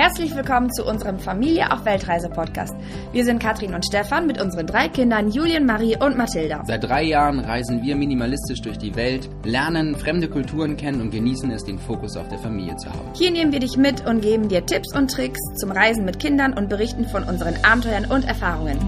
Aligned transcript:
Herzlich 0.00 0.34
willkommen 0.34 0.72
zu 0.72 0.86
unserem 0.86 1.18
Familie 1.18 1.70
auf 1.70 1.84
Weltreise 1.84 2.30
Podcast. 2.30 2.74
Wir 3.12 3.22
sind 3.22 3.38
Katrin 3.38 3.74
und 3.74 3.84
Stefan 3.84 4.26
mit 4.26 4.40
unseren 4.40 4.66
drei 4.66 4.88
Kindern 4.88 5.30
Julien, 5.30 5.66
Marie 5.66 5.94
und 6.02 6.16
Mathilda. 6.16 6.64
Seit 6.64 6.84
drei 6.84 7.02
Jahren 7.02 7.38
reisen 7.38 7.82
wir 7.82 7.96
minimalistisch 7.96 8.62
durch 8.62 8.78
die 8.78 8.96
Welt, 8.96 9.28
lernen 9.44 9.94
fremde 9.94 10.30
Kulturen 10.30 10.78
kennen 10.78 11.02
und 11.02 11.10
genießen 11.10 11.50
es, 11.50 11.64
den 11.64 11.78
Fokus 11.78 12.16
auf 12.16 12.26
der 12.28 12.38
Familie 12.38 12.76
zu 12.76 12.88
haben. 12.88 13.12
Hier 13.12 13.30
nehmen 13.30 13.52
wir 13.52 13.60
dich 13.60 13.76
mit 13.76 14.06
und 14.06 14.22
geben 14.22 14.48
dir 14.48 14.64
Tipps 14.64 14.96
und 14.96 15.10
Tricks 15.10 15.38
zum 15.56 15.70
Reisen 15.70 16.06
mit 16.06 16.18
Kindern 16.18 16.54
und 16.54 16.70
berichten 16.70 17.04
von 17.04 17.24
unseren 17.24 17.62
Abenteuern 17.62 18.06
und 18.10 18.24
Erfahrungen. 18.24 18.78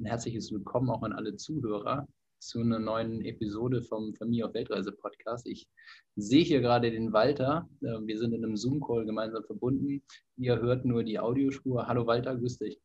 Ein 0.00 0.06
herzliches 0.06 0.50
Willkommen 0.50 0.90
auch 0.90 1.04
an 1.04 1.12
alle 1.12 1.36
Zuhörer 1.36 2.08
zu 2.38 2.60
einer 2.60 2.78
neuen 2.78 3.24
Episode 3.24 3.82
vom 3.82 4.14
Familie 4.14 4.46
auf 4.46 4.54
Weltreise 4.54 4.92
Podcast. 4.92 5.46
Ich 5.46 5.68
sehe 6.16 6.44
hier 6.44 6.60
gerade 6.60 6.90
den 6.90 7.12
Walter. 7.12 7.68
Äh, 7.80 7.98
wir 8.06 8.18
sind 8.18 8.32
in 8.32 8.44
einem 8.44 8.56
Zoom-Call 8.56 9.06
gemeinsam 9.06 9.44
verbunden. 9.44 10.02
Ihr 10.36 10.60
hört 10.60 10.84
nur 10.84 11.04
die 11.04 11.18
Audiospur. 11.18 11.86
Hallo 11.86 12.06
Walter, 12.06 12.36
grüß 12.36 12.58
dich. 12.58 12.80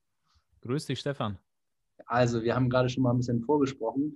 Grüß 0.61 0.85
dich, 0.85 0.99
Stefan. 0.99 1.37
Also, 2.05 2.43
wir 2.43 2.55
haben 2.55 2.69
gerade 2.69 2.89
schon 2.89 3.03
mal 3.03 3.11
ein 3.11 3.17
bisschen 3.17 3.41
vorgesprochen. 3.41 4.15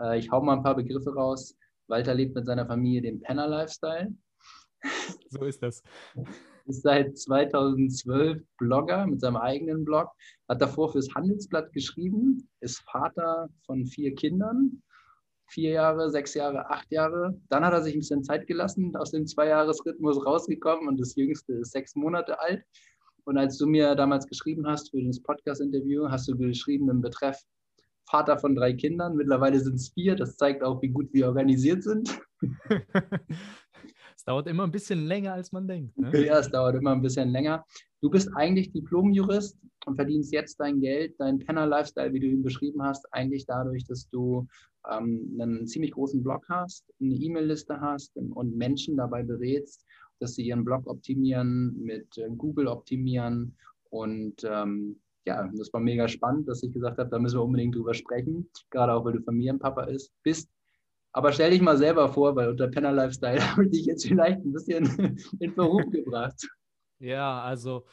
Äh, 0.00 0.18
ich 0.18 0.30
hau 0.30 0.42
mal 0.42 0.56
ein 0.56 0.62
paar 0.62 0.76
Begriffe 0.76 1.14
raus. 1.14 1.56
Walter 1.88 2.14
lebt 2.14 2.34
mit 2.34 2.46
seiner 2.46 2.66
Familie 2.66 3.02
den 3.02 3.20
Penner-Lifestyle. 3.20 4.14
So 5.30 5.44
ist 5.44 5.62
das 5.62 5.82
ist 6.66 6.82
seit 6.82 7.16
2012 7.16 8.42
Blogger 8.58 9.06
mit 9.06 9.20
seinem 9.20 9.36
eigenen 9.36 9.84
Blog, 9.84 10.10
hat 10.48 10.60
davor 10.60 10.92
fürs 10.92 11.14
Handelsblatt 11.14 11.72
geschrieben, 11.72 12.48
ist 12.60 12.80
Vater 12.90 13.48
von 13.66 13.86
vier 13.86 14.14
Kindern, 14.14 14.82
vier 15.46 15.72
Jahre, 15.72 16.10
sechs 16.10 16.34
Jahre, 16.34 16.70
acht 16.70 16.90
Jahre. 16.90 17.38
Dann 17.48 17.64
hat 17.64 17.72
er 17.72 17.82
sich 17.82 17.94
ein 17.94 18.00
bisschen 18.00 18.24
Zeit 18.24 18.46
gelassen, 18.46 18.96
aus 18.96 19.10
dem 19.10 19.26
Zweijahresrhythmus 19.26 20.24
rausgekommen 20.24 20.88
und 20.88 21.00
das 21.00 21.14
Jüngste 21.16 21.54
ist 21.54 21.72
sechs 21.72 21.94
Monate 21.94 22.40
alt. 22.40 22.64
Und 23.24 23.38
als 23.38 23.56
du 23.56 23.66
mir 23.66 23.94
damals 23.94 24.26
geschrieben 24.26 24.66
hast 24.66 24.90
für 24.90 25.02
das 25.02 25.22
Podcast-Interview, 25.22 26.08
hast 26.10 26.28
du 26.28 26.36
geschrieben 26.36 26.90
im 26.90 27.00
Betreff 27.00 27.42
Vater 28.06 28.38
von 28.38 28.54
drei 28.54 28.74
Kindern. 28.74 29.16
Mittlerweile 29.16 29.58
sind 29.60 29.76
es 29.76 29.88
vier. 29.88 30.14
Das 30.14 30.36
zeigt 30.36 30.62
auch, 30.62 30.82
wie 30.82 30.88
gut 30.88 31.12
wir 31.12 31.28
organisiert 31.28 31.82
sind. 31.82 32.20
Es 34.16 34.24
dauert 34.24 34.46
immer 34.46 34.64
ein 34.64 34.70
bisschen 34.70 35.06
länger, 35.06 35.34
als 35.34 35.52
man 35.52 35.66
denkt. 35.66 35.96
Ne? 35.98 36.26
Ja, 36.26 36.38
es 36.38 36.50
dauert 36.50 36.76
immer 36.76 36.92
ein 36.92 37.02
bisschen 37.02 37.30
länger. 37.30 37.64
Du 38.00 38.10
bist 38.10 38.28
eigentlich 38.36 38.72
Diplomjurist 38.72 39.58
und 39.86 39.96
verdienst 39.96 40.32
jetzt 40.32 40.58
dein 40.60 40.80
Geld, 40.80 41.18
deinen 41.18 41.38
Penner-Lifestyle, 41.38 42.12
wie 42.12 42.20
du 42.20 42.26
ihn 42.26 42.42
beschrieben 42.42 42.82
hast, 42.82 43.06
eigentlich 43.12 43.46
dadurch, 43.46 43.84
dass 43.84 44.08
du 44.10 44.46
ähm, 44.90 45.38
einen 45.40 45.66
ziemlich 45.66 45.92
großen 45.92 46.22
Blog 46.22 46.44
hast, 46.48 46.84
eine 47.00 47.14
E-Mail-Liste 47.14 47.80
hast 47.80 48.16
und 48.16 48.56
Menschen 48.56 48.96
dabei 48.96 49.22
berätst, 49.22 49.84
dass 50.20 50.34
sie 50.34 50.46
ihren 50.46 50.64
Blog 50.64 50.86
optimieren, 50.86 51.74
mit 51.80 52.16
äh, 52.18 52.28
Google 52.36 52.68
optimieren 52.68 53.56
und 53.90 54.42
ähm, 54.44 55.00
ja, 55.26 55.50
das 55.54 55.72
war 55.72 55.80
mega 55.80 56.06
spannend, 56.08 56.48
dass 56.48 56.62
ich 56.62 56.72
gesagt 56.72 56.98
habe, 56.98 57.08
da 57.08 57.18
müssen 57.18 57.38
wir 57.38 57.44
unbedingt 57.44 57.74
drüber 57.74 57.94
sprechen, 57.94 58.48
gerade 58.70 58.92
auch, 58.92 59.04
weil 59.04 59.14
du 59.14 59.22
Familienpapa 59.22 59.84
ist, 59.84 60.12
bist. 60.22 60.50
Aber 61.16 61.32
stell 61.32 61.52
dich 61.52 61.62
mal 61.62 61.78
selber 61.78 62.08
vor, 62.08 62.34
weil 62.34 62.48
unter 62.48 62.66
Penner 62.66 62.90
Lifestyle 62.90 63.40
habe 63.52 63.66
ich 63.66 63.70
dich 63.70 63.86
jetzt 63.86 64.06
vielleicht 64.06 64.40
ein 64.40 64.52
bisschen 64.52 65.16
in 65.38 65.54
Verruf 65.54 65.88
gebracht. 65.90 66.46
Ja, 66.98 67.40
also 67.40 67.86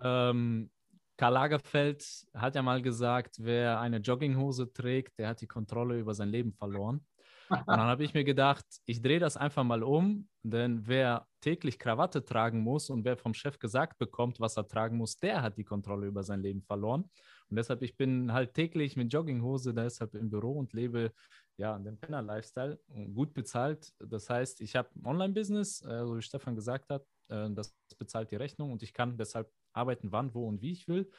ähm, 0.00 0.70
Karl 1.16 1.32
Lagerfeld 1.32 2.06
hat 2.34 2.54
ja 2.54 2.62
mal 2.62 2.80
gesagt, 2.80 3.36
wer 3.40 3.80
eine 3.80 3.96
Jogginghose 3.98 4.72
trägt, 4.72 5.18
der 5.18 5.28
hat 5.28 5.40
die 5.40 5.48
Kontrolle 5.48 5.98
über 5.98 6.14
sein 6.14 6.28
Leben 6.28 6.52
verloren. 6.52 7.04
Und 7.50 7.66
dann 7.66 7.80
habe 7.80 8.04
ich 8.04 8.14
mir 8.14 8.24
gedacht, 8.24 8.64
ich 8.84 9.02
drehe 9.02 9.18
das 9.18 9.36
einfach 9.36 9.64
mal 9.64 9.82
um, 9.82 10.28
denn 10.42 10.86
wer 10.86 11.26
täglich 11.40 11.78
Krawatte 11.78 12.24
tragen 12.24 12.60
muss 12.60 12.90
und 12.90 13.04
wer 13.04 13.16
vom 13.16 13.34
Chef 13.34 13.58
gesagt 13.58 13.98
bekommt, 13.98 14.38
was 14.38 14.56
er 14.56 14.68
tragen 14.68 14.98
muss, 14.98 15.16
der 15.16 15.42
hat 15.42 15.56
die 15.56 15.64
Kontrolle 15.64 16.06
über 16.06 16.22
sein 16.22 16.42
Leben 16.42 16.62
verloren. 16.62 17.10
Und 17.50 17.56
deshalb, 17.56 17.82
ich 17.82 17.96
bin 17.96 18.32
halt 18.32 18.54
täglich 18.54 18.96
mit 18.96 19.12
Jogginghose 19.12 19.74
deshalb 19.74 20.14
im 20.14 20.30
Büro 20.30 20.52
und 20.52 20.72
lebe 20.72 21.12
ja 21.56 21.78
den 21.78 21.98
Penner-Lifestyle, 21.98 22.78
gut 23.14 23.34
bezahlt. 23.34 23.92
Das 23.98 24.28
heißt, 24.28 24.60
ich 24.60 24.76
habe 24.76 24.88
Online-Business, 25.04 25.82
äh, 25.82 26.06
so 26.06 26.16
wie 26.16 26.22
Stefan 26.22 26.54
gesagt 26.54 26.90
hat, 26.90 27.04
äh, 27.28 27.50
das 27.50 27.76
bezahlt 27.98 28.30
die 28.30 28.36
Rechnung 28.36 28.72
und 28.72 28.82
ich 28.82 28.92
kann 28.92 29.16
deshalb 29.16 29.50
arbeiten, 29.72 30.12
wann, 30.12 30.34
wo 30.34 30.46
und 30.46 30.60
wie 30.62 30.72
ich 30.72 30.88
will. 30.88 31.10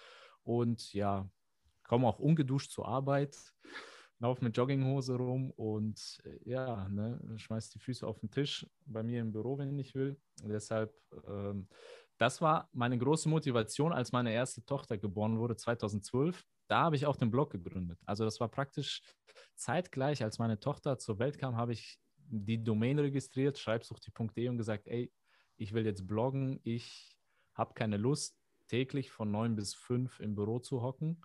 Und 0.43 0.93
ja, 0.93 1.29
komme 1.83 2.07
auch 2.07 2.19
ungeduscht 2.19 2.71
zur 2.71 2.87
Arbeit 2.87 3.35
laufe 4.19 4.43
mit 4.43 4.55
Jogginghose 4.55 5.15
rum 5.15 5.51
und 5.51 6.19
äh, 6.25 6.49
ja, 6.49 6.87
ne, 6.89 7.19
schmeiß 7.37 7.69
die 7.69 7.79
Füße 7.79 8.05
auf 8.05 8.19
den 8.19 8.29
Tisch 8.29 8.67
bei 8.85 9.01
mir 9.01 9.21
im 9.21 9.31
Büro, 9.31 9.57
wenn 9.57 9.79
ich 9.79 9.95
will. 9.95 10.19
Und 10.43 10.49
deshalb, 10.49 10.93
ähm, 11.27 11.67
das 12.19 12.41
war 12.41 12.69
meine 12.73 12.97
große 12.97 13.29
Motivation, 13.29 13.93
als 13.93 14.11
meine 14.11 14.33
erste 14.33 14.63
Tochter 14.65 14.97
geboren 14.97 15.39
wurde, 15.39 15.55
2012. 15.55 16.45
Da 16.67 16.81
habe 16.81 16.97
ich 16.97 17.05
auch 17.05 17.15
den 17.15 17.31
Blog 17.31 17.51
gegründet. 17.51 17.97
Also 18.05 18.25
das 18.25 18.39
war 18.41 18.49
praktisch 18.49 19.01
zeitgleich, 19.55 20.21
als 20.21 20.37
meine 20.37 20.59
Tochter 20.59 20.99
zur 20.99 21.17
Welt 21.17 21.39
kam, 21.39 21.55
habe 21.55 21.71
ich 21.71 21.97
die 22.17 22.61
Domain 22.61 22.99
registriert, 22.99 23.57
schreibsuchti.de 23.57 24.49
und 24.49 24.57
gesagt, 24.57 24.87
ey, 24.87 25.11
ich 25.55 25.73
will 25.73 25.85
jetzt 25.85 26.05
bloggen, 26.05 26.59
ich 26.63 27.17
habe 27.53 27.73
keine 27.73 27.97
Lust, 27.97 28.37
täglich 28.67 29.11
von 29.11 29.31
neun 29.31 29.55
bis 29.55 29.73
fünf 29.73 30.19
im 30.19 30.35
Büro 30.35 30.59
zu 30.59 30.81
hocken, 30.81 31.21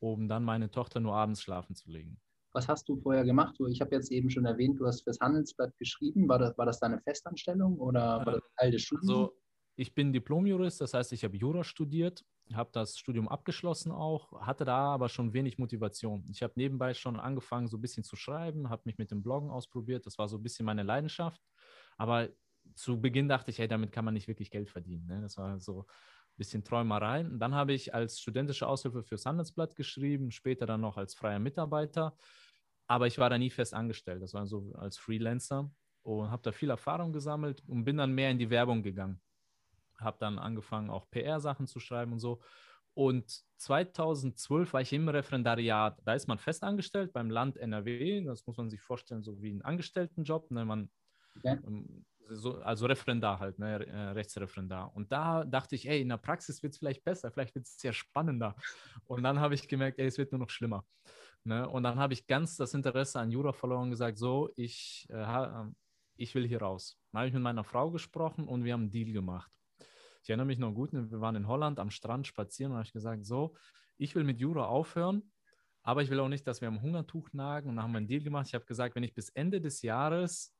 um 0.00 0.26
dann 0.26 0.42
meine 0.42 0.70
Tochter 0.70 1.00
nur 1.00 1.14
abends 1.14 1.42
schlafen 1.42 1.76
zu 1.76 1.90
legen. 1.90 2.18
Was 2.52 2.66
hast 2.66 2.88
du 2.88 2.96
vorher 2.96 3.24
gemacht? 3.24 3.56
Ich 3.68 3.80
habe 3.80 3.94
jetzt 3.94 4.10
eben 4.10 4.28
schon 4.28 4.44
erwähnt, 4.44 4.80
du 4.80 4.86
hast 4.86 5.02
fürs 5.02 5.20
Handelsblatt 5.20 5.76
geschrieben. 5.76 6.28
War 6.28 6.38
das, 6.38 6.58
war 6.58 6.66
das 6.66 6.80
deine 6.80 7.00
Festanstellung 7.00 7.78
oder 7.78 8.24
war 8.26 8.32
das 8.32 8.42
Teil 8.56 8.70
des 8.72 8.82
Studiums? 8.82 9.08
Also, 9.08 9.39
ich 9.80 9.94
bin 9.94 10.12
Diplomjurist, 10.12 10.82
das 10.82 10.92
heißt, 10.92 11.10
ich 11.14 11.24
habe 11.24 11.38
Jura 11.38 11.64
studiert, 11.64 12.22
habe 12.52 12.68
das 12.70 12.98
Studium 12.98 13.28
abgeschlossen 13.28 13.92
auch, 13.92 14.30
hatte 14.42 14.66
da 14.66 14.76
aber 14.76 15.08
schon 15.08 15.32
wenig 15.32 15.56
Motivation. 15.56 16.22
Ich 16.30 16.42
habe 16.42 16.52
nebenbei 16.56 16.92
schon 16.92 17.18
angefangen, 17.18 17.66
so 17.66 17.78
ein 17.78 17.80
bisschen 17.80 18.04
zu 18.04 18.14
schreiben, 18.14 18.68
habe 18.68 18.82
mich 18.84 18.98
mit 18.98 19.10
dem 19.10 19.22
Bloggen 19.22 19.48
ausprobiert. 19.48 20.04
Das 20.04 20.18
war 20.18 20.28
so 20.28 20.36
ein 20.36 20.42
bisschen 20.42 20.66
meine 20.66 20.82
Leidenschaft. 20.82 21.40
Aber 21.96 22.28
zu 22.74 23.00
Beginn 23.00 23.26
dachte 23.26 23.50
ich, 23.50 23.58
hey, 23.58 23.68
damit 23.68 23.90
kann 23.90 24.04
man 24.04 24.12
nicht 24.12 24.28
wirklich 24.28 24.50
Geld 24.50 24.68
verdienen. 24.68 25.06
Ne? 25.06 25.22
Das 25.22 25.38
war 25.38 25.58
so 25.58 25.80
ein 25.80 26.36
bisschen 26.36 26.62
Träumerei. 26.62 27.24
Und 27.24 27.38
dann 27.38 27.54
habe 27.54 27.72
ich 27.72 27.94
als 27.94 28.20
studentische 28.20 28.66
Aushilfe 28.66 29.02
fürs 29.02 29.24
Handelsblatt 29.24 29.76
geschrieben, 29.76 30.30
später 30.30 30.66
dann 30.66 30.82
noch 30.82 30.98
als 30.98 31.14
freier 31.14 31.38
Mitarbeiter. 31.38 32.14
Aber 32.86 33.06
ich 33.06 33.16
war 33.16 33.30
da 33.30 33.38
nie 33.38 33.50
fest 33.50 33.72
angestellt. 33.72 34.20
Das 34.20 34.34
war 34.34 34.46
so 34.46 34.74
als 34.74 34.98
Freelancer 34.98 35.70
und 36.02 36.30
habe 36.30 36.42
da 36.42 36.52
viel 36.52 36.68
Erfahrung 36.68 37.14
gesammelt 37.14 37.62
und 37.66 37.84
bin 37.84 37.96
dann 37.96 38.12
mehr 38.12 38.30
in 38.30 38.38
die 38.38 38.50
Werbung 38.50 38.82
gegangen. 38.82 39.22
Habe 40.00 40.18
dann 40.20 40.38
angefangen, 40.38 40.90
auch 40.90 41.10
PR-Sachen 41.10 41.66
zu 41.66 41.80
schreiben 41.80 42.12
und 42.12 42.18
so. 42.20 42.40
Und 42.94 43.30
2012 43.58 44.72
war 44.72 44.80
ich 44.80 44.92
im 44.92 45.08
Referendariat. 45.08 45.98
Da 46.04 46.14
ist 46.14 46.26
man 46.26 46.38
fest 46.38 46.62
angestellt 46.64 47.12
beim 47.12 47.30
Land 47.30 47.56
NRW. 47.56 48.22
Das 48.24 48.46
muss 48.46 48.56
man 48.56 48.68
sich 48.68 48.80
vorstellen, 48.80 49.22
so 49.22 49.40
wie 49.40 49.52
ein 49.52 49.62
Angestelltenjob. 49.62 50.50
Ne? 50.50 50.64
Man, 50.64 50.90
okay. 51.36 51.58
Ähm, 51.66 52.04
so, 52.32 52.58
also 52.58 52.86
Referendar 52.86 53.40
halt, 53.40 53.58
ne? 53.58 53.86
Äh, 53.86 54.10
Rechtsreferendar. 54.10 54.94
Und 54.94 55.10
da 55.12 55.44
dachte 55.44 55.74
ich, 55.74 55.88
ey, 55.88 56.00
in 56.00 56.08
der 56.08 56.16
Praxis 56.16 56.62
wird 56.62 56.72
es 56.72 56.78
vielleicht 56.78 57.04
besser, 57.04 57.30
vielleicht 57.30 57.54
wird 57.54 57.66
es 57.66 57.82
ja 57.82 57.92
spannender. 57.92 58.54
Und 59.06 59.22
dann 59.22 59.40
habe 59.40 59.54
ich 59.54 59.68
gemerkt, 59.68 59.98
ey, 59.98 60.06
es 60.06 60.18
wird 60.18 60.32
nur 60.32 60.38
noch 60.38 60.50
schlimmer. 60.50 60.84
Ne? 61.44 61.68
Und 61.68 61.82
dann 61.82 61.98
habe 61.98 62.12
ich 62.12 62.26
ganz 62.26 62.56
das 62.56 62.74
Interesse 62.74 63.18
an 63.20 63.30
Jura 63.30 63.52
verloren 63.52 63.84
und 63.84 63.90
gesagt, 63.90 64.18
so, 64.18 64.50
ich, 64.56 65.06
äh, 65.10 65.16
ähm, 65.16 65.74
ich 66.16 66.34
will 66.34 66.46
hier 66.46 66.60
raus. 66.60 66.98
Dann 67.12 67.20
habe 67.20 67.28
ich 67.28 67.34
mit 67.34 67.42
meiner 67.42 67.64
Frau 67.64 67.90
gesprochen 67.90 68.46
und 68.46 68.64
wir 68.64 68.74
haben 68.74 68.82
einen 68.82 68.90
Deal 68.90 69.12
gemacht. 69.12 69.50
Ich 70.30 70.32
erinnere 70.32 70.46
mich 70.46 70.60
noch 70.60 70.72
gut, 70.72 70.92
wir 70.92 71.20
waren 71.20 71.34
in 71.34 71.48
Holland 71.48 71.80
am 71.80 71.90
Strand 71.90 72.24
spazieren 72.24 72.70
und 72.70 72.78
habe 72.78 72.86
ich 72.86 72.92
gesagt, 72.92 73.26
so, 73.26 73.52
ich 73.98 74.14
will 74.14 74.22
mit 74.22 74.38
Jura 74.38 74.66
aufhören, 74.66 75.24
aber 75.82 76.02
ich 76.02 76.10
will 76.10 76.20
auch 76.20 76.28
nicht, 76.28 76.46
dass 76.46 76.60
wir 76.60 76.68
am 76.68 76.82
Hungertuch 76.82 77.32
nagen. 77.32 77.68
Und 77.68 77.74
dann 77.74 77.82
haben 77.82 77.90
wir 77.90 77.98
einen 77.98 78.06
Deal 78.06 78.22
gemacht. 78.22 78.46
Ich 78.46 78.54
habe 78.54 78.64
gesagt, 78.64 78.94
wenn 78.94 79.02
ich 79.02 79.12
bis 79.12 79.30
Ende 79.30 79.60
des 79.60 79.82
Jahres 79.82 80.54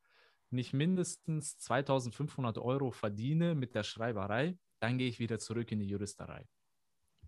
nicht 0.51 0.73
mindestens 0.73 1.57
2500 1.59 2.59
Euro 2.59 2.91
verdiene 2.91 3.55
mit 3.55 3.77
der 3.77 3.85
Schreiberei, 3.85 4.59
dann 4.81 4.99
gehe 4.99 5.07
ich 5.07 5.21
wieder 5.21 5.39
zurück 5.39 5.71
in 5.71 5.79
die 5.79 5.87
Juristerei. 5.87 6.49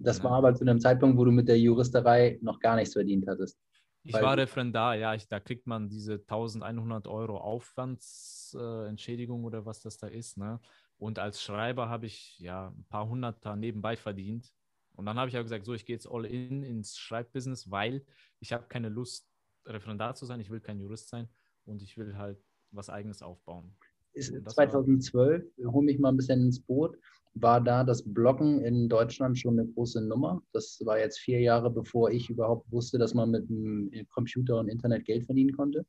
Das 0.00 0.24
war 0.24 0.32
aber 0.32 0.52
zu 0.52 0.64
einem 0.64 0.80
Zeitpunkt, 0.80 1.16
wo 1.18 1.24
du 1.24 1.30
mit 1.30 1.46
der 1.46 1.60
Juristerei 1.60 2.40
noch 2.42 2.58
gar 2.58 2.74
nichts 2.74 2.94
verdient 2.94 3.28
hattest. 3.28 3.56
Ich 4.02 4.14
war 4.14 4.36
Referendar, 4.36 4.96
ja, 4.96 5.14
ich, 5.14 5.28
da 5.28 5.38
kriegt 5.38 5.68
man 5.68 5.88
diese 5.88 6.14
1100 6.14 7.06
Euro 7.06 7.38
Aufwandsentschädigung 7.38 9.44
äh, 9.44 9.46
oder 9.46 9.64
was 9.64 9.80
das 9.80 9.96
da 9.96 10.08
ist. 10.08 10.38
Ne? 10.38 10.58
Und 11.02 11.18
als 11.18 11.42
Schreiber 11.42 11.88
habe 11.88 12.06
ich 12.06 12.38
ja 12.38 12.68
ein 12.68 12.84
paar 12.88 13.08
Hunderter 13.08 13.56
nebenbei 13.56 13.96
verdient. 13.96 14.52
Und 14.94 15.04
dann 15.04 15.18
habe 15.18 15.28
ich 15.28 15.36
auch 15.36 15.42
gesagt, 15.42 15.66
so, 15.66 15.74
ich 15.74 15.84
gehe 15.84 15.96
jetzt 15.96 16.06
all 16.06 16.24
in 16.24 16.62
ins 16.62 16.96
Schreibbusiness, 16.96 17.72
weil 17.72 18.04
ich 18.38 18.52
habe 18.52 18.66
keine 18.68 18.88
Lust, 18.88 19.28
Referendar 19.66 20.14
zu 20.14 20.26
sein, 20.26 20.38
ich 20.38 20.48
will 20.48 20.60
kein 20.60 20.78
Jurist 20.78 21.08
sein 21.08 21.28
und 21.64 21.82
ich 21.82 21.98
will 21.98 22.16
halt 22.16 22.38
was 22.70 22.88
Eigenes 22.88 23.20
aufbauen. 23.20 23.74
Ist 24.12 24.32
2012, 24.48 25.44
hol 25.66 25.82
mich 25.82 25.98
mal 25.98 26.10
ein 26.10 26.16
bisschen 26.16 26.40
ins 26.42 26.60
Boot 26.60 26.96
war 27.34 27.60
da 27.60 27.82
das 27.82 28.02
Bloggen 28.02 28.60
in 28.60 28.88
Deutschland 28.88 29.38
schon 29.38 29.58
eine 29.58 29.68
große 29.68 30.06
Nummer. 30.06 30.42
Das 30.52 30.80
war 30.84 30.98
jetzt 30.98 31.18
vier 31.18 31.40
Jahre, 31.40 31.70
bevor 31.70 32.10
ich 32.10 32.28
überhaupt 32.28 32.70
wusste, 32.70 32.98
dass 32.98 33.14
man 33.14 33.30
mit 33.30 33.48
dem 33.48 33.90
Computer 34.10 34.58
und 34.58 34.68
Internet 34.68 35.06
Geld 35.06 35.24
verdienen 35.24 35.56
konnte. 35.56 35.86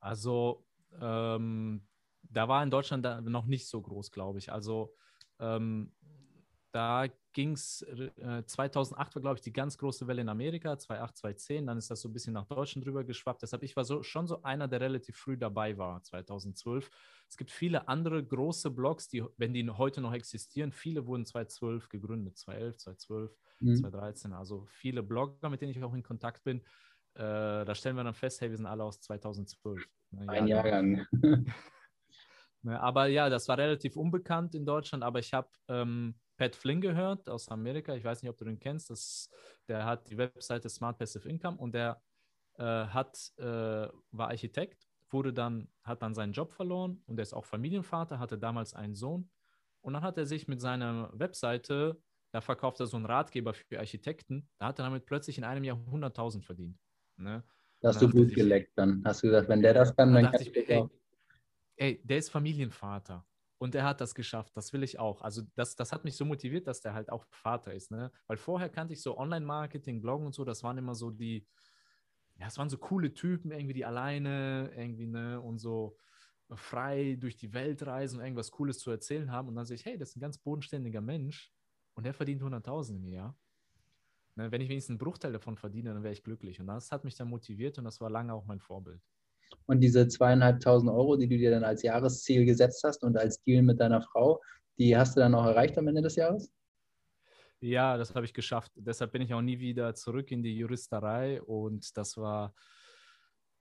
Also 0.00 0.64
ähm, 1.00 1.82
da 2.30 2.48
war 2.48 2.62
in 2.62 2.70
Deutschland 2.70 3.04
noch 3.24 3.46
nicht 3.46 3.68
so 3.68 3.80
groß, 3.80 4.10
glaube 4.10 4.38
ich. 4.38 4.52
Also 4.52 4.94
ähm, 5.38 5.92
da 6.72 7.06
ging 7.32 7.52
es, 7.52 7.82
äh, 7.82 8.44
2008 8.44 9.14
war, 9.14 9.22
glaube 9.22 9.36
ich, 9.36 9.42
die 9.42 9.52
ganz 9.52 9.78
große 9.78 10.06
Welle 10.06 10.22
in 10.22 10.28
Amerika, 10.28 10.78
2008, 10.78 11.16
2010, 11.16 11.66
dann 11.66 11.78
ist 11.78 11.90
das 11.90 12.00
so 12.00 12.08
ein 12.08 12.12
bisschen 12.12 12.32
nach 12.32 12.46
Deutschland 12.46 12.86
drüber 12.86 13.04
geschwappt. 13.04 13.42
Deshalb, 13.42 13.62
ich 13.62 13.76
war 13.76 13.84
so, 13.84 14.02
schon 14.02 14.26
so 14.26 14.42
einer, 14.42 14.68
der 14.68 14.80
relativ 14.80 15.16
früh 15.16 15.36
dabei 15.36 15.78
war, 15.78 16.02
2012. 16.02 16.90
Es 17.28 17.36
gibt 17.36 17.50
viele 17.50 17.88
andere 17.88 18.24
große 18.24 18.70
Blogs, 18.70 19.08
die, 19.08 19.24
wenn 19.36 19.52
die 19.52 19.68
heute 19.68 20.00
noch 20.00 20.12
existieren, 20.12 20.72
viele 20.72 21.06
wurden 21.06 21.26
2012 21.26 21.88
gegründet, 21.88 22.38
2011, 22.38 22.76
2012, 22.76 23.36
mhm. 23.60 23.76
2013. 23.76 24.32
Also 24.32 24.64
viele 24.66 25.02
Blogger, 25.02 25.48
mit 25.50 25.60
denen 25.60 25.72
ich 25.72 25.82
auch 25.82 25.94
in 25.94 26.02
Kontakt 26.02 26.44
bin. 26.44 26.60
Äh, 27.14 27.64
da 27.64 27.74
stellen 27.74 27.96
wir 27.96 28.04
dann 28.04 28.14
fest, 28.14 28.40
hey, 28.40 28.50
wir 28.50 28.56
sind 28.56 28.66
alle 28.66 28.84
aus 28.84 29.00
2012. 29.00 29.88
Ein 30.26 30.46
Jahrgang. 30.46 31.06
Ne, 32.62 32.78
aber 32.78 33.06
ja, 33.06 33.30
das 33.30 33.48
war 33.48 33.56
relativ 33.56 33.96
unbekannt 33.96 34.54
in 34.54 34.66
Deutschland, 34.66 35.02
aber 35.02 35.18
ich 35.18 35.32
habe 35.32 35.48
ähm, 35.68 36.14
Pat 36.36 36.54
Flynn 36.54 36.80
gehört 36.80 37.28
aus 37.28 37.48
Amerika. 37.48 37.94
Ich 37.94 38.04
weiß 38.04 38.22
nicht, 38.22 38.30
ob 38.30 38.36
du 38.36 38.44
den 38.44 38.58
kennst. 38.58 38.90
Das, 38.90 39.30
der 39.68 39.84
hat 39.84 40.10
die 40.10 40.18
Webseite 40.18 40.68
Smart 40.68 40.98
Passive 40.98 41.28
Income 41.28 41.56
und 41.56 41.74
der 41.74 42.02
äh, 42.58 42.62
hat, 42.64 43.32
äh, 43.38 43.42
war 43.42 44.28
Architekt, 44.28 44.86
wurde 45.08 45.32
dann, 45.32 45.68
hat 45.84 46.02
dann 46.02 46.14
seinen 46.14 46.32
Job 46.32 46.52
verloren 46.52 47.02
und 47.06 47.18
er 47.18 47.22
ist 47.22 47.32
auch 47.32 47.46
Familienvater, 47.46 48.18
hatte 48.18 48.38
damals 48.38 48.74
einen 48.74 48.94
Sohn. 48.94 49.30
Und 49.80 49.94
dann 49.94 50.02
hat 50.02 50.18
er 50.18 50.26
sich 50.26 50.46
mit 50.46 50.60
seiner 50.60 51.10
Webseite, 51.14 51.98
da 52.32 52.42
verkauft 52.42 52.80
er 52.80 52.86
so 52.86 52.98
einen 52.98 53.06
Ratgeber 53.06 53.54
für 53.54 53.78
Architekten, 53.78 54.48
da 54.58 54.66
hat 54.66 54.78
er 54.78 54.84
damit 54.84 55.06
plötzlich 55.06 55.38
in 55.38 55.44
einem 55.44 55.64
Jahr 55.64 55.78
100.000 55.90 56.42
verdient. 56.42 56.78
Ne? 57.16 57.42
Da 57.80 57.88
hast 57.88 58.02
du 58.02 58.08
Blut 58.10 58.34
geleckt 58.34 58.72
dann. 58.76 59.02
Hast 59.06 59.22
du 59.22 59.28
gesagt, 59.28 59.48
wenn 59.48 59.62
der 59.62 59.72
das 59.72 59.96
kann, 59.96 60.12
dann, 60.12 60.24
dann 60.24 60.32
kann 60.32 60.42
ich, 60.42 60.54
ey, 60.68 60.86
ey, 61.80 62.00
der 62.04 62.18
ist 62.18 62.28
Familienvater. 62.28 63.26
Und 63.58 63.74
er 63.74 63.84
hat 63.84 64.00
das 64.00 64.14
geschafft, 64.14 64.56
das 64.56 64.72
will 64.72 64.82
ich 64.82 64.98
auch. 64.98 65.22
Also 65.22 65.42
das, 65.54 65.76
das 65.76 65.92
hat 65.92 66.04
mich 66.04 66.16
so 66.16 66.24
motiviert, 66.24 66.66
dass 66.66 66.80
der 66.80 66.94
halt 66.94 67.10
auch 67.10 67.26
Vater 67.30 67.74
ist. 67.74 67.90
Ne? 67.90 68.10
Weil 68.26 68.36
vorher 68.36 68.70
kannte 68.70 68.94
ich 68.94 69.02
so 69.02 69.18
Online-Marketing, 69.18 70.00
Bloggen 70.00 70.26
und 70.26 70.34
so, 70.34 70.44
das 70.44 70.62
waren 70.62 70.78
immer 70.78 70.94
so 70.94 71.10
die, 71.10 71.46
ja, 72.38 72.46
es 72.46 72.56
waren 72.56 72.70
so 72.70 72.78
coole 72.78 73.12
Typen, 73.12 73.50
irgendwie 73.50 73.74
die 73.74 73.84
alleine, 73.84 74.72
irgendwie, 74.74 75.06
ne, 75.06 75.40
und 75.40 75.58
so 75.58 75.98
frei 76.54 77.16
durch 77.20 77.36
die 77.36 77.52
Welt 77.52 77.86
reisen 77.86 78.18
und 78.18 78.24
irgendwas 78.24 78.50
Cooles 78.50 78.78
zu 78.78 78.90
erzählen 78.90 79.30
haben. 79.30 79.48
Und 79.48 79.56
dann 79.56 79.66
sehe 79.66 79.76
ich, 79.76 79.84
hey, 79.84 79.98
das 79.98 80.10
ist 80.10 80.16
ein 80.16 80.20
ganz 80.20 80.38
bodenständiger 80.38 81.02
Mensch 81.02 81.52
und 81.94 82.04
der 82.04 82.14
verdient 82.14 82.42
100.000 82.42 82.96
im 82.96 83.08
Jahr. 83.08 83.38
Ne, 84.36 84.50
wenn 84.50 84.62
ich 84.62 84.70
wenigstens 84.70 84.92
einen 84.92 84.98
Bruchteil 84.98 85.32
davon 85.32 85.56
verdiene, 85.56 85.92
dann 85.92 86.02
wäre 86.02 86.14
ich 86.14 86.22
glücklich. 86.22 86.60
Und 86.60 86.66
das 86.66 86.92
hat 86.92 87.04
mich 87.04 87.14
dann 87.14 87.28
motiviert 87.28 87.78
und 87.78 87.84
das 87.84 88.00
war 88.00 88.08
lange 88.08 88.32
auch 88.32 88.46
mein 88.46 88.60
Vorbild. 88.60 89.02
Und 89.66 89.80
diese 89.80 90.08
zweieinhalbtausend 90.08 90.90
Euro, 90.90 91.16
die 91.16 91.28
du 91.28 91.36
dir 91.36 91.50
dann 91.50 91.64
als 91.64 91.82
Jahresziel 91.82 92.44
gesetzt 92.44 92.82
hast 92.84 93.02
und 93.04 93.16
als 93.16 93.42
Deal 93.42 93.62
mit 93.62 93.80
deiner 93.80 94.02
Frau, 94.02 94.40
die 94.78 94.96
hast 94.96 95.16
du 95.16 95.20
dann 95.20 95.34
auch 95.34 95.44
erreicht 95.44 95.78
am 95.78 95.88
Ende 95.88 96.02
des 96.02 96.16
Jahres? 96.16 96.52
Ja, 97.60 97.96
das 97.96 98.14
habe 98.14 98.24
ich 98.24 98.32
geschafft. 98.32 98.72
Deshalb 98.76 99.12
bin 99.12 99.22
ich 99.22 99.34
auch 99.34 99.42
nie 99.42 99.58
wieder 99.58 99.94
zurück 99.94 100.30
in 100.30 100.42
die 100.42 100.56
Juristerei 100.56 101.42
und 101.42 101.96
das 101.96 102.16
war 102.16 102.54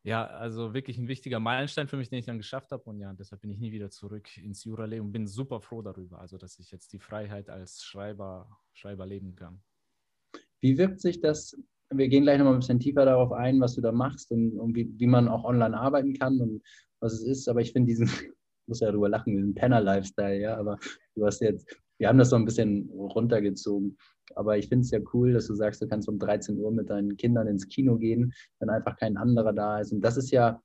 ja, 0.03 0.25
also 0.25 0.73
wirklich 0.73 0.97
ein 0.97 1.09
wichtiger 1.09 1.39
Meilenstein 1.39 1.87
für 1.87 1.97
mich, 1.97 2.09
den 2.09 2.19
ich 2.19 2.25
dann 2.25 2.37
geschafft 2.37 2.71
habe. 2.71 2.83
Und 2.83 2.99
ja, 2.99 3.13
deshalb 3.13 3.41
bin 3.41 3.51
ich 3.51 3.59
nie 3.59 3.71
wieder 3.71 3.89
zurück 3.89 4.37
ins 4.37 4.63
Juraleben 4.63 5.07
und 5.07 5.11
bin 5.11 5.27
super 5.27 5.59
froh 5.59 5.81
darüber, 5.81 6.19
also 6.19 6.37
dass 6.37 6.57
ich 6.59 6.71
jetzt 6.71 6.93
die 6.93 6.99
Freiheit 6.99 7.49
als 7.49 7.83
Schreiber, 7.83 8.49
Schreiber 8.73 9.05
leben 9.05 9.35
kann. 9.35 9.61
Wie 10.61 10.77
wirkt 10.77 11.01
sich 11.01 11.19
das 11.19 11.57
wir 11.91 12.07
gehen 12.07 12.23
gleich 12.23 12.37
nochmal 12.37 12.53
ein 12.53 12.59
bisschen 12.59 12.79
tiefer 12.79 13.05
darauf 13.05 13.31
ein, 13.31 13.59
was 13.59 13.75
du 13.75 13.81
da 13.81 13.91
machst 13.91 14.31
und, 14.31 14.57
und 14.59 14.75
wie, 14.75 14.91
wie, 14.97 15.07
man 15.07 15.27
auch 15.27 15.43
online 15.43 15.77
arbeiten 15.77 16.13
kann 16.13 16.39
und 16.39 16.61
was 16.99 17.13
es 17.13 17.23
ist. 17.23 17.49
Aber 17.49 17.61
ich 17.61 17.71
finde 17.71 17.87
diesen, 17.87 18.07
ich 18.07 18.31
muss 18.67 18.79
ja 18.81 18.87
darüber 18.87 19.09
lachen, 19.09 19.35
diesen 19.35 19.55
Penner-Lifestyle, 19.55 20.39
ja, 20.39 20.57
aber 20.57 20.77
du 21.15 21.25
hast 21.25 21.41
jetzt, 21.41 21.67
wir 21.97 22.07
haben 22.07 22.19
das 22.19 22.29
so 22.29 22.35
ein 22.35 22.45
bisschen 22.45 22.89
runtergezogen. 22.91 23.97
Aber 24.35 24.57
ich 24.57 24.67
finde 24.67 24.83
es 24.83 24.91
ja 24.91 24.99
cool, 25.13 25.33
dass 25.33 25.47
du 25.47 25.55
sagst, 25.55 25.81
du 25.81 25.87
kannst 25.87 26.07
um 26.07 26.19
13 26.19 26.57
Uhr 26.59 26.71
mit 26.71 26.89
deinen 26.89 27.17
Kindern 27.17 27.47
ins 27.47 27.67
Kino 27.67 27.97
gehen, 27.97 28.31
wenn 28.59 28.69
einfach 28.69 28.95
kein 28.95 29.17
anderer 29.17 29.53
da 29.53 29.79
ist. 29.79 29.91
Und 29.91 30.01
das 30.01 30.17
ist 30.17 30.29
ja, 30.29 30.61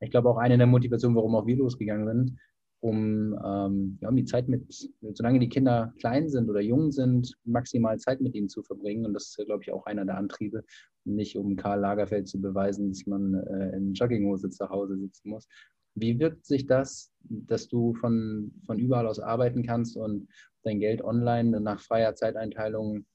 ich 0.00 0.10
glaube, 0.10 0.28
auch 0.28 0.38
eine 0.38 0.58
der 0.58 0.66
Motivationen, 0.66 1.16
warum 1.16 1.36
auch 1.36 1.46
wir 1.46 1.56
losgegangen 1.56 2.06
sind, 2.06 2.38
um, 2.86 3.38
ähm, 3.44 3.98
ja, 4.00 4.08
um 4.08 4.16
die 4.16 4.24
Zeit 4.24 4.48
mit, 4.48 4.90
solange 5.12 5.40
die 5.40 5.48
Kinder 5.48 5.92
klein 5.98 6.28
sind 6.28 6.48
oder 6.48 6.60
jung 6.60 6.92
sind, 6.92 7.36
maximal 7.44 7.98
Zeit 7.98 8.20
mit 8.20 8.34
ihnen 8.34 8.48
zu 8.48 8.62
verbringen. 8.62 9.06
Und 9.06 9.14
das 9.14 9.28
ist, 9.28 9.46
glaube 9.46 9.62
ich, 9.62 9.72
auch 9.72 9.86
einer 9.86 10.04
der 10.04 10.16
Antriebe. 10.16 10.64
nicht 11.04 11.36
um 11.36 11.56
Karl 11.56 11.80
Lagerfeld 11.80 12.28
zu 12.28 12.40
beweisen, 12.40 12.88
dass 12.88 13.06
man 13.06 13.34
äh, 13.34 13.76
in 13.76 13.92
Jogginghose 13.92 14.50
zu 14.50 14.68
Hause 14.68 14.96
sitzen 14.96 15.30
muss. 15.30 15.46
Wie 15.94 16.18
wirkt 16.18 16.44
sich 16.44 16.66
das, 16.66 17.12
dass 17.20 17.68
du 17.68 17.94
von, 17.94 18.52
von 18.66 18.78
überall 18.78 19.06
aus 19.06 19.18
arbeiten 19.18 19.62
kannst 19.64 19.96
und 19.96 20.28
dein 20.62 20.78
Geld 20.78 21.02
online 21.02 21.60
nach 21.60 21.80
freier 21.80 22.14
Zeiteinteilung 22.14 23.06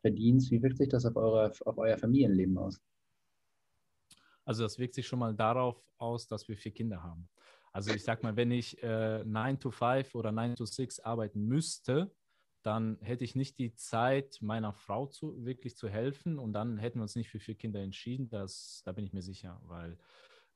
verdienst? 0.00 0.50
Wie 0.50 0.62
wirkt 0.62 0.78
sich 0.78 0.88
das 0.88 1.04
auf, 1.04 1.16
eure, 1.16 1.52
auf 1.64 1.78
euer 1.78 1.98
Familienleben 1.98 2.56
aus? 2.56 2.80
Also 4.44 4.62
das 4.62 4.78
wirkt 4.78 4.94
sich 4.94 5.06
schon 5.06 5.18
mal 5.18 5.34
darauf 5.34 5.82
aus, 5.98 6.26
dass 6.26 6.48
wir 6.48 6.56
vier 6.56 6.72
Kinder 6.72 7.02
haben. 7.02 7.28
Also 7.72 7.92
ich 7.92 8.02
sag 8.02 8.22
mal, 8.22 8.36
wenn 8.36 8.50
ich 8.50 8.82
äh, 8.82 9.24
9 9.24 9.60
to 9.60 9.70
5 9.70 10.14
oder 10.14 10.32
9 10.32 10.56
to 10.56 10.64
6 10.64 11.00
arbeiten 11.00 11.42
müsste, 11.46 12.12
dann 12.62 12.98
hätte 13.00 13.24
ich 13.24 13.34
nicht 13.34 13.58
die 13.58 13.74
Zeit, 13.74 14.38
meiner 14.42 14.72
Frau 14.72 15.06
zu, 15.06 15.44
wirklich 15.44 15.76
zu 15.76 15.88
helfen 15.88 16.38
und 16.38 16.52
dann 16.52 16.78
hätten 16.78 16.98
wir 16.98 17.02
uns 17.02 17.16
nicht 17.16 17.30
für 17.30 17.40
vier 17.40 17.54
Kinder 17.54 17.80
entschieden. 17.80 18.28
Das, 18.28 18.82
da 18.84 18.92
bin 18.92 19.04
ich 19.04 19.12
mir 19.12 19.22
sicher, 19.22 19.60
weil 19.64 19.98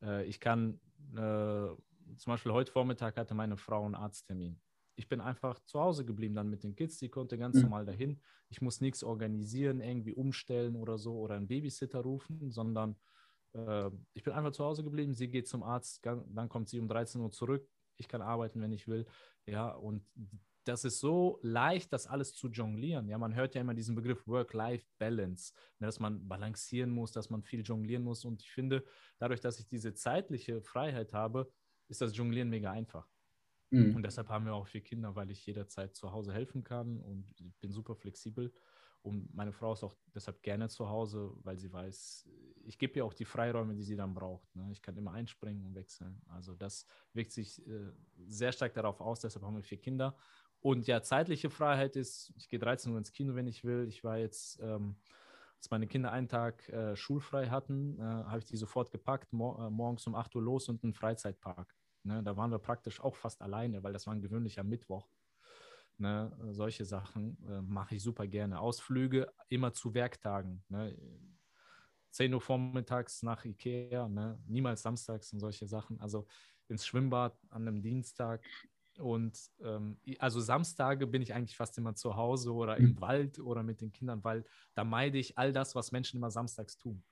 äh, 0.02 0.24
ich 0.26 0.40
kann, 0.40 0.80
äh, 1.12 1.16
zum 1.16 2.26
Beispiel 2.26 2.52
heute 2.52 2.72
Vormittag 2.72 3.16
hatte 3.16 3.34
meine 3.34 3.56
Frau 3.56 3.84
einen 3.84 3.94
Arzttermin. 3.94 4.60
Ich 4.96 5.08
bin 5.08 5.20
einfach 5.20 5.58
zu 5.64 5.80
Hause 5.80 6.04
geblieben 6.04 6.34
dann 6.34 6.50
mit 6.50 6.62
den 6.62 6.76
Kids, 6.76 6.98
die 6.98 7.08
konnte 7.08 7.38
ganz 7.38 7.56
mhm. 7.56 7.62
normal 7.62 7.86
dahin. 7.86 8.20
Ich 8.48 8.60
muss 8.60 8.80
nichts 8.80 9.02
organisieren, 9.02 9.80
irgendwie 9.80 10.14
umstellen 10.14 10.76
oder 10.76 10.98
so 10.98 11.18
oder 11.18 11.36
einen 11.36 11.48
Babysitter 11.48 12.00
rufen, 12.00 12.50
sondern 12.50 12.96
äh, 13.54 13.90
ich 14.12 14.22
bin 14.22 14.32
einfach 14.32 14.52
zu 14.52 14.64
Hause 14.64 14.84
geblieben, 14.84 15.14
sie 15.14 15.28
geht 15.28 15.48
zum 15.48 15.62
Arzt, 15.62 16.04
dann 16.04 16.48
kommt 16.48 16.68
sie 16.68 16.80
um 16.80 16.88
13 16.88 17.20
Uhr 17.20 17.30
zurück, 17.30 17.68
ich 17.96 18.08
kann 18.08 18.22
arbeiten, 18.22 18.60
wenn 18.60 18.72
ich 18.72 18.88
will. 18.88 19.06
Ja, 19.46 19.70
und 19.70 20.04
das 20.64 20.84
ist 20.84 20.98
so 20.98 21.38
leicht, 21.42 21.92
das 21.92 22.06
alles 22.06 22.34
zu 22.34 22.48
jonglieren. 22.48 23.08
Ja, 23.08 23.18
man 23.18 23.34
hört 23.34 23.54
ja 23.54 23.60
immer 23.60 23.74
diesen 23.74 23.94
Begriff 23.94 24.26
Work-Life-Balance, 24.26 25.52
ne, 25.78 25.86
dass 25.86 26.00
man 26.00 26.26
balancieren 26.26 26.90
muss, 26.90 27.12
dass 27.12 27.30
man 27.30 27.42
viel 27.42 27.62
jonglieren 27.62 28.02
muss. 28.02 28.24
Und 28.24 28.42
ich 28.42 28.50
finde, 28.50 28.84
dadurch, 29.18 29.40
dass 29.40 29.58
ich 29.58 29.66
diese 29.66 29.94
zeitliche 29.94 30.62
Freiheit 30.62 31.12
habe, 31.12 31.52
ist 31.88 32.00
das 32.00 32.16
Jonglieren 32.16 32.48
mega 32.48 32.72
einfach. 32.72 33.06
Mhm. 33.70 33.96
Und 33.96 34.02
deshalb 34.04 34.28
haben 34.28 34.46
wir 34.46 34.54
auch 34.54 34.66
vier 34.66 34.82
Kinder, 34.82 35.14
weil 35.14 35.30
ich 35.30 35.44
jederzeit 35.44 35.94
zu 35.94 36.12
Hause 36.12 36.32
helfen 36.32 36.64
kann 36.64 37.00
und 37.00 37.26
ich 37.40 37.58
bin 37.58 37.70
super 37.70 37.94
flexibel. 37.94 38.52
Und 39.04 39.34
meine 39.34 39.52
Frau 39.52 39.74
ist 39.74 39.84
auch 39.84 39.94
deshalb 40.14 40.42
gerne 40.42 40.70
zu 40.70 40.88
Hause, 40.88 41.30
weil 41.42 41.58
sie 41.58 41.70
weiß, 41.70 42.26
ich 42.64 42.78
gebe 42.78 42.94
ihr 42.94 43.04
auch 43.04 43.12
die 43.12 43.26
Freiräume, 43.26 43.74
die 43.74 43.82
sie 43.82 43.96
dann 43.96 44.14
braucht. 44.14 44.56
Ne? 44.56 44.66
Ich 44.72 44.80
kann 44.80 44.96
immer 44.96 45.12
einspringen 45.12 45.62
und 45.62 45.74
wechseln. 45.74 46.22
Also 46.26 46.54
das 46.54 46.86
wirkt 47.12 47.30
sich 47.30 47.60
äh, 47.66 47.92
sehr 48.26 48.50
stark 48.50 48.72
darauf 48.72 49.02
aus. 49.02 49.20
Deshalb 49.20 49.44
haben 49.44 49.56
wir 49.56 49.62
vier 49.62 49.76
Kinder. 49.78 50.16
Und 50.62 50.86
ja, 50.86 51.02
zeitliche 51.02 51.50
Freiheit 51.50 51.96
ist, 51.96 52.32
ich 52.38 52.48
gehe 52.48 52.58
13 52.58 52.92
Uhr 52.92 52.96
ins 52.96 53.12
Kino, 53.12 53.34
wenn 53.34 53.46
ich 53.46 53.62
will. 53.62 53.86
Ich 53.86 54.04
war 54.04 54.16
jetzt, 54.16 54.58
ähm, 54.62 54.96
als 55.58 55.70
meine 55.70 55.86
Kinder 55.86 56.10
einen 56.10 56.28
Tag 56.28 56.66
äh, 56.70 56.96
schulfrei 56.96 57.48
hatten, 57.48 57.98
äh, 57.98 58.02
habe 58.02 58.38
ich 58.38 58.46
die 58.46 58.56
sofort 58.56 58.90
gepackt, 58.90 59.34
mor 59.34 59.66
äh, 59.66 59.70
morgens 59.70 60.06
um 60.06 60.14
8 60.14 60.34
Uhr 60.34 60.42
los 60.42 60.70
und 60.70 60.82
einen 60.82 60.94
Freizeitpark. 60.94 61.76
Ne? 62.04 62.22
Da 62.22 62.38
waren 62.38 62.50
wir 62.50 62.58
praktisch 62.58 63.02
auch 63.02 63.16
fast 63.16 63.42
alleine, 63.42 63.82
weil 63.82 63.92
das 63.92 64.06
war 64.06 64.14
ein 64.14 64.22
gewöhnlicher 64.22 64.64
Mittwoch. 64.64 65.06
Ne, 65.96 66.36
solche 66.50 66.84
Sachen 66.84 67.38
äh, 67.48 67.60
mache 67.60 67.94
ich 67.94 68.02
super 68.02 68.26
gerne. 68.26 68.58
Ausflüge 68.58 69.32
immer 69.48 69.72
zu 69.72 69.94
Werktagen. 69.94 70.64
Ne? 70.68 70.96
10 72.10 72.34
Uhr 72.34 72.40
vormittags 72.40 73.22
nach 73.22 73.44
Ikea, 73.44 74.08
ne? 74.08 74.38
niemals 74.46 74.82
samstags 74.82 75.32
und 75.32 75.38
solche 75.38 75.66
Sachen. 75.66 76.00
Also 76.00 76.26
ins 76.68 76.86
Schwimmbad 76.86 77.38
an 77.50 77.68
einem 77.68 77.82
Dienstag. 77.82 78.44
Und 78.98 79.38
ähm, 79.62 79.98
also 80.18 80.40
Samstage 80.40 81.06
bin 81.06 81.22
ich 81.22 81.34
eigentlich 81.34 81.56
fast 81.56 81.76
immer 81.78 81.94
zu 81.94 82.16
Hause 82.16 82.52
oder 82.52 82.76
im 82.76 82.90
mhm. 82.90 83.00
Wald 83.00 83.38
oder 83.38 83.62
mit 83.62 83.80
den 83.80 83.92
Kindern, 83.92 84.22
weil 84.22 84.44
da 84.74 84.84
meide 84.84 85.18
ich 85.18 85.36
all 85.38 85.52
das, 85.52 85.74
was 85.74 85.92
Menschen 85.92 86.18
immer 86.18 86.30
samstags 86.30 86.76
tun. 86.76 87.02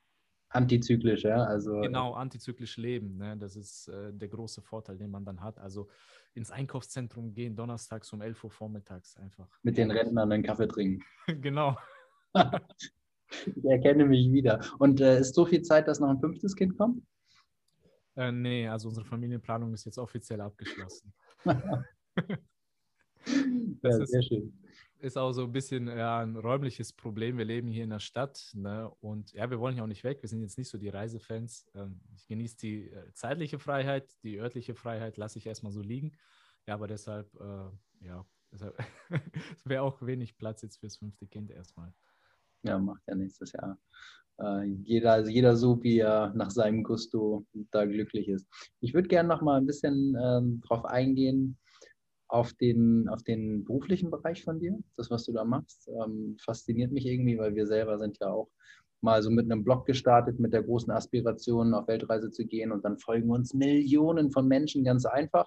Antizyklisch, 0.49 1.25
ja. 1.25 1.45
Also, 1.45 1.81
genau, 1.81 2.13
antizyklisch 2.13 2.77
leben. 2.77 3.17
Ne? 3.17 3.37
Das 3.39 3.57
ist 3.57 3.89
äh, 3.89 4.13
der 4.13 4.29
große 4.29 4.61
Vorteil, 4.61 4.99
den 4.99 5.11
man 5.11 5.25
dann 5.25 5.41
hat. 5.41 5.59
Also 5.59 5.89
ins 6.35 6.51
Einkaufszentrum 6.51 7.35
gehen, 7.35 7.57
donnerstags 7.57 8.13
um 8.13 8.23
11 8.23 8.45
Uhr 8.45 8.51
vormittags 8.51 9.17
einfach. 9.17 9.49
Mit 9.63 9.77
den 9.77 9.91
Rentnern 9.91 10.33
einen 10.33 10.43
Kaffee 10.43 10.69
trinken. 10.69 11.05
genau. 11.41 11.77
ich 12.35 13.65
erkenne 13.65 14.05
mich 14.05 14.33
wieder. 14.33 14.61
Und 14.79 15.01
äh, 15.01 15.21
ist 15.21 15.35
so 15.35 15.45
viel 15.45 15.63
Zeit, 15.63 15.89
dass 15.89 16.01
noch 16.01 16.09
ein 16.09 16.21
fünftes 16.21 16.57
Kind 16.57 16.77
kommt? 16.77 17.03
Äh, 18.17 18.33
nee, 18.33 18.69
also 18.69 18.89
unsere 18.89 19.07
Familienplanung 19.07 19.73
ist 19.73 19.85
jetzt 19.85 19.99
offiziell 19.99 20.41
abgeschlossen. 20.41 21.13
ja, 21.45 21.85
sehr 24.07 24.23
schön. 24.23 24.62
Ist 25.03 25.19
auch 25.19 25.33
so 25.33 25.45
ein 25.45 25.53
bisschen 25.53 25.89
ja, 25.89 26.21
ein 26.21 26.37
räumliches 26.37 26.93
Problem. 26.93 27.37
Wir 27.37 27.45
leben 27.45 27.69
hier 27.69 27.85
in 27.85 27.91
der 27.91 27.99
Stadt 27.99 28.53
ne? 28.55 28.91
und 29.01 29.33
ja, 29.33 29.51
wir 29.51 29.59
wollen 29.59 29.77
ja 29.77 29.83
auch 29.83 29.89
nicht 29.89 30.05
weg. 30.05 30.23
Wir 30.23 30.29
sind 30.29 30.43
jetzt 30.43 30.57
nicht 30.57 30.69
so 30.69 30.79
die 30.79 30.89
Reisefans. 30.89 31.67
Ähm, 31.75 32.01
ich 32.15 32.27
genieße 32.29 32.57
die 32.57 32.91
äh, 32.91 33.13
zeitliche 33.13 33.59
Freiheit, 33.59 34.09
die 34.23 34.39
örtliche 34.39 34.75
Freiheit 34.75 35.17
lasse 35.17 35.39
ich 35.39 35.47
erstmal 35.47 35.73
so 35.73 35.83
liegen. 35.83 36.13
Ja, 36.67 36.75
aber 36.75 36.87
deshalb, 36.87 37.29
äh, 37.35 38.07
ja, 38.07 38.25
deshalb 38.53 38.79
es 39.57 39.67
wäre 39.67 39.83
auch 39.83 40.01
wenig 40.03 40.39
Platz 40.39 40.63
jetzt 40.63 40.79
fürs 40.79 40.97
fünfte 40.97 41.27
Kind 41.27 41.51
erstmal. 41.51 41.93
Ja, 42.63 42.79
macht 42.79 43.03
ja 43.09 43.17
nächstes 43.17 43.53
Jahr. 43.53 43.77
Äh, 44.39 44.67
jeder, 44.85 45.15
also 45.15 45.31
jeder 45.31 45.57
so, 45.57 45.83
wie 45.83 45.99
er 45.99 46.33
nach 46.35 46.53
seinem 46.53 46.85
Gusto 46.85 47.45
da 47.73 47.87
glücklich 47.87 48.29
ist. 48.29 48.47
Ich 48.79 48.95
würde 48.95 49.09
gerne 49.09 49.29
noch 49.29 49.43
mal 49.43 49.59
ein 49.59 49.67
bisschen 49.67 50.17
ähm, 50.23 50.61
drauf 50.61 50.85
eingehen, 50.85 51.59
auf 52.33 52.55
den, 52.55 53.09
auf 53.11 53.23
den 53.23 53.63
beruflichen 53.65 54.11
Bereich 54.11 54.43
von 54.43 54.59
dir, 54.59 54.79
das, 54.97 55.11
was 55.11 55.25
du 55.25 55.33
da 55.33 55.45
machst. 55.45 55.89
Ähm, 56.03 56.37
fasziniert 56.41 56.91
mich 56.91 57.05
irgendwie, 57.05 57.37
weil 57.37 57.55
wir 57.55 57.67
selber 57.67 57.99
sind 57.99 58.19
ja 58.21 58.31
auch 58.31 58.49
mal 59.03 59.23
so 59.23 59.31
mit 59.31 59.51
einem 59.51 59.63
Blog 59.65 59.85
gestartet, 59.85 60.41
mit 60.41 60.55
der 60.55 60.63
großen 60.63 60.91
Aspiration, 60.91 61.75
auf 61.75 61.89
Weltreise 61.89 62.31
zu 62.31 62.47
gehen 62.47 62.73
und 62.73 62.87
dann 62.87 62.99
folgen 62.99 63.31
uns 63.31 63.53
Millionen 63.53 64.31
von 64.31 64.49
Menschen 64.49 64.83
ganz 64.83 65.05
einfach 65.05 65.47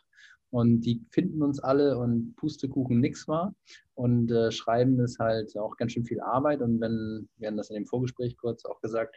und 0.51 0.81
die 0.81 1.03
finden 1.09 1.41
uns 1.41 1.59
alle 1.59 1.97
und 1.97 2.35
Pustekuchen 2.35 2.99
nix 2.99 3.27
war 3.27 3.55
und 3.95 4.29
äh, 4.31 4.51
Schreiben 4.51 4.99
ist 4.99 5.17
halt 5.17 5.57
auch 5.57 5.77
ganz 5.77 5.93
schön 5.93 6.05
viel 6.05 6.21
Arbeit 6.21 6.61
und 6.61 6.79
wenn, 6.81 7.27
wir 7.37 7.47
haben 7.47 7.57
das 7.57 7.71
in 7.71 7.77
dem 7.77 7.87
Vorgespräch 7.87 8.37
kurz 8.37 8.63
auch 8.65 8.79
gesagt, 8.81 9.15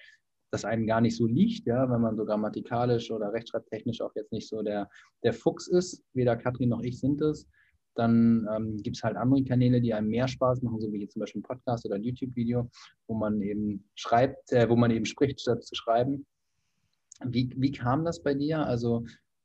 das 0.51 0.65
einem 0.65 0.87
gar 0.87 1.03
nicht 1.03 1.17
so 1.17 1.27
liegt, 1.27 1.67
ja, 1.67 1.91
wenn 1.91 2.01
man 2.01 2.17
so 2.17 2.25
grammatikalisch 2.25 3.11
oder 3.11 3.31
rechtschreibtechnisch 3.35 4.01
auch 4.01 4.15
jetzt 4.15 4.33
nicht 4.33 4.49
so 4.49 4.63
der, 4.63 4.89
der 5.23 5.35
Fuchs 5.35 5.69
ist, 5.69 6.03
weder 6.15 6.35
Katrin 6.37 6.71
noch 6.71 6.83
ich 6.83 6.99
sind 6.99 7.21
es, 7.21 7.47
dann 7.99 8.47
ähm, 8.55 8.77
gibt 8.83 8.97
es 8.97 9.03
halt 9.03 9.17
andere 9.17 9.43
Kanäle, 9.45 9.81
die 9.81 9.93
einem 9.93 10.09
mehr 10.09 10.29
Spaß 10.29 10.63
machen, 10.63 10.81
so 10.81 10.93
wie 10.93 10.99
hier 10.99 11.09
zum 11.09 11.21
Beispiel 11.21 11.41
ein 11.41 11.43
Podcast 11.45 11.85
oder 11.85 11.97
ein 11.97 12.05
YouTube-Video, 12.05 12.71
wo 13.09 13.15
man 13.15 13.43
eben 13.43 13.85
schreibt, 13.95 14.53
äh, 14.53 14.69
wo 14.69 14.77
man 14.77 14.91
eben 14.91 15.05
spricht, 15.05 15.41
statt 15.41 15.65
zu 15.65 15.75
schreiben. 15.75 16.27
Wie, 17.25 17.53
wie 17.57 17.73
kam 17.73 18.05
das 18.05 18.23
bei 18.23 18.35
dir? 18.35 18.65
Also, 18.65 19.05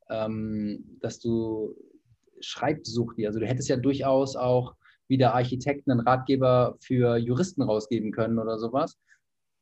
ähm, 0.10 0.98
dass 1.02 1.20
du 1.20 1.76
Schreibsucht, 2.42 3.16
also 3.26 3.40
du 3.40 3.48
hättest 3.48 3.70
ja 3.70 3.78
durchaus 3.78 4.36
auch 4.36 4.76
wieder 5.08 5.34
Architekten 5.34 5.92
einen 5.92 6.02
Ratgeber 6.02 6.78
für 6.80 7.18
Juristen 7.18 7.64
rausgeben 7.64 8.12
können 8.12 8.38
oder 8.38 8.60
sowas. 8.60 8.98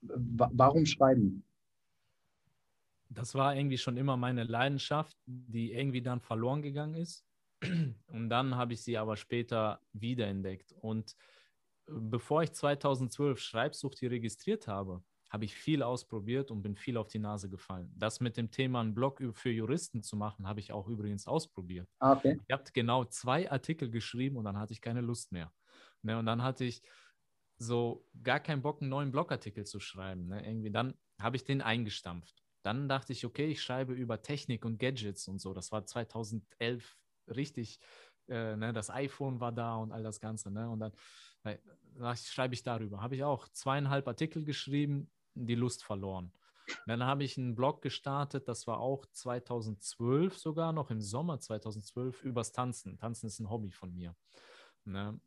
Warum 0.01 0.85
schreiben? 0.85 1.45
Das 3.09 3.35
war 3.35 3.55
irgendwie 3.55 3.77
schon 3.77 3.97
immer 3.97 4.17
meine 4.17 4.43
Leidenschaft, 4.43 5.17
die 5.25 5.73
irgendwie 5.73 6.01
dann 6.01 6.21
verloren 6.21 6.61
gegangen 6.61 6.95
ist. 6.95 7.25
Und 8.07 8.29
dann 8.29 8.55
habe 8.55 8.73
ich 8.73 8.81
sie 8.81 8.97
aber 8.97 9.15
später 9.15 9.81
wiederentdeckt. 9.93 10.73
Und 10.73 11.15
äh, 11.87 11.93
bevor 11.93 12.43
ich 12.43 12.53
2012 12.53 13.39
Schreibsucht 13.39 13.99
hier 13.99 14.11
registriert 14.11 14.67
habe, 14.67 15.03
habe 15.29 15.45
ich 15.45 15.55
viel 15.55 15.81
ausprobiert 15.81 16.51
und 16.51 16.61
bin 16.61 16.75
viel 16.75 16.97
auf 16.97 17.07
die 17.07 17.19
Nase 17.19 17.49
gefallen. 17.49 17.89
Das 17.95 18.19
mit 18.19 18.35
dem 18.35 18.51
Thema 18.51 18.81
einen 18.81 18.93
Blog 18.93 19.23
für 19.33 19.49
Juristen 19.49 20.03
zu 20.03 20.17
machen, 20.17 20.45
habe 20.45 20.59
ich 20.59 20.73
auch 20.73 20.89
übrigens 20.89 21.25
ausprobiert. 21.25 21.87
Ah, 21.99 22.13
okay. 22.13 22.37
Ich 22.45 22.51
habe 22.51 22.63
genau 22.73 23.05
zwei 23.05 23.49
Artikel 23.49 23.89
geschrieben 23.89 24.35
und 24.35 24.43
dann 24.43 24.57
hatte 24.57 24.73
ich 24.73 24.81
keine 24.81 24.99
Lust 24.99 25.31
mehr. 25.31 25.53
Ne, 26.01 26.17
und 26.17 26.25
dann 26.25 26.43
hatte 26.43 26.65
ich 26.65 26.81
so 27.57 28.05
gar 28.23 28.41
keinen 28.41 28.61
Bock, 28.61 28.81
einen 28.81 28.89
neuen 28.89 29.11
Blogartikel 29.11 29.65
zu 29.65 29.79
schreiben. 29.79 30.27
Ne? 30.27 30.45
Irgendwie 30.45 30.71
dann 30.71 30.95
habe 31.21 31.37
ich 31.37 31.45
den 31.45 31.61
eingestampft. 31.61 32.43
Dann 32.63 32.89
dachte 32.89 33.13
ich, 33.13 33.25
okay, 33.25 33.47
ich 33.47 33.61
schreibe 33.61 33.93
über 33.93 34.21
Technik 34.21 34.65
und 34.65 34.79
Gadgets 34.79 35.27
und 35.27 35.39
so. 35.39 35.53
Das 35.53 35.71
war 35.71 35.85
2011 35.85 36.97
richtig. 37.27 37.79
Äh, 38.27 38.55
ne? 38.55 38.73
Das 38.73 38.89
iPhone 38.89 39.39
war 39.39 39.51
da 39.51 39.75
und 39.75 39.91
all 39.91 40.03
das 40.03 40.19
Ganze. 40.19 40.51
Ne? 40.51 40.69
Und 40.69 40.79
dann 40.79 40.93
äh, 41.43 41.57
schreibe 42.15 42.53
ich 42.53 42.63
darüber. 42.63 43.01
Habe 43.01 43.15
ich 43.15 43.23
auch 43.23 43.47
zweieinhalb 43.49 44.07
Artikel 44.07 44.43
geschrieben, 44.45 45.11
die 45.33 45.55
Lust 45.55 45.83
verloren. 45.83 46.31
Dann 46.85 47.03
habe 47.03 47.23
ich 47.23 47.37
einen 47.37 47.55
Blog 47.55 47.81
gestartet, 47.81 48.47
das 48.47 48.67
war 48.67 48.79
auch 48.79 49.05
2012 49.11 50.37
sogar, 50.37 50.71
noch 50.71 50.89
im 50.89 51.01
Sommer 51.01 51.39
2012, 51.39 52.23
übers 52.23 52.51
Tanzen. 52.51 52.97
Tanzen 52.97 53.27
ist 53.27 53.39
ein 53.39 53.49
Hobby 53.49 53.71
von 53.71 53.93
mir. 53.93 54.15
Ne? 54.85 55.19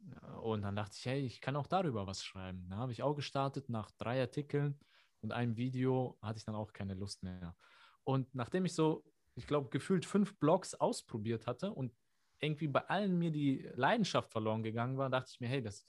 Und 0.43 0.63
dann 0.63 0.77
dachte 0.77 0.97
ich, 0.99 1.07
hey, 1.07 1.21
ich 1.21 1.41
kann 1.41 1.57
auch 1.57 1.67
darüber 1.67 2.07
was 2.07 2.25
schreiben. 2.25 2.67
Da 2.71 2.77
habe 2.77 2.93
ich 2.93 3.03
auch 3.03 3.15
gestartet 3.15 3.69
nach 3.69 3.91
drei 3.93 4.21
Artikeln 4.21 4.79
und 5.21 5.33
einem 5.33 5.57
Video 5.57 6.19
hatte 6.23 6.39
ich 6.39 6.45
dann 6.45 6.55
auch 6.55 6.73
keine 6.73 6.95
Lust 6.95 7.23
mehr. 7.23 7.57
Und 8.05 8.35
nachdem 8.35 8.65
ich 8.65 8.75
so, 8.75 9.05
ich 9.35 9.47
glaube, 9.47 9.71
gefühlt 9.71 10.07
fünf 10.07 10.39
Blogs 10.39 10.75
ausprobiert 10.75 11.47
hatte 11.47 11.73
und 11.73 11.95
irgendwie 12.41 12.69
bei 12.69 12.81
allen 12.87 13.19
mir 13.19 13.31
die 13.31 13.69
Leidenschaft 13.75 14.31
verloren 14.31 14.63
gegangen 14.63 14.99
war, 14.99 15.11
dachte 15.11 15.31
ich 15.33 15.41
mir, 15.41 15.49
hey, 15.49 15.63
das, 15.63 15.87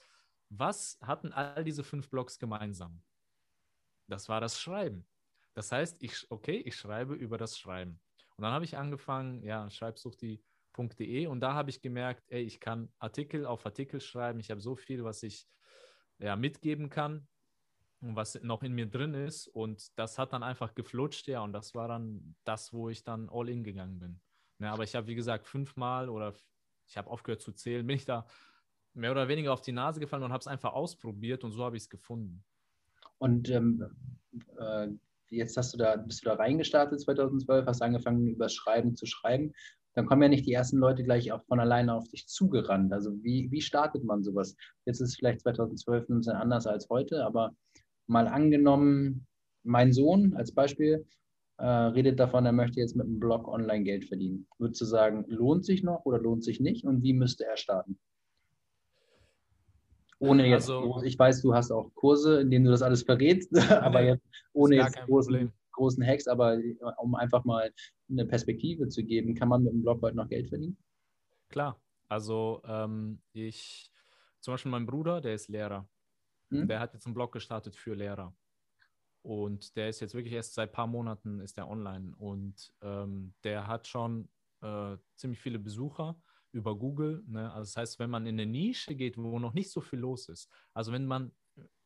was 0.49 0.97
hatten 1.01 1.33
all 1.33 1.63
diese 1.63 1.83
fünf 1.83 2.09
Blogs 2.09 2.39
gemeinsam? 2.39 3.01
Das 4.07 4.29
war 4.29 4.39
das 4.39 4.59
Schreiben. 4.59 5.07
Das 5.53 5.71
heißt, 5.71 6.01
ich, 6.01 6.29
okay, 6.29 6.57
ich 6.57 6.75
schreibe 6.75 7.15
über 7.15 7.37
das 7.37 7.57
Schreiben. 7.57 7.99
Und 8.35 8.43
dann 8.43 8.51
habe 8.51 8.65
ich 8.65 8.77
angefangen, 8.77 9.43
ja, 9.43 9.69
schreibsucht.de 9.69 11.27
und 11.27 11.39
da 11.39 11.53
habe 11.53 11.69
ich 11.69 11.81
gemerkt, 11.81 12.23
ey, 12.27 12.43
ich 12.43 12.59
kann 12.59 12.91
Artikel 12.99 13.45
auf 13.45 13.65
Artikel 13.65 14.01
schreiben. 14.01 14.39
Ich 14.39 14.51
habe 14.51 14.61
so 14.61 14.75
viel, 14.75 15.03
was 15.03 15.23
ich 15.23 15.47
ja, 16.19 16.35
mitgeben 16.35 16.89
kann 16.89 17.27
was 18.01 18.41
noch 18.43 18.63
in 18.63 18.73
mir 18.73 18.85
drin 18.85 19.13
ist. 19.13 19.47
Und 19.47 19.97
das 19.97 20.17
hat 20.17 20.33
dann 20.33 20.43
einfach 20.43 20.75
geflutscht, 20.75 21.27
ja. 21.27 21.41
Und 21.41 21.53
das 21.53 21.73
war 21.75 21.87
dann 21.87 22.35
das, 22.43 22.73
wo 22.73 22.89
ich 22.89 23.03
dann 23.03 23.29
all 23.29 23.49
in 23.49 23.63
gegangen 23.63 23.99
bin. 23.99 24.19
Ja, 24.59 24.73
aber 24.73 24.83
ich 24.83 24.95
habe, 24.95 25.07
wie 25.07 25.15
gesagt, 25.15 25.47
fünfmal 25.47 26.09
oder 26.09 26.33
ich 26.87 26.97
habe 26.97 27.09
aufgehört 27.09 27.41
zu 27.41 27.51
zählen, 27.51 27.85
bin 27.87 27.95
ich 27.95 28.05
da 28.05 28.25
mehr 28.93 29.11
oder 29.11 29.27
weniger 29.27 29.53
auf 29.53 29.61
die 29.61 29.73
Nase 29.73 29.99
gefallen 29.99 30.23
und 30.23 30.31
habe 30.31 30.41
es 30.41 30.47
einfach 30.47 30.73
ausprobiert 30.73 31.43
und 31.43 31.51
so 31.51 31.63
habe 31.63 31.75
ich 31.75 31.83
es 31.83 31.89
gefunden. 31.89 32.43
Und 33.17 33.49
ähm, 33.49 33.83
äh, 34.57 34.87
jetzt 35.29 35.57
hast 35.57 35.73
du 35.73 35.77
da, 35.77 35.97
bist 35.97 36.23
du 36.23 36.29
da 36.29 36.35
reingestartet 36.35 37.01
2012, 37.01 37.65
hast 37.65 37.81
angefangen, 37.81 38.27
über 38.27 38.49
Schreiben 38.49 38.95
zu 38.95 39.05
schreiben. 39.05 39.53
Dann 39.93 40.05
kommen 40.05 40.23
ja 40.23 40.29
nicht 40.29 40.45
die 40.45 40.53
ersten 40.53 40.77
Leute 40.77 41.03
gleich 41.03 41.31
auch 41.31 41.43
von 41.45 41.59
alleine 41.59 41.93
auf 41.93 42.07
dich 42.09 42.27
zugerannt. 42.27 42.91
Also 42.91 43.11
wie, 43.23 43.49
wie 43.51 43.61
startet 43.61 44.03
man 44.03 44.23
sowas? 44.23 44.55
Jetzt 44.85 44.99
ist 44.99 45.15
vielleicht 45.15 45.41
2012 45.41 46.09
ein 46.09 46.17
bisschen 46.17 46.35
anders 46.35 46.67
als 46.67 46.89
heute, 46.89 47.25
aber 47.25 47.55
mal 48.07 48.27
angenommen, 48.27 49.27
mein 49.63 49.93
Sohn 49.93 50.35
als 50.35 50.53
Beispiel 50.53 51.05
äh, 51.57 51.65
redet 51.65 52.19
davon, 52.19 52.45
er 52.45 52.51
möchte 52.51 52.79
jetzt 52.79 52.95
mit 52.95 53.05
einem 53.05 53.19
Blog 53.19 53.47
online 53.47 53.83
Geld 53.83 54.05
verdienen. 54.05 54.47
Würdest 54.57 54.81
du 54.81 54.85
sagen, 54.85 55.25
lohnt 55.27 55.65
sich 55.65 55.83
noch 55.83 56.05
oder 56.05 56.19
lohnt 56.19 56.43
sich 56.43 56.59
nicht? 56.59 56.85
Und 56.85 57.01
wie 57.01 57.13
müsste 57.13 57.45
er 57.45 57.57
starten? 57.57 57.97
Ohne 60.19 60.47
jetzt, 60.47 60.69
also, 60.69 61.01
ich 61.03 61.17
weiß, 61.17 61.41
du 61.41 61.53
hast 61.53 61.71
auch 61.71 61.93
Kurse, 61.93 62.41
in 62.41 62.49
denen 62.49 62.65
du 62.65 62.71
das 62.71 62.81
alles 62.81 63.03
verrätst, 63.03 63.51
aber 63.71 64.01
jetzt 64.01 64.23
ohne 64.53 64.77
jetzt 64.77 64.97
großen, 65.05 65.51
großen 65.73 66.05
Hacks, 66.05 66.27
aber 66.27 66.57
äh, 66.57 66.75
um 66.97 67.15
einfach 67.15 67.43
mal 67.43 67.71
eine 68.09 68.25
Perspektive 68.25 68.87
zu 68.87 69.03
geben, 69.03 69.35
kann 69.35 69.49
man 69.49 69.63
mit 69.63 69.73
dem 69.73 69.81
Blog 69.81 70.01
heute 70.01 70.15
noch 70.15 70.29
Geld 70.29 70.49
verdienen? 70.49 70.77
Klar, 71.49 71.79
also 72.07 72.61
ähm, 72.65 73.19
ich, 73.33 73.91
zum 74.39 74.53
Beispiel 74.53 74.71
mein 74.71 74.85
Bruder, 74.85 75.21
der 75.21 75.35
ist 75.35 75.49
Lehrer. 75.49 75.87
Hm? 76.49 76.67
Der 76.67 76.79
hat 76.79 76.93
jetzt 76.93 77.05
einen 77.05 77.15
Blog 77.15 77.31
gestartet 77.31 77.75
für 77.75 77.93
Lehrer. 77.93 78.35
Und 79.21 79.75
der 79.75 79.89
ist 79.89 80.01
jetzt 80.01 80.13
wirklich 80.13 80.33
erst 80.33 80.53
seit 80.53 80.69
ein 80.69 80.73
paar 80.73 80.87
Monaten 80.87 81.39
ist 81.39 81.57
der 81.57 81.67
online 81.67 82.13
und 82.17 82.71
ähm, 82.81 83.33
der 83.43 83.65
hat 83.65 83.87
schon 83.87 84.29
äh, 84.61 84.97
ziemlich 85.15 85.39
viele 85.39 85.57
Besucher 85.57 86.21
über 86.51 86.77
Google. 86.77 87.23
Ne? 87.27 87.51
Also 87.51 87.69
das 87.69 87.77
heißt, 87.77 87.99
wenn 87.99 88.11
man 88.11 88.27
in 88.27 88.39
eine 88.39 88.45
Nische 88.45 88.93
geht, 88.93 89.17
wo 89.17 89.39
noch 89.39 89.53
nicht 89.53 89.71
so 89.71 89.81
viel 89.81 89.97
los 89.97 90.29
ist, 90.29 90.51
also 90.73 90.91
wenn 90.91 91.07
man 91.07 91.31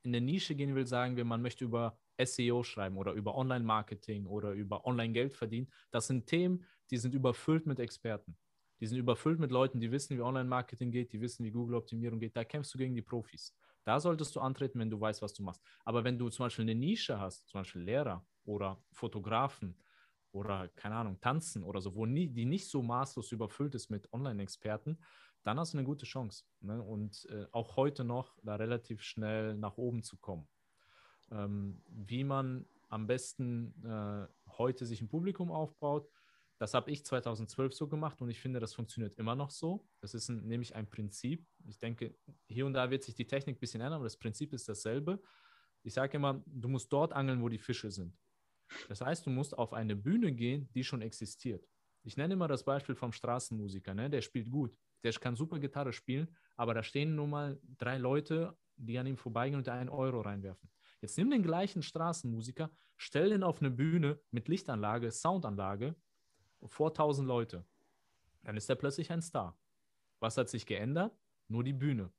in 0.03 0.13
eine 0.13 0.19
Nische 0.19 0.53
gehen 0.53 0.75
will, 0.75 0.85
sagen 0.85 1.15
wir, 1.15 1.23
man 1.23 1.41
möchte 1.41 1.63
über 1.63 1.97
SEO 2.21 2.63
schreiben 2.63 2.97
oder 2.97 3.13
über 3.13 3.35
Online-Marketing 3.35 4.25
oder 4.25 4.51
über 4.51 4.85
Online-Geld 4.85 5.33
verdienen, 5.33 5.71
das 5.91 6.07
sind 6.07 6.27
Themen, 6.27 6.65
die 6.91 6.97
sind 6.97 7.13
überfüllt 7.13 7.65
mit 7.65 7.79
Experten. 7.79 8.37
Die 8.79 8.87
sind 8.87 8.97
überfüllt 8.97 9.39
mit 9.39 9.51
Leuten, 9.51 9.79
die 9.79 9.91
wissen, 9.91 10.17
wie 10.17 10.21
Online-Marketing 10.21 10.91
geht, 10.91 11.11
die 11.11 11.21
wissen, 11.21 11.43
wie 11.45 11.51
Google-Optimierung 11.51 12.19
geht. 12.19 12.35
Da 12.35 12.45
kämpfst 12.45 12.73
du 12.73 12.77
gegen 12.77 12.95
die 12.95 13.01
Profis. 13.01 13.53
Da 13.89 13.99
solltest 13.99 14.35
du 14.35 14.39
antreten, 14.39 14.77
wenn 14.77 14.91
du 14.91 15.01
weißt, 15.01 15.23
was 15.23 15.33
du 15.33 15.41
machst. 15.41 15.63
Aber 15.83 16.03
wenn 16.03 16.19
du 16.19 16.29
zum 16.29 16.45
Beispiel 16.45 16.61
eine 16.61 16.75
Nische 16.75 17.19
hast, 17.19 17.47
zum 17.47 17.61
Beispiel 17.61 17.81
Lehrer 17.81 18.23
oder 18.45 18.79
Fotografen 18.91 19.81
oder 20.31 20.67
keine 20.75 20.93
Ahnung, 20.93 21.19
tanzen 21.19 21.63
oder 21.63 21.81
so, 21.81 21.95
wo 21.95 22.05
nie, 22.05 22.27
die 22.27 22.45
nicht 22.45 22.69
so 22.69 22.83
maßlos 22.83 23.31
überfüllt 23.31 23.73
ist 23.73 23.89
mit 23.89 24.13
Online-Experten, 24.13 24.99
dann 25.41 25.59
hast 25.59 25.73
du 25.73 25.79
eine 25.79 25.87
gute 25.87 26.05
Chance. 26.05 26.43
Ne? 26.59 26.79
Und 26.79 27.25
äh, 27.31 27.47
auch 27.51 27.77
heute 27.77 28.03
noch 28.03 28.37
da 28.43 28.57
relativ 28.57 29.01
schnell 29.01 29.55
nach 29.55 29.77
oben 29.77 30.03
zu 30.03 30.17
kommen. 30.17 30.47
Ähm, 31.31 31.81
wie 31.87 32.23
man 32.23 32.67
am 32.89 33.07
besten 33.07 33.73
äh, 33.83 34.27
heute 34.51 34.85
sich 34.85 35.01
ein 35.01 35.09
Publikum 35.09 35.51
aufbaut, 35.51 36.07
das 36.59 36.73
habe 36.73 36.91
ich 36.91 37.05
2012 37.05 37.73
so 37.73 37.87
gemacht 37.87 38.21
und 38.21 38.29
ich 38.29 38.39
finde, 38.39 38.59
das 38.59 38.73
funktioniert 38.73 39.15
immer 39.15 39.33
noch 39.33 39.49
so. 39.49 39.87
Das 40.01 40.13
ist 40.13 40.27
ein, 40.27 40.45
nämlich 40.45 40.75
ein 40.75 40.89
Prinzip. 40.89 41.47
Ich 41.65 41.79
denke, 41.79 42.13
hier 42.47 42.65
und 42.65 42.73
da 42.73 42.91
wird 42.91 43.03
sich 43.03 43.15
die 43.15 43.25
Technik 43.25 43.55
ein 43.55 43.59
bisschen 43.59 43.79
ändern, 43.79 43.93
aber 43.93 44.03
das 44.03 44.17
Prinzip 44.17 44.51
ist 44.53 44.67
dasselbe. 44.67 45.21
Ich 45.83 45.93
sage 45.93 46.17
immer, 46.17 46.43
du 46.45 46.67
musst 46.67 46.91
dort 46.91 47.13
angeln, 47.13 47.41
wo 47.41 47.47
die 47.47 47.57
Fische 47.57 47.89
sind. 47.89 48.13
Das 48.89 48.99
heißt, 48.99 49.25
du 49.25 49.29
musst 49.29 49.57
auf 49.57 49.71
eine 49.71 49.95
Bühne 49.95 50.33
gehen, 50.33 50.69
die 50.73 50.83
schon 50.83 51.01
existiert. 51.01 51.65
Ich 52.03 52.17
nenne 52.17 52.33
immer 52.33 52.49
das 52.49 52.65
Beispiel 52.65 52.95
vom 52.95 53.13
Straßenmusiker, 53.13 53.93
ne? 53.93 54.09
der 54.09 54.21
spielt 54.21 54.51
gut. 54.51 54.77
der 55.03 55.13
kann 55.13 55.37
super 55.37 55.59
Gitarre 55.59 55.93
spielen, 55.93 56.35
aber 56.57 56.73
da 56.73 56.83
stehen 56.83 57.15
nun 57.15 57.29
mal 57.29 57.59
drei 57.77 57.97
Leute, 57.97 58.57
die 58.75 58.99
an 58.99 59.07
ihm 59.07 59.17
vorbeigehen 59.17 59.57
und 59.57 59.67
da 59.67 59.75
einen 59.75 59.89
Euro 59.89 60.21
reinwerfen. 60.21 60.69
Jetzt 61.01 61.17
nimm 61.17 61.29
den 61.31 61.43
gleichen 61.43 61.81
Straßenmusiker, 61.81 62.69
stell 62.97 63.29
den 63.29 63.43
auf 63.43 63.61
eine 63.61 63.71
Bühne 63.71 64.19
mit 64.31 64.49
Lichtanlage, 64.49 65.11
Soundanlage 65.11 65.95
vor 66.65 66.89
1000 66.89 67.27
Leute. 67.27 67.65
Dann 68.43 68.57
ist 68.57 68.69
er 68.69 68.75
plötzlich 68.75 69.11
ein 69.11 69.21
Star. 69.21 69.57
Was 70.19 70.37
hat 70.37 70.49
sich 70.49 70.65
geändert? 70.65 71.13
Nur 71.47 71.63
die 71.63 71.73
Bühne. 71.73 72.11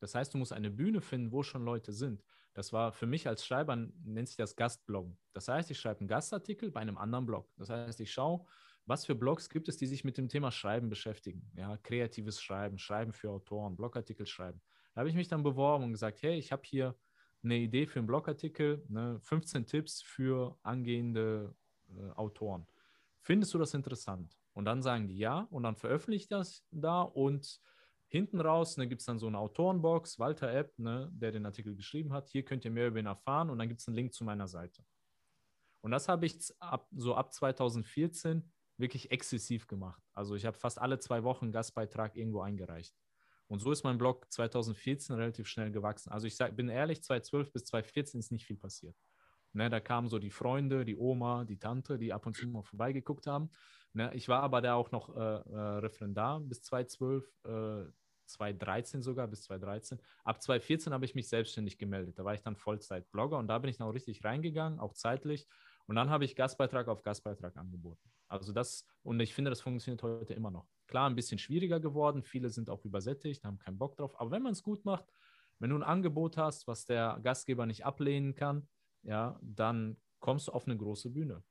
Das 0.00 0.14
heißt, 0.14 0.34
du 0.34 0.38
musst 0.38 0.52
eine 0.52 0.70
Bühne 0.70 1.00
finden, 1.00 1.32
wo 1.32 1.42
schon 1.42 1.64
Leute 1.64 1.92
sind. 1.92 2.22
Das 2.54 2.72
war 2.72 2.92
für 2.92 3.06
mich 3.06 3.28
als 3.28 3.44
Schreiber, 3.46 3.76
nennt 3.76 4.28
sich 4.28 4.36
das 4.36 4.56
Gastbloggen. 4.56 5.16
Das 5.32 5.48
heißt, 5.48 5.70
ich 5.70 5.78
schreibe 5.78 6.00
einen 6.00 6.08
Gastartikel 6.08 6.70
bei 6.70 6.80
einem 6.80 6.98
anderen 6.98 7.26
Blog. 7.26 7.48
Das 7.56 7.70
heißt, 7.70 8.00
ich 8.00 8.12
schaue, 8.12 8.44
was 8.86 9.04
für 9.04 9.14
Blogs 9.14 9.50
gibt 9.50 9.68
es, 9.68 9.76
die 9.76 9.86
sich 9.86 10.02
mit 10.02 10.16
dem 10.16 10.28
Thema 10.28 10.50
Schreiben 10.50 10.88
beschäftigen. 10.88 11.50
Ja, 11.54 11.76
kreatives 11.76 12.40
Schreiben, 12.40 12.78
Schreiben 12.78 13.12
für 13.12 13.30
Autoren, 13.30 13.76
Blogartikel 13.76 14.26
schreiben. 14.26 14.60
Da 14.94 15.00
habe 15.00 15.10
ich 15.10 15.14
mich 15.14 15.28
dann 15.28 15.42
beworben 15.42 15.84
und 15.84 15.92
gesagt, 15.92 16.22
hey, 16.22 16.38
ich 16.38 16.50
habe 16.50 16.62
hier 16.64 16.96
eine 17.42 17.56
Idee 17.56 17.86
für 17.86 17.98
einen 17.98 18.06
Blogartikel, 18.06 18.84
ne, 18.88 19.20
15 19.20 19.66
Tipps 19.66 20.02
für 20.02 20.58
angehende 20.62 21.54
äh, 21.90 22.10
Autoren. 22.12 22.66
Findest 23.20 23.52
du 23.54 23.58
das 23.58 23.74
interessant? 23.74 24.38
Und 24.52 24.64
dann 24.64 24.82
sagen 24.82 25.08
die 25.08 25.18
ja 25.18 25.46
und 25.50 25.62
dann 25.62 25.76
veröffentliche 25.76 26.24
ich 26.24 26.28
das 26.28 26.64
da 26.70 27.02
und 27.02 27.60
hinten 28.08 28.40
raus 28.40 28.76
ne, 28.76 28.88
gibt 28.88 29.00
es 29.00 29.06
dann 29.06 29.18
so 29.18 29.26
eine 29.26 29.38
Autorenbox, 29.38 30.18
Walter 30.18 30.52
App, 30.52 30.76
ne, 30.78 31.10
der 31.12 31.30
den 31.30 31.46
Artikel 31.46 31.76
geschrieben 31.76 32.12
hat. 32.12 32.28
Hier 32.30 32.44
könnt 32.44 32.64
ihr 32.64 32.70
mehr 32.70 32.88
über 32.88 32.98
ihn 32.98 33.06
erfahren 33.06 33.50
und 33.50 33.58
dann 33.58 33.68
gibt 33.68 33.80
es 33.80 33.86
einen 33.86 33.96
Link 33.96 34.14
zu 34.14 34.24
meiner 34.24 34.48
Seite. 34.48 34.84
Und 35.80 35.90
das 35.90 36.08
habe 36.08 36.26
ich 36.26 36.38
ab, 36.58 36.88
so 36.90 37.14
ab 37.14 37.32
2014 37.32 38.50
wirklich 38.78 39.10
exzessiv 39.10 39.66
gemacht. 39.66 40.02
Also 40.14 40.34
ich 40.34 40.46
habe 40.46 40.58
fast 40.58 40.80
alle 40.80 40.98
zwei 40.98 41.22
Wochen 41.22 41.46
einen 41.46 41.52
Gastbeitrag 41.52 42.16
irgendwo 42.16 42.40
eingereicht. 42.40 42.94
Und 43.46 43.60
so 43.60 43.72
ist 43.72 43.82
mein 43.82 43.98
Blog 43.98 44.30
2014 44.30 45.16
relativ 45.16 45.46
schnell 45.46 45.70
gewachsen. 45.70 46.10
Also 46.10 46.26
ich 46.26 46.36
sag, 46.36 46.56
bin 46.56 46.68
ehrlich, 46.68 47.02
2012 47.02 47.52
bis 47.52 47.64
2014 47.64 48.20
ist 48.20 48.32
nicht 48.32 48.46
viel 48.46 48.56
passiert. 48.56 48.96
Ne, 49.52 49.70
da 49.70 49.80
kamen 49.80 50.08
so 50.08 50.18
die 50.18 50.30
Freunde, 50.30 50.84
die 50.84 50.96
Oma, 50.96 51.44
die 51.44 51.58
Tante, 51.58 51.98
die 51.98 52.12
ab 52.12 52.26
und 52.26 52.36
zu 52.36 52.48
mal 52.48 52.62
vorbeigeguckt 52.62 53.26
haben. 53.26 53.50
Ne, 53.92 54.12
ich 54.14 54.28
war 54.28 54.42
aber 54.42 54.60
da 54.60 54.74
auch 54.74 54.90
noch 54.90 55.14
äh, 55.16 55.20
äh, 55.20 55.78
Referendar 55.78 56.40
bis 56.40 56.62
2012, 56.62 57.24
äh, 57.44 57.92
2013 58.26 59.02
sogar, 59.02 59.26
bis 59.26 59.42
2013. 59.44 59.98
Ab 60.24 60.42
2014 60.42 60.92
habe 60.92 61.04
ich 61.04 61.14
mich 61.14 61.28
selbstständig 61.28 61.78
gemeldet. 61.78 62.18
Da 62.18 62.24
war 62.24 62.34
ich 62.34 62.42
dann 62.42 62.56
Vollzeit-Blogger 62.56 63.38
und 63.38 63.48
da 63.48 63.58
bin 63.58 63.70
ich 63.70 63.78
noch 63.78 63.90
richtig 63.94 64.22
reingegangen, 64.22 64.78
auch 64.80 64.92
zeitlich. 64.92 65.48
Und 65.86 65.96
dann 65.96 66.10
habe 66.10 66.26
ich 66.26 66.36
Gastbeitrag 66.36 66.88
auf 66.88 67.02
Gastbeitrag 67.02 67.56
angeboten. 67.56 68.12
Also 68.28 68.52
das, 68.52 68.84
und 69.02 69.18
ich 69.20 69.34
finde, 69.34 69.50
das 69.50 69.62
funktioniert 69.62 70.02
heute 70.02 70.34
immer 70.34 70.50
noch. 70.50 70.68
Klar, 70.86 71.08
ein 71.08 71.16
bisschen 71.16 71.38
schwieriger 71.38 71.80
geworden. 71.80 72.22
Viele 72.22 72.50
sind 72.50 72.68
auch 72.68 72.84
übersättigt, 72.84 73.44
haben 73.44 73.58
keinen 73.58 73.78
Bock 73.78 73.96
drauf. 73.96 74.20
Aber 74.20 74.30
wenn 74.30 74.42
man 74.42 74.52
es 74.52 74.62
gut 74.62 74.84
macht, 74.84 75.06
wenn 75.58 75.70
du 75.70 75.76
ein 75.76 75.82
Angebot 75.82 76.36
hast, 76.36 76.66
was 76.66 76.84
der 76.84 77.18
Gastgeber 77.22 77.64
nicht 77.64 77.86
ablehnen 77.86 78.34
kann, 78.34 78.68
ja, 79.02 79.38
dann 79.42 79.96
kommst 80.20 80.48
du 80.48 80.52
auf 80.52 80.66
eine 80.66 80.76
große 80.76 81.10
Bühne. 81.10 81.42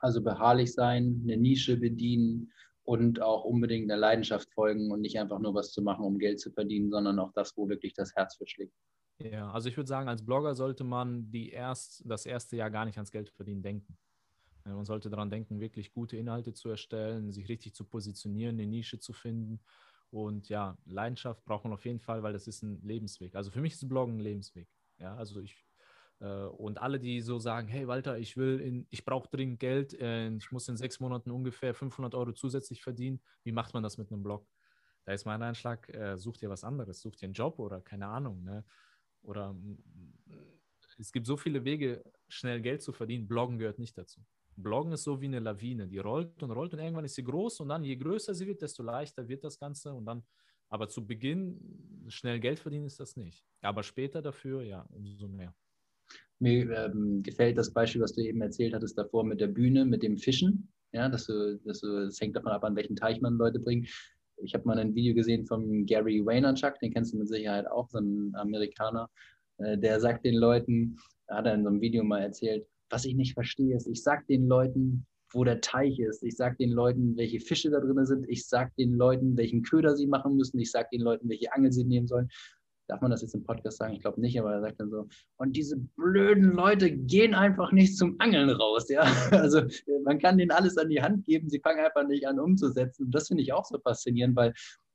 Also 0.00 0.22
beharrlich 0.22 0.72
sein, 0.72 1.20
eine 1.22 1.36
Nische 1.36 1.76
bedienen 1.76 2.52
und 2.82 3.20
auch 3.20 3.44
unbedingt 3.44 3.90
der 3.90 3.96
Leidenschaft 3.96 4.52
folgen 4.52 4.90
und 4.90 5.00
nicht 5.00 5.18
einfach 5.18 5.38
nur 5.38 5.54
was 5.54 5.72
zu 5.72 5.82
machen, 5.82 6.04
um 6.04 6.18
Geld 6.18 6.40
zu 6.40 6.50
verdienen, 6.50 6.90
sondern 6.90 7.18
auch 7.18 7.32
das, 7.32 7.56
wo 7.56 7.68
wirklich 7.68 7.94
das 7.94 8.14
Herz 8.14 8.36
für 8.36 8.46
schlägt. 8.46 8.74
Ja, 9.18 9.50
also 9.50 9.68
ich 9.68 9.76
würde 9.76 9.88
sagen, 9.88 10.08
als 10.08 10.24
Blogger 10.24 10.54
sollte 10.54 10.84
man 10.84 11.30
die 11.30 11.50
erst, 11.50 12.02
das 12.04 12.26
erste 12.26 12.56
Jahr 12.56 12.70
gar 12.70 12.84
nicht 12.84 12.98
ans 12.98 13.10
Geld 13.10 13.30
verdienen 13.30 13.62
denken. 13.62 13.96
Man 14.64 14.84
sollte 14.84 15.10
daran 15.10 15.30
denken, 15.30 15.60
wirklich 15.60 15.92
gute 15.92 16.16
Inhalte 16.16 16.52
zu 16.52 16.68
erstellen, 16.68 17.32
sich 17.32 17.48
richtig 17.48 17.74
zu 17.74 17.84
positionieren, 17.84 18.56
eine 18.56 18.66
Nische 18.66 18.98
zu 18.98 19.12
finden. 19.12 19.60
Und 20.10 20.48
ja, 20.48 20.76
Leidenschaft 20.84 21.44
braucht 21.44 21.64
man 21.64 21.72
auf 21.72 21.84
jeden 21.84 22.00
Fall, 22.00 22.22
weil 22.22 22.32
das 22.32 22.46
ist 22.46 22.62
ein 22.62 22.80
Lebensweg. 22.82 23.34
Also 23.36 23.50
für 23.50 23.60
mich 23.60 23.74
ist 23.74 23.88
Bloggen 23.88 24.16
ein 24.16 24.20
Lebensweg. 24.20 24.68
Ja, 24.98 25.16
also 25.16 25.40
ich 25.40 25.65
und 26.24 26.80
alle, 26.80 26.98
die 26.98 27.20
so 27.20 27.38
sagen, 27.38 27.68
hey 27.68 27.86
Walter, 27.86 28.18
ich 28.18 28.36
will 28.36 28.60
in, 28.60 28.86
ich 28.90 29.04
brauche 29.04 29.28
dringend 29.28 29.60
Geld, 29.60 29.92
äh, 30.00 30.30
ich 30.34 30.50
muss 30.50 30.68
in 30.68 30.76
sechs 30.76 30.98
Monaten 30.98 31.30
ungefähr 31.30 31.74
500 31.74 32.14
Euro 32.14 32.32
zusätzlich 32.32 32.82
verdienen. 32.82 33.20
Wie 33.44 33.52
macht 33.52 33.74
man 33.74 33.82
das 33.82 33.98
mit 33.98 34.10
einem 34.10 34.22
Blog? 34.22 34.48
Da 35.04 35.12
ist 35.12 35.26
mein 35.26 35.42
Einschlag, 35.42 35.88
äh, 35.94 36.16
such 36.16 36.38
dir 36.38 36.48
was 36.48 36.64
anderes, 36.64 37.00
such 37.00 37.16
dir 37.16 37.26
einen 37.26 37.34
Job 37.34 37.58
oder 37.58 37.80
keine 37.80 38.06
Ahnung. 38.06 38.42
Ne? 38.42 38.64
Oder 39.22 39.54
es 40.98 41.12
gibt 41.12 41.26
so 41.26 41.36
viele 41.36 41.64
Wege, 41.64 42.02
schnell 42.28 42.60
Geld 42.62 42.82
zu 42.82 42.92
verdienen. 42.92 43.28
Bloggen 43.28 43.58
gehört 43.58 43.78
nicht 43.78 43.96
dazu. 43.98 44.20
Bloggen 44.56 44.92
ist 44.92 45.04
so 45.04 45.20
wie 45.20 45.26
eine 45.26 45.40
Lawine, 45.40 45.86
die 45.86 45.98
rollt 45.98 46.42
und 46.42 46.50
rollt 46.50 46.72
und 46.72 46.80
irgendwann 46.80 47.04
ist 47.04 47.14
sie 47.14 47.24
groß 47.24 47.60
und 47.60 47.68
dann 47.68 47.84
je 47.84 47.96
größer 47.96 48.34
sie 48.34 48.46
wird, 48.46 48.62
desto 48.62 48.82
leichter 48.82 49.28
wird 49.28 49.44
das 49.44 49.58
Ganze 49.58 49.92
und 49.92 50.06
dann, 50.06 50.24
aber 50.70 50.88
zu 50.88 51.06
Beginn 51.06 52.06
schnell 52.08 52.40
Geld 52.40 52.58
verdienen 52.58 52.86
ist 52.86 52.98
das 52.98 53.16
nicht. 53.16 53.44
Aber 53.60 53.82
später 53.82 54.22
dafür, 54.22 54.62
ja, 54.62 54.80
umso 54.90 55.28
mehr. 55.28 55.54
Mir 56.38 56.70
ähm, 56.70 57.22
gefällt 57.22 57.56
das 57.56 57.72
Beispiel, 57.72 58.02
was 58.02 58.12
du 58.12 58.22
eben 58.22 58.42
erzählt 58.42 58.74
hattest 58.74 58.98
davor 58.98 59.24
mit 59.24 59.40
der 59.40 59.46
Bühne, 59.48 59.84
mit 59.84 60.02
dem 60.02 60.18
Fischen. 60.18 60.68
Ja, 60.92 61.08
dass 61.08 61.26
du, 61.26 61.58
dass 61.64 61.80
du, 61.80 62.06
das 62.06 62.20
hängt 62.20 62.36
davon 62.36 62.52
ab, 62.52 62.64
an 62.64 62.76
welchen 62.76 62.96
Teich 62.96 63.20
man 63.20 63.34
Leute 63.34 63.58
bringt. 63.58 63.88
Ich 64.42 64.54
habe 64.54 64.66
mal 64.66 64.78
ein 64.78 64.94
Video 64.94 65.14
gesehen 65.14 65.46
von 65.46 65.86
Gary 65.86 66.24
Vaynerchuk, 66.24 66.78
den 66.80 66.92
kennst 66.92 67.14
du 67.14 67.18
mit 67.18 67.28
Sicherheit 67.28 67.66
auch, 67.66 67.88
so 67.88 67.98
ein 67.98 68.34
Amerikaner. 68.34 69.08
Äh, 69.58 69.78
der 69.78 70.00
sagt 70.00 70.24
den 70.24 70.36
Leuten, 70.36 70.96
hat 71.28 71.46
er 71.46 71.54
in 71.54 71.62
so 71.62 71.70
einem 71.70 71.80
Video 71.80 72.04
mal 72.04 72.20
erzählt, 72.20 72.66
was 72.90 73.04
ich 73.04 73.14
nicht 73.14 73.34
verstehe, 73.34 73.74
ist, 73.74 73.88
ich 73.88 74.02
sage 74.02 74.24
den 74.28 74.46
Leuten, 74.46 75.06
wo 75.32 75.44
der 75.44 75.60
Teich 75.60 75.98
ist. 75.98 76.22
Ich 76.22 76.36
sage 76.36 76.56
den 76.58 76.70
Leuten, 76.70 77.16
welche 77.16 77.40
Fische 77.40 77.70
da 77.70 77.80
drin 77.80 78.06
sind. 78.06 78.28
Ich 78.28 78.46
sage 78.46 78.70
den 78.78 78.94
Leuten, 78.94 79.36
welchen 79.36 79.62
Köder 79.62 79.96
sie 79.96 80.06
machen 80.06 80.36
müssen. 80.36 80.58
Ich 80.58 80.70
sage 80.70 80.88
den 80.92 81.00
Leuten, 81.00 81.28
welche 81.28 81.52
Angel 81.52 81.72
sie 81.72 81.84
nehmen 81.84 82.06
sollen. 82.06 82.28
Darf 82.88 83.00
man 83.00 83.10
das 83.10 83.22
jetzt 83.22 83.34
im 83.34 83.42
Podcast 83.42 83.78
sagen? 83.78 83.94
Ich 83.94 84.00
glaube 84.00 84.20
nicht, 84.20 84.38
aber 84.38 84.52
er 84.52 84.60
sagt 84.60 84.80
dann 84.80 84.90
so, 84.90 85.08
und 85.36 85.56
diese 85.56 85.76
blöden 85.96 86.52
Leute 86.52 86.90
gehen 86.90 87.34
einfach 87.34 87.72
nicht 87.72 87.96
zum 87.96 88.16
Angeln 88.18 88.50
raus. 88.50 88.88
Ja? 88.88 89.04
Also 89.32 89.62
man 90.04 90.18
kann 90.18 90.38
denen 90.38 90.52
alles 90.52 90.78
an 90.78 90.88
die 90.88 91.02
Hand 91.02 91.24
geben, 91.24 91.48
sie 91.48 91.60
fangen 91.60 91.84
einfach 91.84 92.06
nicht 92.06 92.26
an 92.26 92.38
umzusetzen. 92.38 93.06
Und 93.06 93.14
das 93.14 93.28
finde 93.28 93.42
ich 93.42 93.52
auch 93.52 93.64
so 93.64 93.78
faszinierend, 93.78 94.36
weil 94.36 94.52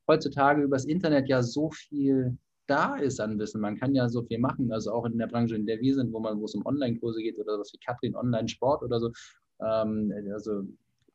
heutzutage 0.08 0.63
übers 0.63 0.86
Internet 0.86 1.27
ja 1.27 1.43
so 1.43 1.69
viel 1.71 2.38
da 2.67 2.95
ist 2.95 3.19
an 3.19 3.38
Wissen. 3.38 3.60
Man 3.60 3.77
kann 3.77 3.93
ja 3.93 4.08
so 4.08 4.23
viel 4.23 4.39
machen, 4.39 4.71
also 4.71 4.91
auch 4.93 5.06
in 5.06 5.17
der 5.17 5.27
Branche, 5.27 5.56
in 5.56 5.65
der 5.65 5.80
wir 5.82 5.93
sind, 5.93 6.13
wo 6.13 6.19
man, 6.19 6.39
wo 6.39 6.45
es 6.45 6.56
um 6.56 6.65
Online-Kurse 6.65 7.21
geht 7.21 7.38
oder 7.38 7.60
was 7.60 7.73
wie 7.73 7.80
Katrin 7.80 8.15
Online-Sport 8.15 8.84
oder 8.84 8.99
so. 8.99 9.12
Ähm, 9.62 10.13
also 10.34 10.63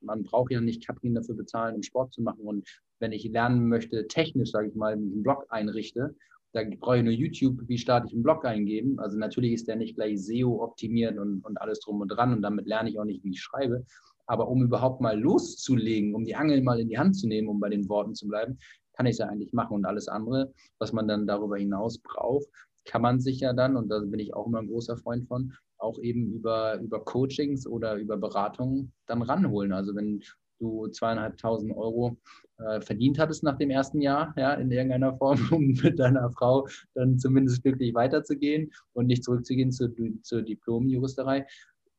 man 0.01 0.23
braucht 0.25 0.53
ja 0.53 0.61
nicht 0.61 0.87
Katrin 0.87 1.15
dafür 1.15 1.35
bezahlen, 1.35 1.77
um 1.77 1.83
Sport 1.83 2.13
zu 2.13 2.23
machen. 2.23 2.47
Und 2.47 2.69
wenn 2.99 3.13
ich 3.13 3.25
lernen 3.25 3.69
möchte, 3.69 4.07
technisch, 4.07 4.51
sage 4.51 4.69
ich 4.69 4.75
mal, 4.75 4.93
einen 4.93 5.23
Blog 5.23 5.47
einrichte, 5.49 6.15
da 6.57 6.63
brauche 6.81 6.97
ich 6.97 7.05
nur 7.05 7.13
YouTube, 7.13 7.61
wie 7.69 7.77
starte 7.77 8.07
ich 8.07 8.15
einen 8.15 8.23
Blog 8.23 8.47
eingeben. 8.47 8.99
Also 8.99 9.19
natürlich 9.19 9.53
ist 9.53 9.69
der 9.69 9.77
nicht 9.77 9.95
gleich 9.95 10.25
SEO 10.25 10.63
optimiert 10.63 11.19
und, 11.19 11.45
und 11.45 11.61
alles 11.61 11.81
drum 11.81 12.01
und 12.01 12.09
dran 12.09 12.33
und 12.33 12.41
damit 12.41 12.67
lerne 12.67 12.89
ich 12.89 12.99
auch 12.99 13.05
nicht, 13.05 13.23
wie 13.25 13.31
ich 13.31 13.41
schreibe. 13.41 13.85
Aber 14.27 14.49
um 14.49 14.63
überhaupt 14.63 15.03
mal 15.03 15.21
loszulegen, 15.21 16.15
um 16.15 16.25
die 16.25 16.35
Angel 16.35 16.63
mal 16.63 16.81
in 16.81 16.89
die 16.89 16.99
Hand 16.99 17.15
zu 17.15 17.29
nehmen, 17.29 17.49
um 17.49 17.61
bei 17.61 17.69
den 17.69 17.89
Worten 17.91 18.15
zu 18.15 18.27
bleiben, 18.27 18.59
kann 18.95 19.05
ich 19.05 19.13
es 19.13 19.19
ja 19.19 19.27
eigentlich 19.27 19.53
machen. 19.53 19.75
Und 19.75 19.85
alles 19.85 20.09
andere, 20.09 20.53
was 20.79 20.95
man 20.95 21.07
dann 21.07 21.27
darüber 21.27 21.59
hinaus 21.59 21.99
braucht, 21.99 22.49
kann 22.87 23.03
man 23.03 23.21
sich 23.21 23.41
ja 23.41 23.53
dann, 23.53 23.77
und 23.77 23.91
da 23.91 24.01
bin 24.01 24.19
ich 24.19 24.33
auch 24.33 24.47
immer 24.47 24.61
ein 24.61 24.69
großer 24.69 24.97
Freund 24.97 25.29
von, 25.29 25.53
auch 25.77 25.99
eben 26.01 26.33
über, 26.33 26.81
über 26.81 27.05
Coachings 27.05 27.67
oder 27.67 27.97
über 27.97 28.17
Beratungen 28.17 28.93
dann 29.07 29.21
ranholen. 29.21 29.73
Also 29.73 29.95
wenn 29.95 30.23
du 30.59 30.89
zweieinhalbtausend 30.89 31.77
Euro 31.77 32.17
äh, 32.59 32.81
verdient 32.81 33.19
hattest 33.19 33.43
nach 33.43 33.59
dem 33.59 33.71
ersten 33.71 34.01
Jahr, 34.01 34.35
ja, 34.37 34.55
in 34.55 34.71
irgendeiner 34.71 35.17
Form, 35.17 35.39
um 35.53 35.69
mit 35.69 35.99
deiner 35.99 36.31
Frau 36.31 36.67
dann 36.95 37.19
zumindest 37.19 37.63
glücklich 37.63 37.95
weiterzugehen 37.95 38.71
und 38.93 39.07
nicht 39.07 39.25
zurückzugehen 39.25 39.73
zur, 39.73 39.91
zur 40.23 40.43
Diplom-Juristerei, 40.43 41.47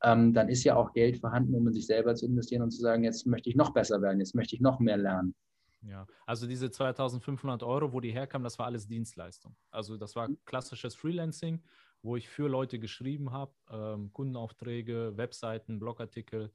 ähm, 0.03 0.33
dann 0.33 0.49
ist 0.49 0.63
ja 0.63 0.75
auch 0.75 0.93
Geld 0.93 1.17
vorhanden, 1.17 1.55
um 1.55 1.67
in 1.67 1.73
sich 1.73 1.85
selber 1.85 2.15
zu 2.15 2.25
investieren 2.25 2.61
und 2.61 2.71
zu 2.71 2.81
sagen, 2.81 3.03
jetzt 3.03 3.25
möchte 3.25 3.49
ich 3.49 3.55
noch 3.55 3.73
besser 3.73 4.01
werden, 4.01 4.19
jetzt 4.19 4.35
möchte 4.35 4.55
ich 4.55 4.61
noch 4.61 4.79
mehr 4.79 4.97
lernen. 4.97 5.35
Ja, 5.81 6.07
also 6.25 6.47
diese 6.47 6.69
2500 6.69 7.63
Euro, 7.63 7.93
wo 7.93 7.99
die 7.99 8.11
herkamen, 8.11 8.43
das 8.43 8.59
war 8.59 8.65
alles 8.65 8.87
Dienstleistung. 8.87 9.55
Also 9.71 9.97
das 9.97 10.15
war 10.15 10.27
mhm. 10.27 10.37
klassisches 10.45 10.95
Freelancing, 10.95 11.61
wo 12.01 12.15
ich 12.15 12.27
für 12.29 12.47
Leute 12.47 12.79
geschrieben 12.79 13.31
habe, 13.31 13.53
ähm, 13.71 14.11
Kundenaufträge, 14.11 15.13
Webseiten, 15.15 15.79
Blogartikel, 15.79 16.51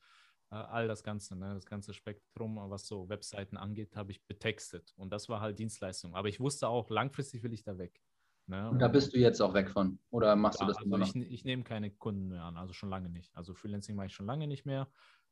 all 0.52 0.86
das 0.86 1.02
Ganze, 1.02 1.36
ne, 1.36 1.54
das 1.54 1.66
ganze 1.66 1.94
Spektrum, 1.94 2.56
was 2.56 2.86
so 2.86 3.08
Webseiten 3.08 3.56
angeht, 3.56 3.96
habe 3.96 4.12
ich 4.12 4.22
betextet. 4.26 4.92
Und 4.96 5.12
das 5.12 5.28
war 5.28 5.40
halt 5.40 5.58
Dienstleistung. 5.58 6.14
Aber 6.14 6.28
ich 6.28 6.40
wusste 6.40 6.68
auch, 6.68 6.90
langfristig 6.90 7.42
will 7.42 7.52
ich 7.52 7.62
da 7.62 7.78
weg. 7.78 8.00
Ne? 8.46 8.68
Und 8.68 8.78
da 8.80 8.88
bist 8.88 9.14
du 9.14 9.18
jetzt 9.18 9.40
auch 9.40 9.54
weg 9.54 9.70
von? 9.70 9.98
Oder 10.10 10.36
machst 10.36 10.60
ja, 10.60 10.66
du 10.66 10.72
das 10.72 10.78
also? 10.78 11.18
Ich, 11.18 11.32
ich 11.32 11.44
nehme 11.44 11.62
keine 11.62 11.90
Kunden 11.90 12.28
mehr 12.28 12.42
an, 12.42 12.56
also 12.56 12.72
schon 12.72 12.90
lange 12.90 13.08
nicht. 13.08 13.34
Also 13.36 13.54
Freelancing 13.54 13.96
mache 13.96 14.06
ich 14.06 14.14
schon 14.14 14.26
lange 14.26 14.46
nicht 14.46 14.66
mehr. 14.66 14.88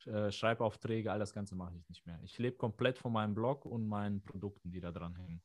Äh, 0.06 0.30
Schreibaufträge, 0.30 1.12
all 1.12 1.18
das 1.18 1.34
Ganze 1.34 1.54
mache 1.54 1.76
ich 1.76 1.88
nicht 1.88 2.06
mehr. 2.06 2.18
Ich 2.22 2.38
lebe 2.38 2.56
komplett 2.56 2.98
von 2.98 3.12
meinem 3.12 3.34
Blog 3.34 3.66
und 3.66 3.86
meinen 3.86 4.22
Produkten, 4.22 4.70
die 4.70 4.80
da 4.80 4.92
dran 4.92 5.16
hängen. 5.16 5.42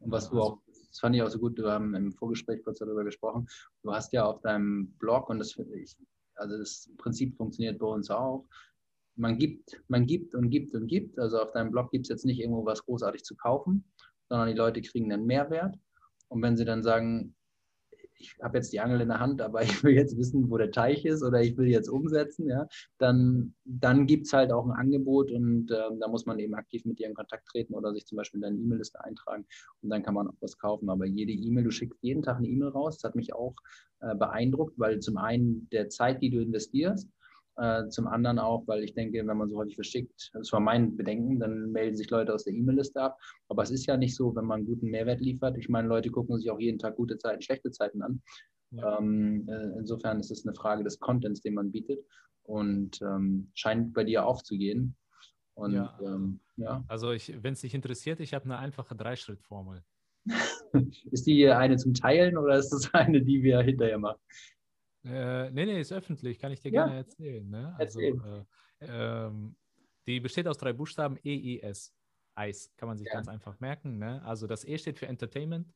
Und 0.00 0.10
was 0.10 0.30
du 0.30 0.40
auch, 0.40 0.58
das 0.66 1.00
fand 1.00 1.16
ich 1.16 1.22
auch 1.22 1.28
so 1.28 1.38
gut, 1.38 1.58
wir 1.58 1.72
haben 1.72 1.94
im 1.94 2.12
Vorgespräch 2.12 2.62
kurz 2.62 2.78
darüber 2.78 3.04
gesprochen, 3.04 3.48
du 3.82 3.92
hast 3.92 4.12
ja 4.12 4.24
auf 4.24 4.40
deinem 4.40 4.92
Blog, 4.98 5.28
und 5.30 5.38
das 5.38 5.52
finde 5.52 5.78
ich, 5.78 5.96
also 6.36 6.58
das 6.58 6.90
Prinzip 6.98 7.36
funktioniert 7.36 7.78
bei 7.78 7.86
uns 7.86 8.10
auch, 8.10 8.46
man 9.16 9.38
gibt, 9.38 9.80
man 9.88 10.06
gibt 10.06 10.34
und 10.34 10.50
gibt 10.50 10.74
und 10.74 10.88
gibt. 10.88 11.18
Also 11.18 11.40
auf 11.40 11.52
deinem 11.52 11.70
Blog 11.70 11.90
gibt 11.90 12.06
es 12.06 12.10
jetzt 12.10 12.24
nicht 12.24 12.40
irgendwo 12.40 12.64
was 12.66 12.84
großartig 12.84 13.22
zu 13.24 13.34
kaufen, 13.36 13.84
sondern 14.28 14.48
die 14.48 14.54
Leute 14.54 14.82
kriegen 14.82 15.12
einen 15.12 15.26
Mehrwert. 15.26 15.76
Und 16.28 16.42
wenn 16.42 16.56
sie 16.56 16.64
dann 16.64 16.82
sagen, 16.82 17.35
ich 18.18 18.36
habe 18.42 18.58
jetzt 18.58 18.72
die 18.72 18.80
Angel 18.80 19.00
in 19.00 19.08
der 19.08 19.20
Hand, 19.20 19.40
aber 19.40 19.62
ich 19.62 19.82
will 19.82 19.94
jetzt 19.94 20.16
wissen, 20.16 20.50
wo 20.50 20.56
der 20.56 20.70
Teich 20.70 21.04
ist 21.04 21.22
oder 21.22 21.40
ich 21.42 21.56
will 21.56 21.68
jetzt 21.68 21.88
umsetzen, 21.88 22.48
ja, 22.48 22.66
dann, 22.98 23.54
dann 23.64 24.06
gibt 24.06 24.26
es 24.26 24.32
halt 24.32 24.52
auch 24.52 24.64
ein 24.64 24.72
Angebot 24.72 25.30
und 25.30 25.70
äh, 25.70 25.90
da 26.00 26.08
muss 26.08 26.26
man 26.26 26.38
eben 26.38 26.54
aktiv 26.54 26.84
mit 26.84 26.98
dir 26.98 27.08
in 27.08 27.14
Kontakt 27.14 27.46
treten 27.48 27.74
oder 27.74 27.92
sich 27.92 28.06
zum 28.06 28.16
Beispiel 28.16 28.38
in 28.38 28.42
deine 28.42 28.58
E-Mail-Liste 28.58 29.02
eintragen 29.02 29.46
und 29.82 29.90
dann 29.90 30.02
kann 30.02 30.14
man 30.14 30.28
auch 30.28 30.36
was 30.40 30.58
kaufen. 30.58 30.88
Aber 30.90 31.06
jede 31.06 31.32
E-Mail, 31.32 31.64
du 31.64 31.70
schickst 31.70 31.98
jeden 32.02 32.22
Tag 32.22 32.38
eine 32.38 32.48
E-Mail 32.48 32.68
raus, 32.68 32.98
das 32.98 33.10
hat 33.10 33.16
mich 33.16 33.34
auch 33.34 33.54
äh, 34.00 34.14
beeindruckt, 34.14 34.78
weil 34.78 35.00
zum 35.00 35.16
einen 35.16 35.68
der 35.70 35.88
Zeit, 35.88 36.22
die 36.22 36.30
du 36.30 36.40
investierst, 36.40 37.08
äh, 37.56 37.88
zum 37.88 38.06
anderen 38.06 38.38
auch, 38.38 38.66
weil 38.66 38.84
ich 38.84 38.94
denke, 38.94 39.26
wenn 39.26 39.36
man 39.36 39.48
so 39.48 39.56
häufig 39.56 39.76
verschickt, 39.76 40.30
das 40.34 40.52
war 40.52 40.60
mein 40.60 40.96
Bedenken, 40.96 41.40
dann 41.40 41.72
melden 41.72 41.96
sich 41.96 42.10
Leute 42.10 42.34
aus 42.34 42.44
der 42.44 42.54
E-Mail-Liste 42.54 43.00
ab. 43.00 43.18
Aber 43.48 43.62
es 43.62 43.70
ist 43.70 43.86
ja 43.86 43.96
nicht 43.96 44.14
so, 44.14 44.34
wenn 44.36 44.44
man 44.44 44.66
guten 44.66 44.90
Mehrwert 44.90 45.20
liefert. 45.20 45.56
Ich 45.56 45.68
meine, 45.68 45.88
Leute 45.88 46.10
gucken 46.10 46.38
sich 46.38 46.50
auch 46.50 46.60
jeden 46.60 46.78
Tag 46.78 46.96
gute 46.96 47.18
Zeiten, 47.18 47.42
schlechte 47.42 47.70
Zeiten 47.70 48.02
an. 48.02 48.22
Ja. 48.70 48.98
Ähm, 48.98 49.48
äh, 49.48 49.78
insofern 49.78 50.20
ist 50.20 50.30
es 50.30 50.46
eine 50.46 50.54
Frage 50.54 50.84
des 50.84 51.00
Contents, 51.00 51.40
den 51.40 51.54
man 51.54 51.70
bietet 51.70 52.04
und 52.42 53.00
ähm, 53.02 53.50
scheint 53.54 53.94
bei 53.94 54.04
dir 54.04 54.26
aufzugehen. 54.26 54.96
Und, 55.54 55.72
ja. 55.72 55.98
Ähm, 56.02 56.40
ja. 56.56 56.84
Also 56.88 57.08
wenn 57.08 57.54
es 57.54 57.60
dich 57.60 57.74
interessiert, 57.74 58.20
ich 58.20 58.34
habe 58.34 58.44
eine 58.44 58.58
einfache 58.58 58.94
Dreischrittformel. 58.94 59.82
ist 61.10 61.26
die 61.26 61.48
eine 61.48 61.76
zum 61.76 61.94
Teilen 61.94 62.36
oder 62.36 62.58
ist 62.58 62.70
das 62.70 62.92
eine, 62.92 63.22
die 63.22 63.42
wir 63.42 63.60
hinterher 63.60 63.98
machen? 63.98 64.20
Äh, 65.06 65.50
nee, 65.50 65.66
nee, 65.66 65.80
ist 65.80 65.92
öffentlich, 65.92 66.38
kann 66.38 66.52
ich 66.52 66.60
dir 66.60 66.72
ja. 66.72 66.84
gerne 66.84 66.98
erzählen. 66.98 67.48
Ne? 67.48 67.74
Also, 67.78 68.00
äh, 68.00 68.44
ähm, 68.80 69.56
die 70.06 70.20
besteht 70.20 70.48
aus 70.48 70.58
drei 70.58 70.72
Buchstaben 70.72 71.16
EIS. 71.24 71.94
Eis, 72.34 72.72
kann 72.76 72.88
man 72.88 72.98
sich 72.98 73.06
ja. 73.06 73.14
ganz 73.14 73.28
einfach 73.28 73.58
merken. 73.60 73.98
Ne? 73.98 74.22
Also 74.24 74.46
das 74.46 74.64
E 74.64 74.76
steht 74.78 74.98
für 74.98 75.06
Entertainment. 75.06 75.72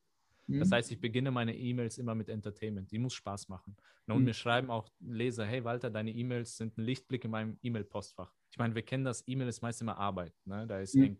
Mhm. 0.47 0.59
Das 0.59 0.71
heißt, 0.71 0.91
ich 0.91 0.99
beginne 0.99 1.31
meine 1.31 1.55
E-Mails 1.55 1.97
immer 1.97 2.13
mit 2.13 2.29
Entertainment. 2.29 2.91
Die 2.91 2.99
muss 2.99 3.13
Spaß 3.13 3.49
machen. 3.49 3.75
Und 4.07 4.19
mhm. 4.19 4.25
mir 4.25 4.33
schreiben 4.33 4.69
auch 4.69 4.89
Leser, 4.99 5.45
hey 5.45 5.63
Walter, 5.63 5.89
deine 5.89 6.11
E-Mails 6.11 6.57
sind 6.57 6.77
ein 6.77 6.83
Lichtblick 6.83 7.23
in 7.25 7.31
meinem 7.31 7.57
E-Mail-Postfach. 7.61 8.33
Ich 8.51 8.57
meine, 8.57 8.75
wir 8.75 8.81
kennen 8.81 9.05
das, 9.05 9.25
E-Mail 9.27 9.47
ist 9.47 9.61
meist 9.61 9.81
immer 9.81 9.97
Arbeit. 9.97 10.33
Ne? 10.45 10.67
Da 10.67 10.79
ist 10.79 10.95
mhm. 10.95 11.17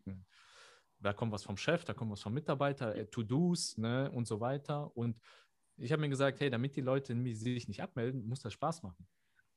da 1.00 1.13
kommt 1.13 1.32
was 1.32 1.43
vom 1.43 1.58
Chef, 1.58 1.86
da 1.86 1.93
kommt 1.93 2.12
was 2.12 2.21
vom 2.21 2.34
Mitarbeiter, 2.34 2.95
äh, 2.95 3.06
To-Dos 3.08 3.78
ne? 3.78 4.12
und 4.12 4.28
so 4.28 4.39
weiter. 4.41 4.95
Und 4.95 5.19
ich 5.78 5.92
habe 5.92 6.02
mir 6.02 6.10
gesagt, 6.10 6.40
hey, 6.40 6.50
damit 6.50 6.76
die 6.76 6.82
Leute 6.82 7.16
sich 7.34 7.68
nicht 7.68 7.82
abmelden, 7.82 8.28
muss 8.28 8.42
das 8.42 8.54
Spaß 8.54 8.84
machen. 8.84 9.08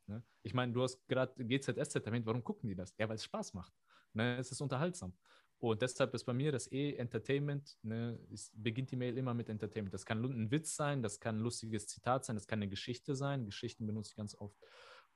Ne? 0.06 0.22
Ich 0.42 0.54
meine, 0.54 0.72
du 0.72 0.82
hast 0.82 1.06
gerade 1.08 1.32
GZSZ 1.44 1.96
erwähnt, 2.06 2.26
warum 2.26 2.44
gucken 2.44 2.68
die 2.68 2.74
das? 2.74 2.94
Ja, 2.98 3.08
weil 3.08 3.16
es 3.16 3.24
Spaß 3.24 3.54
macht. 3.54 3.72
Ne? 4.12 4.36
Es 4.38 4.50
ist 4.50 4.60
unterhaltsam. 4.60 5.14
Und 5.58 5.80
deshalb 5.80 6.12
ist 6.14 6.24
bei 6.24 6.34
mir 6.34 6.52
das 6.52 6.70
E 6.70 6.94
Entertainment, 6.94 7.78
ne, 7.82 8.18
ist, 8.30 8.52
beginnt 8.54 8.90
die 8.90 8.96
Mail 8.96 9.16
immer 9.16 9.32
mit 9.32 9.48
Entertainment. 9.48 9.94
Das 9.94 10.04
kann 10.04 10.22
ein 10.22 10.50
Witz 10.50 10.76
sein, 10.76 11.02
das 11.02 11.20
kann 11.20 11.36
ein 11.36 11.40
lustiges 11.40 11.86
Zitat 11.86 12.24
sein, 12.24 12.36
das 12.36 12.46
kann 12.46 12.58
eine 12.58 12.68
Geschichte 12.68 13.14
sein. 13.14 13.46
Geschichten 13.46 13.86
benutze 13.86 14.10
ich 14.10 14.16
ganz 14.16 14.34
oft. 14.34 14.58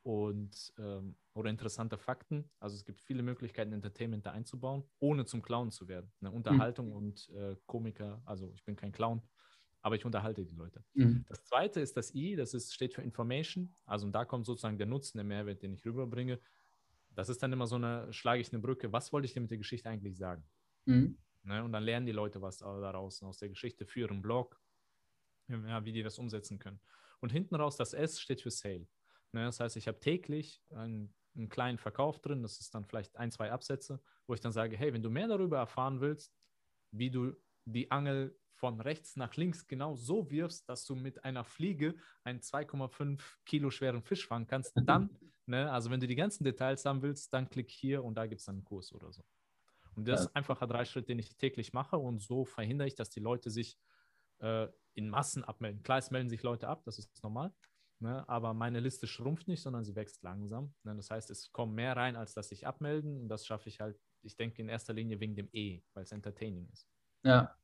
Und, 0.03 0.73
ähm, 0.79 1.17
oder 1.35 1.51
interessante 1.51 1.99
Fakten. 1.99 2.51
Also 2.61 2.77
es 2.77 2.87
gibt 2.87 3.03
viele 3.03 3.23
Möglichkeiten, 3.23 3.73
Entertainment 3.73 4.25
da 4.25 4.31
einzubauen, 4.31 4.85
ohne 5.01 5.27
zum 5.27 5.43
Clown 5.43 5.71
zu 5.71 5.87
werden. 5.87 6.11
Ne? 6.21 6.31
Unterhaltung 6.31 6.89
mhm. 6.89 6.97
und 6.97 7.29
äh, 7.31 7.57
Komiker, 7.67 8.23
also 8.25 8.51
ich 8.55 8.65
bin 8.65 8.75
kein 8.75 8.93
Clown, 8.93 9.21
aber 9.81 9.97
ich 9.97 10.05
unterhalte 10.05 10.45
die 10.45 10.55
Leute. 10.55 10.85
Mhm. 10.95 11.25
Das 11.29 11.45
zweite 11.45 11.81
ist 11.81 11.97
das 11.97 12.15
I, 12.15 12.37
das 12.37 12.55
ist, 12.55 12.75
steht 12.75 12.95
für 12.95 13.03
Information. 13.03 13.75
Also 13.85 14.07
und 14.07 14.13
da 14.13 14.25
kommt 14.25 14.47
sozusagen 14.47 14.79
der 14.79 14.87
Nutzen, 14.87 15.19
der 15.19 15.25
Mehrwert, 15.25 15.63
den 15.63 15.73
ich 15.73 15.85
rüberbringe. 15.85 16.41
Das 17.11 17.29
ist 17.29 17.43
dann 17.43 17.53
immer 17.53 17.67
so 17.67 17.77
eine, 17.77 18.13
schlage 18.13 18.41
ich 18.41 18.53
eine 18.53 18.61
Brücke, 18.61 18.93
was 18.93 19.13
wollte 19.13 19.27
ich 19.27 19.33
dir 19.35 19.41
mit 19.41 19.51
der 19.51 19.59
Geschichte 19.59 19.89
eigentlich 19.89 20.17
sagen? 20.17 20.45
Mhm. 20.87 21.19
Ne, 21.45 21.65
und 21.65 21.73
dann 21.73 21.85
lernen 21.85 22.07
die 22.07 22.13
Leute 22.13 22.43
was 22.43 22.59
daraus, 22.59 23.23
aus 23.23 23.39
der 23.39 23.49
Geschichte 23.49 23.87
für 23.87 24.01
ihren 24.01 24.21
Blog, 24.21 24.61
ja, 25.49 25.85
wie 25.85 25.93
die 25.93 26.03
das 26.03 26.19
umsetzen 26.19 26.59
können. 26.59 26.81
Und 27.21 27.33
hinten 27.33 27.55
raus, 27.55 27.77
das 27.77 27.95
S 27.95 28.21
steht 28.21 28.43
für 28.43 28.51
Sale. 28.51 28.89
Ne, 29.33 29.45
das 29.45 29.61
heißt, 29.61 29.77
ich 29.77 29.89
habe 29.89 30.01
täglich 30.01 30.63
einen, 30.71 31.15
einen 31.37 31.49
kleinen 31.49 31.79
Verkauf 31.79 32.21
drin, 32.21 32.43
das 32.43 32.61
ist 32.61 32.75
dann 32.75 32.85
vielleicht 32.85 33.17
ein, 33.17 33.31
zwei 33.31 33.51
Absätze, 33.53 34.03
wo 34.27 34.35
ich 34.35 34.41
dann 34.41 34.53
sage, 34.53 34.77
hey, 34.77 34.93
wenn 34.93 35.03
du 35.03 35.11
mehr 35.11 35.29
darüber 35.29 35.59
erfahren 35.59 36.01
willst, 36.01 36.35
wie 36.91 37.11
du 37.11 37.35
die 37.73 37.91
Angel 37.91 38.37
von 38.59 38.81
rechts 38.81 39.17
nach 39.17 39.37
links 39.37 39.67
genau 39.67 39.95
so 39.95 40.31
wirfst, 40.31 40.69
dass 40.69 40.85
du 40.85 40.97
mit 40.97 41.25
einer 41.25 41.45
Fliege 41.45 41.95
einen 42.25 42.41
2,5 42.41 43.21
Kilo 43.45 43.71
schweren 43.71 44.03
Fisch 44.03 44.27
fangen 44.27 44.49
kannst, 44.49 44.73
dann, 44.85 45.17
ne, 45.47 45.71
also 45.71 45.91
wenn 45.91 46.01
du 46.01 46.09
die 46.09 46.17
ganzen 46.17 46.45
Details 46.45 46.85
haben 46.85 47.03
willst, 47.03 47.33
dann 47.33 47.49
klick 47.49 47.71
hier 47.71 48.03
und 48.03 48.17
da 48.17 48.27
gibt 48.27 48.41
es 48.41 48.47
dann 48.47 48.57
einen 48.57 48.65
Kurs 48.65 48.93
oder 48.93 49.13
so. 49.13 49.23
Und 49.95 50.09
das 50.09 50.21
ja. 50.21 50.27
ist 50.27 50.37
einfach 50.37 50.61
ein 50.61 50.69
Dreischritt, 50.69 51.09
den 51.09 51.19
ich 51.19 51.37
täglich 51.37 51.73
mache 51.73 51.99
und 51.99 52.21
so 52.21 52.45
verhindere 52.45 52.89
ich, 52.89 52.97
dass 52.97 53.11
die 53.11 53.21
Leute 53.21 53.51
sich 53.51 53.79
äh, 54.41 54.67
in 54.95 55.09
Massen 55.09 55.45
abmelden. 55.45 55.83
Klar, 55.83 55.99
es 55.99 56.11
melden 56.11 56.29
sich 56.29 56.43
Leute 56.43 56.69
ab, 56.69 56.83
das 56.85 56.99
ist 56.99 57.23
normal, 57.23 57.53
ne, 58.01 58.29
aber 58.29 58.55
meine 58.55 58.81
Liste 58.81 59.07
schrumpft 59.07 59.47
nicht, 59.47 59.63
sondern 59.63 59.85
sie 59.85 59.95
wächst 59.95 60.23
langsam. 60.25 60.75
Ne, 60.83 60.97
das 60.97 61.11
heißt, 61.11 61.31
es 61.31 61.53
kommen 61.53 61.77
mehr 61.77 61.97
rein, 61.97 62.17
als 62.17 62.35
dass 62.35 62.49
sich 62.49 62.67
abmelden 62.67 63.21
und 63.21 63.29
das 63.29 63.47
schaffe 63.47 63.69
ich 63.69 63.79
halt, 63.79 64.01
ich 64.23 64.37
denke 64.37 64.63
in 64.63 64.69
erster 64.69 64.95
Linie 64.95 65.21
wegen 65.21 65.37
dem 65.37 65.49
E, 65.53 65.81
weil 65.95 66.03
es 66.03 66.11
entertaining 66.11 66.69
ist. 66.73 66.89
Ja, 67.29 67.55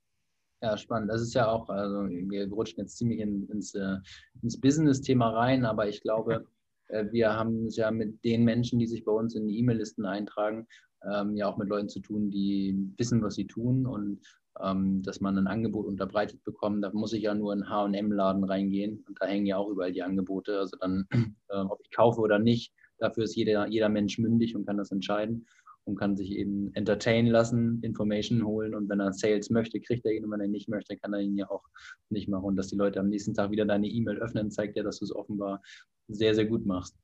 ja, 0.61 0.77
spannend. 0.77 1.11
Das 1.11 1.23
ist 1.23 1.33
ja 1.33 1.49
auch, 1.49 1.71
also 1.71 2.07
wir 2.07 2.51
rutschen 2.51 2.81
jetzt 2.81 2.99
ziemlich 2.99 3.21
in, 3.21 3.49
ins, 3.49 3.75
äh, 3.75 3.97
ins 4.43 4.61
Business-Thema 4.61 5.31
rein, 5.31 5.65
aber 5.65 5.89
ich 5.89 6.03
glaube, 6.03 6.47
äh, 6.89 7.07
wir 7.13 7.33
haben 7.33 7.65
es 7.65 7.77
ja 7.77 7.91
mit 7.91 8.23
den 8.27 8.45
Menschen, 8.45 8.79
die 8.79 8.87
sich 8.87 9.07
bei 9.07 9.13
uns 9.13 9.35
in 9.35 9.49
die 9.49 9.59
E-Mail-Listen 9.59 10.05
eintragen, 10.05 10.67
ähm, 11.11 11.35
ja 11.35 11.49
auch 11.49 11.57
mit 11.57 11.71
Leuten 11.71 11.89
zu 11.89 12.01
tun, 12.01 12.31
die 12.31 12.93
wissen, 12.99 13.23
was 13.23 13.37
sie 13.37 13.47
tun 13.47 13.87
und 13.87 14.21
ähm, 14.63 15.03
dass 15.03 15.23
man 15.23 15.39
ein 15.39 15.47
Angebot 15.47 15.87
unterbreitet 15.87 16.45
bekommt. 16.45 16.85
Da 16.85 16.91
muss 16.93 17.15
ich 17.15 17.23
ja 17.23 17.35
nur 17.35 17.55
in 17.55 17.67
H&M-Laden 17.67 18.45
reingehen 18.45 19.03
und 19.09 19.19
da 19.19 19.25
hängen 19.25 19.47
ja 19.47 19.57
auch 19.57 19.71
überall 19.71 19.93
die 19.93 20.03
Angebote. 20.03 20.59
Also 20.59 20.77
dann, 20.79 21.07
äh, 21.49 21.57
ob 21.57 21.81
ich 21.83 21.91
kaufe 21.91 22.21
oder 22.21 22.39
nicht, 22.39 22.75
dafür 22.99 23.25
ist 23.25 23.35
jeder, 23.35 23.67
jeder 23.69 23.89
Mensch 23.89 24.19
mündig 24.19 24.55
und 24.55 24.67
kann 24.67 24.77
das 24.77 24.93
entscheiden 24.93 25.47
und 25.85 25.97
kann 25.97 26.17
sich 26.17 26.33
eben 26.33 26.73
entertainen 26.75 27.31
lassen, 27.31 27.83
Information 27.83 28.45
holen 28.45 28.75
und 28.75 28.89
wenn 28.89 29.01
er 29.01 29.13
Sales 29.13 29.51
möchte, 29.51 29.81
kriegt 29.81 30.05
er 30.07 30.13
ihn 30.13 30.25
und 30.25 30.31
wenn 30.31 30.41
er 30.41 30.49
nicht 30.49 30.69
möchte, 30.69 30.97
kann 30.97 31.13
er 31.13 31.21
ihn 31.21 31.37
ja 31.37 31.51
auch 31.51 31.65
nicht 32.09 32.29
machen. 32.29 32.45
Und 32.45 32.57
dass 32.57 32.69
die 32.69 32.77
Leute 32.77 33.01
am 33.01 33.09
nächsten 33.09 33.35
Tag 33.35 33.51
wieder 33.51 33.67
deine 33.67 33.87
E-Mail 33.87 34.19
öffnen, 34.19 34.51
zeigt 34.51 34.77
ja, 34.77 34.83
dass 34.83 34.99
du 34.99 35.05
es 35.05 35.15
offenbar 35.15 35.63
sehr, 36.09 36.35
sehr 36.35 36.47
gut 36.47 36.65
machst. 36.65 36.97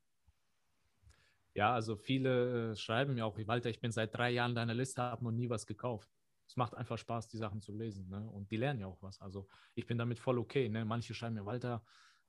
Ja, 1.53 1.73
also 1.73 1.95
viele 1.95 2.71
äh, 2.71 2.75
schreiben 2.75 3.13
mir 3.13 3.25
auch, 3.25 3.37
Walter, 3.45 3.69
ich 3.69 3.81
bin 3.81 3.91
seit 3.91 4.15
drei 4.15 4.31
Jahren 4.31 4.55
deiner 4.55 4.73
Liste, 4.73 5.01
habe 5.01 5.23
noch 5.23 5.31
nie 5.31 5.49
was 5.49 5.65
gekauft. 5.65 6.09
Es 6.47 6.55
macht 6.55 6.75
einfach 6.75 6.97
Spaß, 6.97 7.27
die 7.27 7.37
Sachen 7.37 7.61
zu 7.61 7.73
lesen. 7.73 8.09
Ne? 8.09 8.29
Und 8.29 8.51
die 8.51 8.57
lernen 8.57 8.79
ja 8.79 8.87
auch 8.87 9.01
was. 9.01 9.21
Also 9.21 9.47
ich 9.75 9.85
bin 9.85 9.97
damit 9.97 10.19
voll 10.19 10.37
okay. 10.37 10.69
Ne? 10.69 10.85
Manche 10.85 11.13
schreiben 11.13 11.35
mir, 11.35 11.45
Walter, 11.45 11.83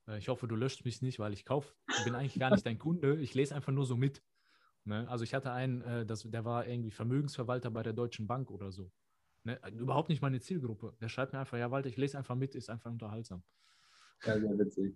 äh, 0.09 0.19
ich 0.19 0.29
hoffe, 0.29 0.49
du 0.49 0.57
löscht 0.57 0.85
mich 0.85 1.03
nicht, 1.03 1.19
weil 1.19 1.33
ich 1.33 1.45
kaufe. 1.45 1.75
Ich 1.99 2.05
bin 2.05 2.15
eigentlich 2.15 2.39
gar 2.39 2.51
nicht 2.51 2.67
dein 2.67 2.79
Kunde. 2.79 3.21
Ich 3.21 3.35
lese 3.35 3.55
einfach 3.55 3.73
nur 3.73 3.87
so 3.87 3.97
mit. 3.97 4.23
Ne? 4.85 5.09
Also 5.09 5.25
ich 5.25 5.35
hatte 5.35 5.53
einen, 5.53 5.83
äh, 5.83 6.07
das, 6.07 6.23
der 6.23 6.45
war 6.45 6.67
irgendwie 6.67 6.91
Vermögensverwalter 6.91 7.71
bei 7.71 7.83
der 7.83 7.93
Deutschen 7.93 8.27
Bank 8.27 8.51
oder 8.51 8.73
so. 8.73 8.91
Ne? 9.45 9.59
Überhaupt 9.79 10.09
nicht 10.09 10.23
meine 10.23 10.41
Zielgruppe. 10.41 10.95
Der 11.01 11.09
schreibt 11.09 11.33
mir 11.33 11.41
einfach, 11.41 11.59
ja 11.59 11.71
Walter, 11.71 11.89
ich 11.89 11.97
lese 11.97 12.19
einfach 12.19 12.35
mit, 12.35 12.55
ist 12.55 12.71
einfach 12.71 12.91
unterhaltsam. 12.91 13.43
Ja, 14.25 14.39
sehr 14.39 14.59
witzig. 14.59 14.95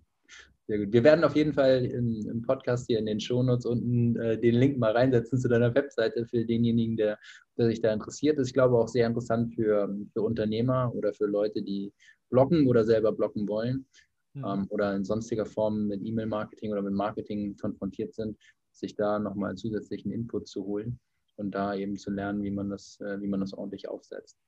Sehr 0.67 0.79
gut. 0.79 0.91
Wir 0.91 1.03
werden 1.03 1.23
auf 1.23 1.35
jeden 1.35 1.53
Fall 1.53 1.85
im, 1.85 2.27
im 2.29 2.41
Podcast 2.41 2.87
hier 2.87 2.99
in 2.99 3.05
den 3.05 3.19
Shownotes 3.19 3.65
unten 3.65 4.17
äh, 4.17 4.37
den 4.37 4.55
Link 4.55 4.77
mal 4.77 4.91
reinsetzen 4.91 5.39
zu 5.39 5.47
deiner 5.47 5.73
Webseite 5.73 6.25
für 6.25 6.45
denjenigen, 6.45 6.97
der, 6.97 7.17
der 7.57 7.67
sich 7.67 7.81
da 7.81 7.93
interessiert. 7.93 8.37
Das 8.37 8.43
ist, 8.43 8.49
ich 8.49 8.53
glaube, 8.53 8.77
auch 8.77 8.89
sehr 8.89 9.07
interessant 9.07 9.55
für, 9.55 9.89
für 10.11 10.21
Unternehmer 10.21 10.93
oder 10.93 11.13
für 11.13 11.25
Leute, 11.25 11.61
die 11.61 11.93
bloggen 12.29 12.67
oder 12.67 12.83
selber 12.83 13.13
bloggen 13.13 13.47
wollen 13.47 13.85
mhm. 14.33 14.43
ähm, 14.45 14.67
oder 14.69 14.93
in 14.95 15.05
sonstiger 15.05 15.45
Form 15.45 15.87
mit 15.87 16.01
E-Mail-Marketing 16.03 16.73
oder 16.73 16.81
mit 16.81 16.93
Marketing 16.93 17.55
konfrontiert 17.55 18.13
sind 18.13 18.37
sich 18.79 18.95
da 18.95 19.19
nochmal 19.19 19.55
zusätzlichen 19.55 20.11
Input 20.11 20.47
zu 20.47 20.65
holen 20.65 20.99
und 21.35 21.51
da 21.51 21.75
eben 21.75 21.97
zu 21.97 22.11
lernen, 22.11 22.43
wie 22.43 22.51
man 22.51 22.69
das, 22.69 22.99
äh, 23.01 23.21
wie 23.21 23.27
man 23.27 23.39
das 23.39 23.53
ordentlich 23.53 23.87
aufsetzt. 23.87 24.39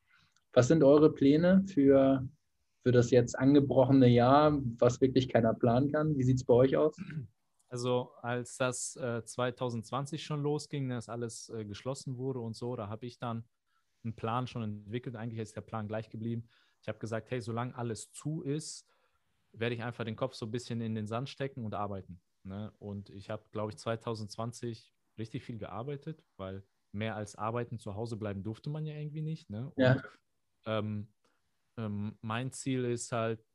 Was 0.53 0.67
sind 0.67 0.83
eure 0.83 1.13
Pläne 1.13 1.63
für, 1.67 2.27
für 2.81 2.91
das 2.91 3.11
jetzt 3.11 3.37
angebrochene 3.37 4.07
Jahr, 4.07 4.59
was 4.79 4.99
wirklich 4.99 5.29
keiner 5.29 5.53
planen 5.53 5.91
kann? 5.91 6.17
Wie 6.17 6.23
sieht 6.23 6.37
es 6.37 6.43
bei 6.43 6.53
euch 6.53 6.75
aus? 6.75 6.97
Also 7.69 8.11
als 8.21 8.57
das 8.57 8.95
äh, 8.95 9.23
2020 9.23 10.23
schon 10.23 10.41
losging, 10.41 10.89
dass 10.89 11.07
alles 11.07 11.49
äh, 11.49 11.65
geschlossen 11.65 12.17
wurde 12.17 12.39
und 12.39 12.55
so, 12.55 12.75
da 12.75 12.89
habe 12.89 13.05
ich 13.05 13.19
dann 13.19 13.43
einen 14.03 14.15
Plan 14.15 14.47
schon 14.47 14.63
entwickelt. 14.63 15.15
Eigentlich 15.15 15.39
ist 15.39 15.55
der 15.55 15.61
Plan 15.61 15.87
gleich 15.87 16.09
geblieben. 16.09 16.47
Ich 16.81 16.87
habe 16.87 16.97
gesagt, 16.97 17.29
hey, 17.29 17.41
solange 17.41 17.75
alles 17.75 18.11
zu 18.11 18.41
ist, 18.41 18.87
werde 19.51 19.75
ich 19.75 19.83
einfach 19.83 20.03
den 20.03 20.15
Kopf 20.15 20.33
so 20.33 20.45
ein 20.47 20.51
bisschen 20.51 20.81
in 20.81 20.95
den 20.95 21.07
Sand 21.07 21.29
stecken 21.29 21.63
und 21.65 21.75
arbeiten. 21.75 22.19
Ne? 22.43 22.73
Und 22.80 23.10
ich 23.10 23.30
habe, 23.30 23.45
glaube 23.52 23.71
ich, 23.71 23.78
2020 23.78 24.93
richtig 25.17 25.43
viel 25.43 25.58
gearbeitet, 25.58 26.25
weil 26.38 26.65
mehr 26.91 27.15
als 27.15 27.36
arbeiten 27.36 27.80
zu 27.80 27.95
Hause 27.95 28.17
bleiben 28.17 28.43
durfte 28.43 28.69
man 28.69 28.86
ja 28.86 28.95
irgendwie 28.95 29.21
nicht. 29.21 29.49
Ne? 29.49 29.71
Und, 29.75 29.82
ja. 29.84 30.04
ähm, 30.65 31.13
ähm, 31.78 32.17
mein 32.21 32.52
Ziel 32.52 32.86
ist 32.86 33.12
halt, 33.12 33.45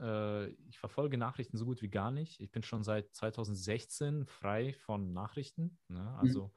äh, 0.00 0.48
ich 0.68 0.78
verfolge 0.78 1.18
Nachrichten 1.18 1.56
so 1.56 1.64
gut 1.66 1.82
wie 1.82 1.90
gar 1.90 2.10
nicht. 2.10 2.40
Ich 2.40 2.50
bin 2.50 2.62
schon 2.62 2.82
seit 2.84 3.14
2016 3.14 4.26
frei 4.26 4.72
von 4.74 5.12
Nachrichten. 5.12 5.78
Ne? 5.88 6.00
Mhm. 6.00 6.08
Also 6.18 6.52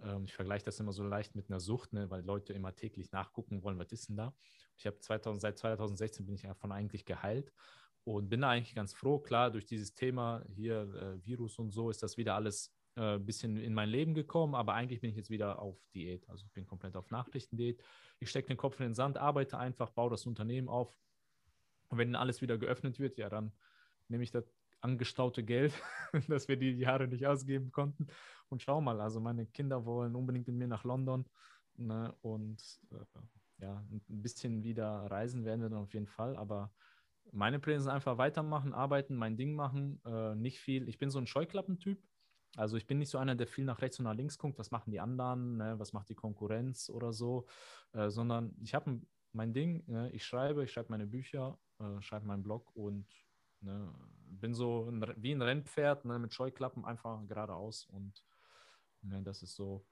Ähm, 0.00 0.24
ich 0.24 0.34
vergleiche 0.34 0.64
das 0.64 0.78
immer 0.80 0.92
so 0.92 1.02
leicht 1.04 1.34
mit 1.34 1.50
einer 1.50 1.60
Sucht, 1.60 1.92
ne, 1.92 2.10
weil 2.10 2.22
Leute 2.24 2.52
immer 2.52 2.74
täglich 2.74 3.12
nachgucken 3.12 3.62
wollen, 3.62 3.78
was 3.78 3.92
ist 3.92 4.08
denn 4.08 4.16
da? 4.16 4.36
Ich 4.76 4.86
habe 4.86 4.98
2000, 5.00 5.40
seit 5.40 5.58
2016 5.58 6.26
bin 6.26 6.36
ich 6.36 6.42
davon 6.42 6.72
eigentlich 6.72 7.04
geheilt 7.04 7.52
und 8.14 8.30
bin 8.30 8.40
da 8.40 8.50
eigentlich 8.50 8.74
ganz 8.74 8.94
froh. 8.94 9.18
Klar, 9.18 9.50
durch 9.50 9.66
dieses 9.66 9.94
Thema 9.94 10.42
hier 10.48 10.82
äh, 10.94 11.26
Virus 11.26 11.58
und 11.58 11.72
so 11.72 11.90
ist 11.90 12.02
das 12.02 12.16
wieder 12.16 12.34
alles 12.34 12.74
ein 12.94 13.16
äh, 13.16 13.18
bisschen 13.18 13.58
in 13.58 13.74
mein 13.74 13.90
Leben 13.90 14.14
gekommen, 14.14 14.54
aber 14.54 14.72
eigentlich 14.72 15.00
bin 15.00 15.10
ich 15.10 15.16
jetzt 15.16 15.28
wieder 15.28 15.60
auf 15.60 15.78
Diät. 15.94 16.26
Also 16.28 16.46
ich 16.46 16.52
bin 16.52 16.66
komplett 16.66 16.96
auf 16.96 17.10
Nachrichtendiät. 17.10 17.82
Ich 18.18 18.30
stecke 18.30 18.48
den 18.48 18.56
Kopf 18.56 18.80
in 18.80 18.86
den 18.86 18.94
Sand, 18.94 19.18
arbeite 19.18 19.58
einfach, 19.58 19.90
baue 19.90 20.10
das 20.10 20.24
Unternehmen 20.24 20.68
auf. 20.68 20.96
Und 21.88 21.98
wenn 21.98 22.16
alles 22.16 22.40
wieder 22.40 22.56
geöffnet 22.56 22.98
wird, 22.98 23.18
ja, 23.18 23.28
dann 23.28 23.52
nehme 24.08 24.24
ich 24.24 24.30
das 24.30 24.50
angestaute 24.80 25.44
Geld, 25.44 25.74
das 26.28 26.48
wir 26.48 26.56
die 26.56 26.78
Jahre 26.78 27.08
nicht 27.08 27.26
ausgeben 27.26 27.72
konnten. 27.72 28.06
Und 28.48 28.62
schau 28.62 28.80
mal, 28.80 29.02
also 29.02 29.20
meine 29.20 29.46
Kinder 29.46 29.84
wollen 29.84 30.16
unbedingt 30.16 30.46
mit 30.46 30.56
mir 30.56 30.68
nach 30.68 30.84
London. 30.84 31.26
Ne? 31.76 32.14
Und 32.22 32.80
äh, 32.90 33.62
ja, 33.62 33.84
ein 33.90 34.02
bisschen 34.06 34.62
wieder 34.62 34.86
reisen 35.10 35.44
werden 35.44 35.60
wir 35.60 35.68
dann 35.68 35.80
auf 35.80 35.92
jeden 35.92 36.06
Fall. 36.06 36.36
Aber 36.36 36.72
meine 37.32 37.58
Pläne 37.58 37.80
sind 37.80 37.90
einfach 37.90 38.18
weitermachen, 38.18 38.72
arbeiten, 38.72 39.16
mein 39.16 39.36
Ding 39.36 39.54
machen, 39.54 40.00
äh, 40.04 40.34
nicht 40.34 40.60
viel. 40.60 40.88
Ich 40.88 40.98
bin 40.98 41.10
so 41.10 41.18
ein 41.18 41.26
Scheuklappentyp. 41.26 42.02
Also 42.56 42.76
ich 42.76 42.86
bin 42.86 42.98
nicht 42.98 43.10
so 43.10 43.18
einer, 43.18 43.34
der 43.34 43.46
viel 43.46 43.64
nach 43.64 43.82
rechts 43.82 43.98
und 43.98 44.04
nach 44.04 44.14
links 44.14 44.38
guckt, 44.38 44.58
was 44.58 44.70
machen 44.70 44.90
die 44.90 45.00
anderen, 45.00 45.58
ne? 45.58 45.78
was 45.78 45.92
macht 45.92 46.08
die 46.08 46.14
Konkurrenz 46.14 46.88
oder 46.90 47.12
so, 47.12 47.46
äh, 47.92 48.08
sondern 48.08 48.56
ich 48.60 48.74
habe 48.74 49.00
mein 49.32 49.52
Ding, 49.52 49.84
ne? 49.86 50.10
ich 50.12 50.24
schreibe, 50.24 50.64
ich 50.64 50.72
schreibe 50.72 50.90
meine 50.90 51.06
Bücher, 51.06 51.58
äh, 51.78 52.00
schreibe 52.00 52.26
meinen 52.26 52.42
Blog 52.42 52.74
und 52.74 53.06
ne? 53.60 53.92
bin 54.30 54.54
so 54.54 54.88
ein, 54.88 55.04
wie 55.16 55.32
ein 55.32 55.42
Rennpferd 55.42 56.04
ne? 56.04 56.18
mit 56.18 56.32
Scheuklappen 56.32 56.84
einfach 56.84 57.24
geradeaus 57.26 57.86
und 57.86 58.24
ne? 59.02 59.22
das 59.22 59.42
ist 59.42 59.54
so 59.54 59.84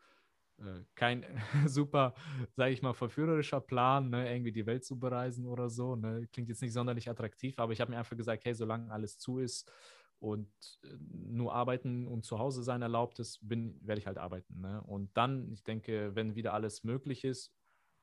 kein 0.95 1.25
super, 1.67 2.15
sage 2.55 2.73
ich 2.73 2.83
mal, 2.83 2.95
verführerischer 2.95 3.61
Plan, 3.61 4.11
ne? 4.11 4.33
irgendwie 4.33 4.53
die 4.53 4.67
Welt 4.67 4.85
zu 4.85 4.99
bereisen 4.99 5.47
oder 5.47 5.69
so. 5.69 5.97
Ne? 5.97 6.27
Klingt 6.33 6.49
jetzt 6.49 6.63
nicht 6.63 6.73
sonderlich 6.73 7.11
attraktiv, 7.11 7.59
aber 7.59 7.73
ich 7.73 7.81
habe 7.81 7.91
mir 7.91 7.99
einfach 7.99 8.17
gesagt, 8.17 8.45
hey, 8.45 8.55
solange 8.55 8.91
alles 8.91 9.19
zu 9.19 9.39
ist, 9.39 9.71
und 10.19 10.49
äh, 10.83 10.89
nur 11.11 11.55
arbeiten 11.55 12.07
und 12.07 12.25
zu 12.25 12.39
Hause 12.39 12.63
sein 12.63 12.83
erlaubt 12.83 13.19
ist, 13.19 13.41
werde 13.43 13.99
ich 13.99 14.07
halt 14.07 14.19
arbeiten. 14.19 14.61
Ne? 14.61 14.83
Und 14.83 15.11
dann, 15.17 15.51
ich 15.53 15.63
denke, 15.63 16.15
wenn 16.15 16.35
wieder 16.35 16.55
alles 16.55 16.85
möglich 16.85 17.25
ist, 17.25 17.53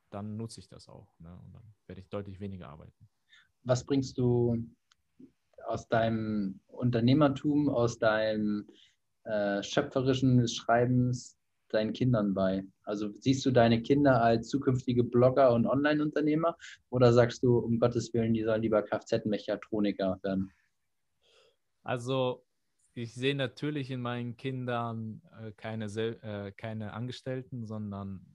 dann 0.09 0.37
nutze 0.37 0.59
ich 0.59 0.67
das 0.67 0.87
auch. 0.87 1.13
Ne? 1.19 1.35
Und 1.43 1.53
dann 1.53 1.63
werde 1.87 2.01
ich 2.01 2.09
deutlich 2.09 2.39
weniger 2.39 2.69
arbeiten. 2.69 3.09
Was 3.63 3.85
bringst 3.85 4.17
du 4.17 4.57
aus 5.65 5.87
deinem 5.87 6.59
Unternehmertum, 6.67 7.69
aus 7.69 7.97
deinem 7.97 8.67
äh, 9.23 9.63
schöpferischen 9.63 10.47
Schreibens 10.47 11.39
deinen 11.73 11.93
Kindern 11.93 12.33
bei? 12.33 12.63
Also 12.83 13.11
siehst 13.19 13.45
du 13.45 13.51
deine 13.51 13.81
Kinder 13.81 14.21
als 14.21 14.49
zukünftige 14.49 15.03
Blogger 15.03 15.53
und 15.53 15.65
Online-Unternehmer 15.65 16.57
oder 16.89 17.13
sagst 17.13 17.43
du, 17.43 17.57
um 17.57 17.79
Gottes 17.79 18.13
Willen, 18.13 18.33
die 18.33 18.43
sollen 18.43 18.61
lieber 18.61 18.83
Kfz-Mechatroniker 18.83 20.19
werden? 20.23 20.51
Also 21.83 22.45
ich 22.93 23.13
sehe 23.13 23.35
natürlich 23.35 23.89
in 23.91 24.01
meinen 24.01 24.37
Kindern 24.37 25.21
äh, 25.41 25.51
keine, 25.51 25.85
äh, 25.85 26.51
keine 26.51 26.93
Angestellten, 26.93 27.65
sondern 27.65 28.25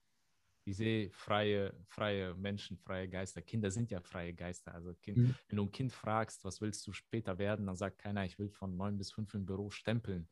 ich 0.64 0.76
sehe 0.76 1.10
freie, 1.12 1.72
freie 1.86 2.34
Menschen, 2.34 2.76
freie 2.76 3.08
Geister. 3.08 3.40
Kinder 3.40 3.70
sind 3.70 3.90
ja 3.90 4.00
freie 4.00 4.34
Geister. 4.34 4.74
Also 4.74 4.92
kind, 4.94 5.16
mhm. 5.16 5.34
wenn 5.48 5.56
du 5.56 5.62
ein 5.64 5.72
Kind 5.72 5.92
fragst, 5.92 6.44
was 6.44 6.60
willst 6.60 6.86
du 6.86 6.92
später 6.92 7.38
werden, 7.38 7.66
dann 7.66 7.76
sagt 7.76 7.98
keiner, 7.98 8.24
ich 8.26 8.38
will 8.38 8.50
von 8.50 8.76
neun 8.76 8.98
bis 8.98 9.12
fünf 9.12 9.32
im 9.32 9.46
Büro 9.46 9.70
stempeln. 9.70 10.28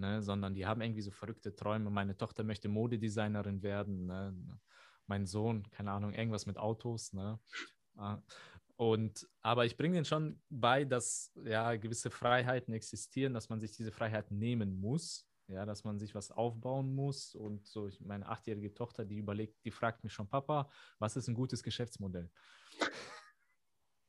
Ne? 0.00 0.22
Sondern 0.22 0.54
die 0.54 0.66
haben 0.66 0.80
irgendwie 0.80 1.02
so 1.02 1.10
verrückte 1.10 1.54
Träume. 1.54 1.90
Meine 1.90 2.16
Tochter 2.16 2.42
möchte 2.42 2.68
Modedesignerin 2.68 3.62
werden. 3.62 4.06
Ne? 4.06 4.58
Mein 5.06 5.26
Sohn, 5.26 5.70
keine 5.70 5.92
Ahnung, 5.92 6.12
irgendwas 6.12 6.46
mit 6.46 6.58
Autos. 6.58 7.12
Ne? 7.12 7.38
Ah, 7.96 8.22
und, 8.76 9.28
aber 9.42 9.66
ich 9.66 9.76
bringe 9.76 9.94
denen 9.94 10.06
schon 10.06 10.40
bei, 10.48 10.86
dass 10.86 11.32
ja 11.44 11.76
gewisse 11.76 12.10
Freiheiten 12.10 12.72
existieren, 12.72 13.34
dass 13.34 13.50
man 13.50 13.60
sich 13.60 13.76
diese 13.76 13.92
Freiheiten 13.92 14.38
nehmen 14.38 14.80
muss, 14.80 15.28
ja, 15.48 15.66
dass 15.66 15.84
man 15.84 15.98
sich 15.98 16.14
was 16.14 16.30
aufbauen 16.30 16.94
muss. 16.94 17.34
Und 17.34 17.66
so, 17.66 17.88
ich, 17.88 18.00
meine 18.00 18.26
achtjährige 18.26 18.72
Tochter, 18.72 19.04
die 19.04 19.18
überlegt, 19.18 19.62
die 19.66 19.70
fragt 19.70 20.02
mich 20.02 20.14
schon, 20.14 20.28
Papa, 20.28 20.70
was 20.98 21.16
ist 21.16 21.28
ein 21.28 21.34
gutes 21.34 21.62
Geschäftsmodell? 21.62 22.30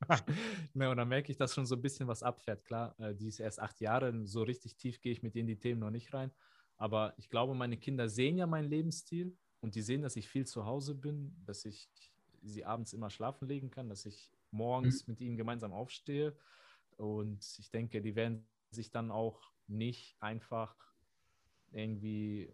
ne, 0.73 0.89
und 0.89 0.97
dann 0.97 1.07
merke 1.07 1.31
ich, 1.31 1.37
dass 1.37 1.53
schon 1.53 1.65
so 1.65 1.75
ein 1.75 1.81
bisschen 1.81 2.07
was 2.07 2.23
abfährt. 2.23 2.63
Klar, 2.65 2.95
äh, 2.99 3.13
die 3.13 3.27
ist 3.27 3.39
erst 3.39 3.59
acht 3.59 3.79
Jahre, 3.81 4.25
so 4.25 4.43
richtig 4.43 4.75
tief 4.75 5.01
gehe 5.01 5.11
ich 5.11 5.23
mit 5.23 5.35
in 5.35 5.47
die 5.47 5.59
Themen 5.59 5.79
noch 5.79 5.91
nicht 5.91 6.13
rein. 6.13 6.31
Aber 6.77 7.13
ich 7.17 7.29
glaube, 7.29 7.53
meine 7.53 7.77
Kinder 7.77 8.09
sehen 8.09 8.37
ja 8.37 8.47
meinen 8.47 8.69
Lebensstil 8.69 9.37
und 9.59 9.75
die 9.75 9.81
sehen, 9.81 10.01
dass 10.01 10.15
ich 10.15 10.27
viel 10.27 10.45
zu 10.45 10.65
Hause 10.65 10.95
bin, 10.95 11.35
dass 11.45 11.65
ich 11.65 11.89
sie 12.41 12.65
abends 12.65 12.93
immer 12.93 13.09
schlafen 13.09 13.47
legen 13.47 13.69
kann, 13.69 13.87
dass 13.87 14.05
ich 14.05 14.31
morgens 14.49 15.05
mhm. 15.05 15.11
mit 15.11 15.21
ihnen 15.21 15.37
gemeinsam 15.37 15.73
aufstehe. 15.73 16.35
Und 16.97 17.45
ich 17.59 17.69
denke, 17.69 18.01
die 18.01 18.15
werden 18.15 18.47
sich 18.71 18.91
dann 18.91 19.11
auch 19.11 19.51
nicht 19.67 20.15
einfach 20.19 20.75
irgendwie 21.71 22.53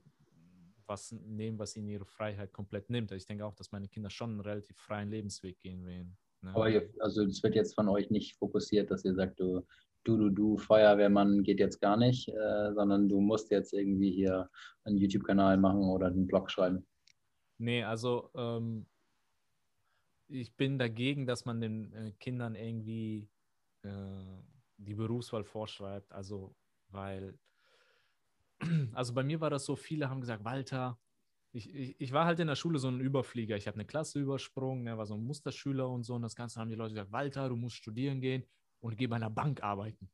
was 0.85 1.11
nehmen, 1.11 1.59
was 1.59 1.75
ihnen 1.75 1.89
ihre 1.89 2.05
Freiheit 2.05 2.53
komplett 2.53 2.89
nimmt. 2.89 3.11
Also 3.11 3.21
ich 3.21 3.25
denke 3.25 3.45
auch, 3.45 3.55
dass 3.55 3.71
meine 3.71 3.87
Kinder 3.87 4.09
schon 4.09 4.31
einen 4.31 4.39
relativ 4.41 4.77
freien 4.77 5.09
Lebensweg 5.09 5.59
gehen 5.59 5.85
werden. 5.85 6.17
Ne? 6.41 6.51
Aber 6.53 6.69
ihr, 6.69 6.89
also 6.99 7.23
es 7.23 7.41
wird 7.43 7.55
jetzt 7.55 7.75
von 7.75 7.89
euch 7.89 8.09
nicht 8.09 8.37
fokussiert, 8.37 8.91
dass 8.91 9.05
ihr 9.05 9.13
sagt, 9.15 9.39
du, 9.39 9.65
du, 10.03 10.17
du, 10.17 10.29
du, 10.29 10.57
Feuerwehrmann 10.57 11.43
geht 11.43 11.59
jetzt 11.59 11.79
gar 11.81 11.97
nicht, 11.97 12.29
äh, 12.29 12.73
sondern 12.73 13.09
du 13.09 13.19
musst 13.19 13.51
jetzt 13.51 13.73
irgendwie 13.73 14.11
hier 14.11 14.49
einen 14.83 14.97
YouTube-Kanal 14.97 15.57
machen 15.57 15.83
oder 15.83 16.07
einen 16.07 16.27
Blog 16.27 16.49
schreiben. 16.49 16.85
Nee, 17.57 17.83
also 17.83 18.29
ähm, 18.35 18.85
ich 20.27 20.55
bin 20.55 20.77
dagegen, 20.77 21.25
dass 21.25 21.45
man 21.45 21.59
den 21.61 21.93
äh, 21.93 22.11
Kindern 22.19 22.55
irgendwie 22.55 23.29
äh, 23.83 23.89
die 24.77 24.93
Berufswahl 24.93 25.43
vorschreibt. 25.43 26.11
Also, 26.11 26.55
weil, 26.89 27.37
also 28.93 29.13
bei 29.13 29.23
mir 29.23 29.41
war 29.41 29.49
das 29.49 29.65
so, 29.65 29.75
viele 29.75 30.09
haben 30.09 30.21
gesagt, 30.21 30.43
Walter, 30.43 30.99
ich, 31.51 31.73
ich, 31.73 31.99
ich 31.99 32.11
war 32.11 32.25
halt 32.25 32.39
in 32.39 32.47
der 32.47 32.55
Schule 32.55 32.79
so 32.79 32.87
ein 32.87 32.99
Überflieger. 32.99 33.55
Ich 33.55 33.67
habe 33.67 33.75
eine 33.75 33.85
Klasse 33.85 34.19
übersprungen, 34.19 34.87
er 34.87 34.97
war 34.97 35.05
so 35.05 35.15
ein 35.15 35.23
Musterschüler 35.23 35.89
und 35.89 36.03
so. 36.03 36.15
Und 36.15 36.21
das 36.21 36.35
Ganze 36.35 36.59
haben 36.59 36.69
die 36.69 36.75
Leute 36.75 36.93
gesagt, 36.93 37.11
Walter, 37.11 37.49
du 37.49 37.55
musst 37.55 37.75
studieren 37.75 38.21
gehen 38.21 38.43
und 38.79 38.97
geh 38.97 39.07
bei 39.07 39.15
einer 39.15 39.29
Bank 39.29 39.63
arbeiten. 39.63 40.09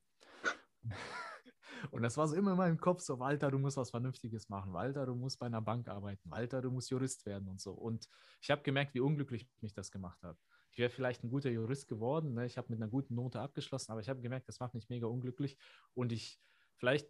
Und 1.91 2.01
das 2.01 2.17
war 2.17 2.27
so 2.27 2.35
immer 2.35 2.51
in 2.51 2.57
meinem 2.57 2.79
Kopf 2.79 3.01
so, 3.01 3.19
Walter, 3.19 3.51
du 3.51 3.59
musst 3.59 3.77
was 3.77 3.89
Vernünftiges 3.89 4.49
machen. 4.49 4.73
Walter, 4.73 5.05
du 5.05 5.15
musst 5.15 5.39
bei 5.39 5.47
einer 5.47 5.61
Bank 5.61 5.89
arbeiten. 5.89 6.29
Walter, 6.29 6.61
du 6.61 6.71
musst 6.71 6.89
Jurist 6.89 7.25
werden 7.25 7.47
und 7.49 7.59
so. 7.59 7.71
Und 7.71 8.07
ich 8.41 8.51
habe 8.51 8.61
gemerkt, 8.61 8.93
wie 8.93 9.01
unglücklich 9.01 9.47
mich 9.61 9.73
das 9.73 9.91
gemacht 9.91 10.21
hat. 10.23 10.37
Ich 10.71 10.77
wäre 10.77 10.89
vielleicht 10.89 11.23
ein 11.23 11.29
guter 11.29 11.49
Jurist 11.49 11.87
geworden. 11.87 12.33
Ne? 12.33 12.45
Ich 12.45 12.57
habe 12.57 12.67
mit 12.69 12.81
einer 12.81 12.89
guten 12.89 13.15
Note 13.15 13.39
abgeschlossen, 13.39 13.91
aber 13.91 14.01
ich 14.01 14.09
habe 14.09 14.21
gemerkt, 14.21 14.47
das 14.47 14.59
macht 14.59 14.73
mich 14.73 14.89
mega 14.89 15.07
unglücklich. 15.07 15.57
Und 15.93 16.11
ich, 16.11 16.39
vielleicht 16.77 17.07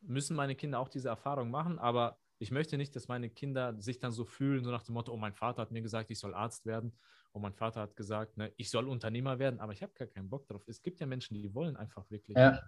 müssen 0.00 0.36
meine 0.36 0.54
Kinder 0.54 0.78
auch 0.78 0.88
diese 0.88 1.08
Erfahrung 1.08 1.50
machen, 1.50 1.78
aber 1.78 2.18
ich 2.38 2.50
möchte 2.50 2.76
nicht, 2.76 2.94
dass 2.94 3.08
meine 3.08 3.30
Kinder 3.30 3.80
sich 3.80 3.98
dann 3.98 4.12
so 4.12 4.24
fühlen, 4.24 4.64
so 4.64 4.70
nach 4.70 4.82
dem 4.82 4.94
Motto, 4.94 5.12
oh, 5.12 5.16
mein 5.16 5.34
Vater 5.34 5.62
hat 5.62 5.70
mir 5.70 5.82
gesagt, 5.82 6.10
ich 6.10 6.18
soll 6.18 6.34
Arzt 6.34 6.66
werden. 6.66 6.92
Und 7.32 7.42
mein 7.42 7.54
Vater 7.54 7.82
hat 7.82 7.96
gesagt, 7.96 8.36
ne, 8.38 8.52
ich 8.56 8.70
soll 8.70 8.88
Unternehmer 8.88 9.38
werden, 9.38 9.60
aber 9.60 9.72
ich 9.72 9.82
habe 9.82 9.92
gar 9.94 10.08
keinen 10.08 10.30
Bock 10.30 10.46
drauf. 10.46 10.66
Es 10.68 10.82
gibt 10.82 11.00
ja 11.00 11.06
Menschen, 11.06 11.34
die 11.34 11.54
wollen 11.54 11.76
einfach 11.76 12.10
wirklich 12.10 12.36
ja 12.36 12.62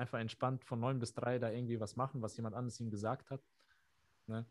einfach 0.00 0.18
entspannt 0.18 0.64
von 0.64 0.80
neun 0.80 0.98
bis 0.98 1.12
drei 1.12 1.38
da 1.38 1.50
irgendwie 1.50 1.78
was 1.78 1.94
machen, 1.94 2.22
was 2.22 2.36
jemand 2.36 2.56
anderes 2.56 2.80
ihm 2.80 2.90
gesagt 2.90 3.30
hat. 3.30 3.42
Ne? 4.26 4.46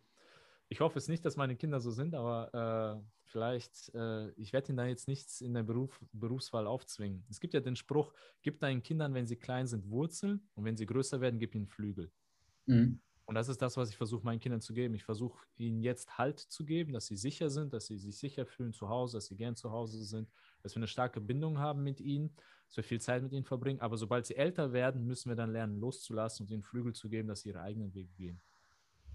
Ich 0.69 0.79
hoffe 0.79 0.99
es 0.99 1.07
nicht, 1.07 1.25
dass 1.25 1.35
meine 1.35 1.55
Kinder 1.55 1.79
so 1.79 1.89
sind, 1.89 2.13
aber 2.13 3.01
äh, 3.03 3.09
vielleicht, 3.25 3.93
äh, 3.95 4.29
ich 4.33 4.53
werde 4.53 4.69
ihnen 4.69 4.77
da 4.77 4.85
jetzt 4.85 5.07
nichts 5.07 5.41
in 5.41 5.55
der 5.55 5.63
Beruf, 5.63 5.99
Berufswahl 6.13 6.67
aufzwingen. 6.67 7.25
Es 7.29 7.39
gibt 7.39 7.55
ja 7.55 7.59
den 7.59 7.75
Spruch, 7.75 8.13
gib 8.43 8.59
deinen 8.59 8.83
Kindern, 8.83 9.15
wenn 9.15 9.25
sie 9.25 9.35
klein 9.35 9.65
sind, 9.65 9.89
Wurzeln 9.89 10.47
und 10.53 10.65
wenn 10.65 10.77
sie 10.77 10.85
größer 10.85 11.19
werden, 11.19 11.39
gib 11.39 11.55
ihnen 11.55 11.67
Flügel. 11.67 12.11
Mhm. 12.67 13.01
Und 13.29 13.35
das 13.35 13.47
ist 13.47 13.61
das, 13.61 13.77
was 13.77 13.91
ich 13.91 13.95
versuche 13.95 14.25
meinen 14.25 14.39
Kindern 14.39 14.59
zu 14.59 14.73
geben. 14.73 14.95
Ich 14.95 15.03
versuche 15.03 15.37
ihnen 15.57 15.83
jetzt 15.83 16.17
Halt 16.17 16.39
zu 16.39 16.65
geben, 16.65 16.93
dass 16.93 17.05
sie 17.05 17.15
sicher 17.15 17.51
sind, 17.51 17.73
dass 17.73 17.85
sie 17.85 17.99
sich 17.99 18.17
sicher 18.17 18.47
fühlen 18.47 18.73
zu 18.73 18.89
Hause, 18.89 19.17
dass 19.17 19.27
sie 19.27 19.35
gern 19.35 19.55
zu 19.55 19.69
Hause 19.71 20.03
sind, 20.03 20.27
dass 20.63 20.73
wir 20.73 20.79
eine 20.79 20.87
starke 20.87 21.21
Bindung 21.21 21.59
haben 21.59 21.83
mit 21.83 22.01
ihnen 22.01 22.31
dass 22.69 22.77
wir 22.77 22.83
viel 22.83 23.01
Zeit 23.01 23.23
mit 23.23 23.33
ihnen 23.33 23.45
verbringen. 23.45 23.81
Aber 23.81 23.97
sobald 23.97 24.27
sie 24.27 24.35
älter 24.35 24.73
werden, 24.73 25.05
müssen 25.05 25.29
wir 25.29 25.35
dann 25.35 25.51
lernen, 25.51 25.79
loszulassen 25.79 26.45
und 26.45 26.51
ihnen 26.51 26.63
Flügel 26.63 26.93
zu 26.93 27.09
geben, 27.09 27.27
dass 27.27 27.41
sie 27.41 27.49
ihre 27.49 27.61
eigenen 27.61 27.93
Wege 27.95 28.11
gehen. 28.15 28.39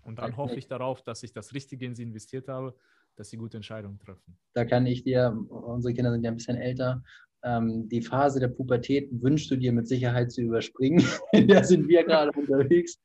Und 0.03 0.19
dann 0.19 0.37
hoffe 0.37 0.57
ich 0.57 0.67
darauf, 0.67 1.03
dass 1.03 1.23
ich 1.23 1.33
das 1.33 1.55
Richtige 1.55 1.87
in 1.87 1.95
sie 1.95 2.03
investiert 2.03 2.49
habe, 2.49 2.75
dass 3.17 3.31
sie 3.31 3.37
gute 3.37 3.57
Entscheidungen 3.57 3.99
treffen. 4.01 4.37
Da 4.55 4.65
kann 4.65 4.87
ich 4.87 5.05
dir, 5.05 5.37
unsere 5.49 5.95
Kinder 5.95 6.11
sind 6.11 6.25
ja 6.25 6.33
ein 6.33 6.37
bisschen 6.37 6.57
älter, 6.57 7.03
ähm, 7.45 7.89
die 7.89 8.03
Phase 8.03 8.41
der 8.41 8.49
Pubertät 8.49 9.09
wünschst 9.23 9.51
du 9.51 9.57
dir 9.57 9.73
mit 9.73 9.87
Sicherheit 9.87 10.33
zu 10.33 10.43
überspringen. 10.43 11.05
da 11.49 11.63
sind 11.63 11.87
wir 11.87 12.03
gerade 12.03 12.33
unterwegs. 12.33 12.99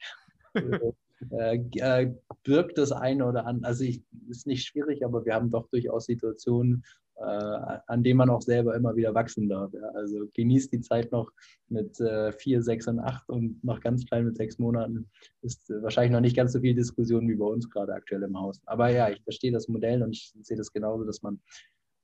Äh, 1.32 1.58
äh, 1.76 2.14
birgt 2.44 2.78
das 2.78 2.92
eine 2.92 3.26
oder 3.26 3.46
andere. 3.46 3.68
Also 3.68 3.84
ich, 3.84 4.02
ist 4.30 4.48
nicht 4.48 4.66
schwierig, 4.66 5.04
aber 5.04 5.26
wir 5.26 5.34
haben 5.34 5.52
doch 5.52 5.68
durchaus 5.68 6.06
Situationen, 6.06 6.84
äh, 7.16 7.78
an 7.88 8.04
dem 8.04 8.18
man 8.18 8.30
auch 8.30 8.42
selber 8.42 8.76
immer 8.76 8.96
wieder 8.96 9.14
wachsen 9.14 9.50
darf. 9.50 9.74
Ja. 9.74 9.82
Also 9.96 10.30
genießt 10.34 10.72
die 10.72 10.82
Zeit 10.82 11.12
noch 11.12 11.32
mit 11.68 12.00
äh, 12.00 12.32
vier, 12.32 12.62
sechs 12.62 12.88
und 12.88 13.00
acht 13.00 13.28
und 13.30 13.62
noch 13.64 13.82
ganz 13.82 14.06
klein 14.06 14.26
mit 14.26 14.38
sechs 14.38 14.60
Monaten. 14.60 15.10
Ist 15.42 15.70
äh, 15.70 15.84
wahrscheinlich 15.84 16.14
noch 16.14 16.22
nicht 16.22 16.38
ganz 16.38 16.54
so 16.54 16.62
viel 16.62 16.74
Diskussion 16.74 17.28
wie 17.28 17.36
bei 17.36 17.46
uns 17.46 17.70
gerade 17.70 17.94
aktuell 17.94 18.24
im 18.24 18.40
Haus. 18.40 18.62
Aber 18.66 18.90
ja, 18.90 19.10
ich 19.10 19.22
verstehe 19.24 19.52
das 19.52 19.68
Modell 19.68 20.02
und 20.02 20.12
ich 20.12 20.34
sehe 20.42 20.58
das 20.58 20.72
genauso, 20.72 21.04
dass 21.04 21.22
man 21.22 21.42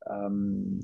ähm, 0.08 0.82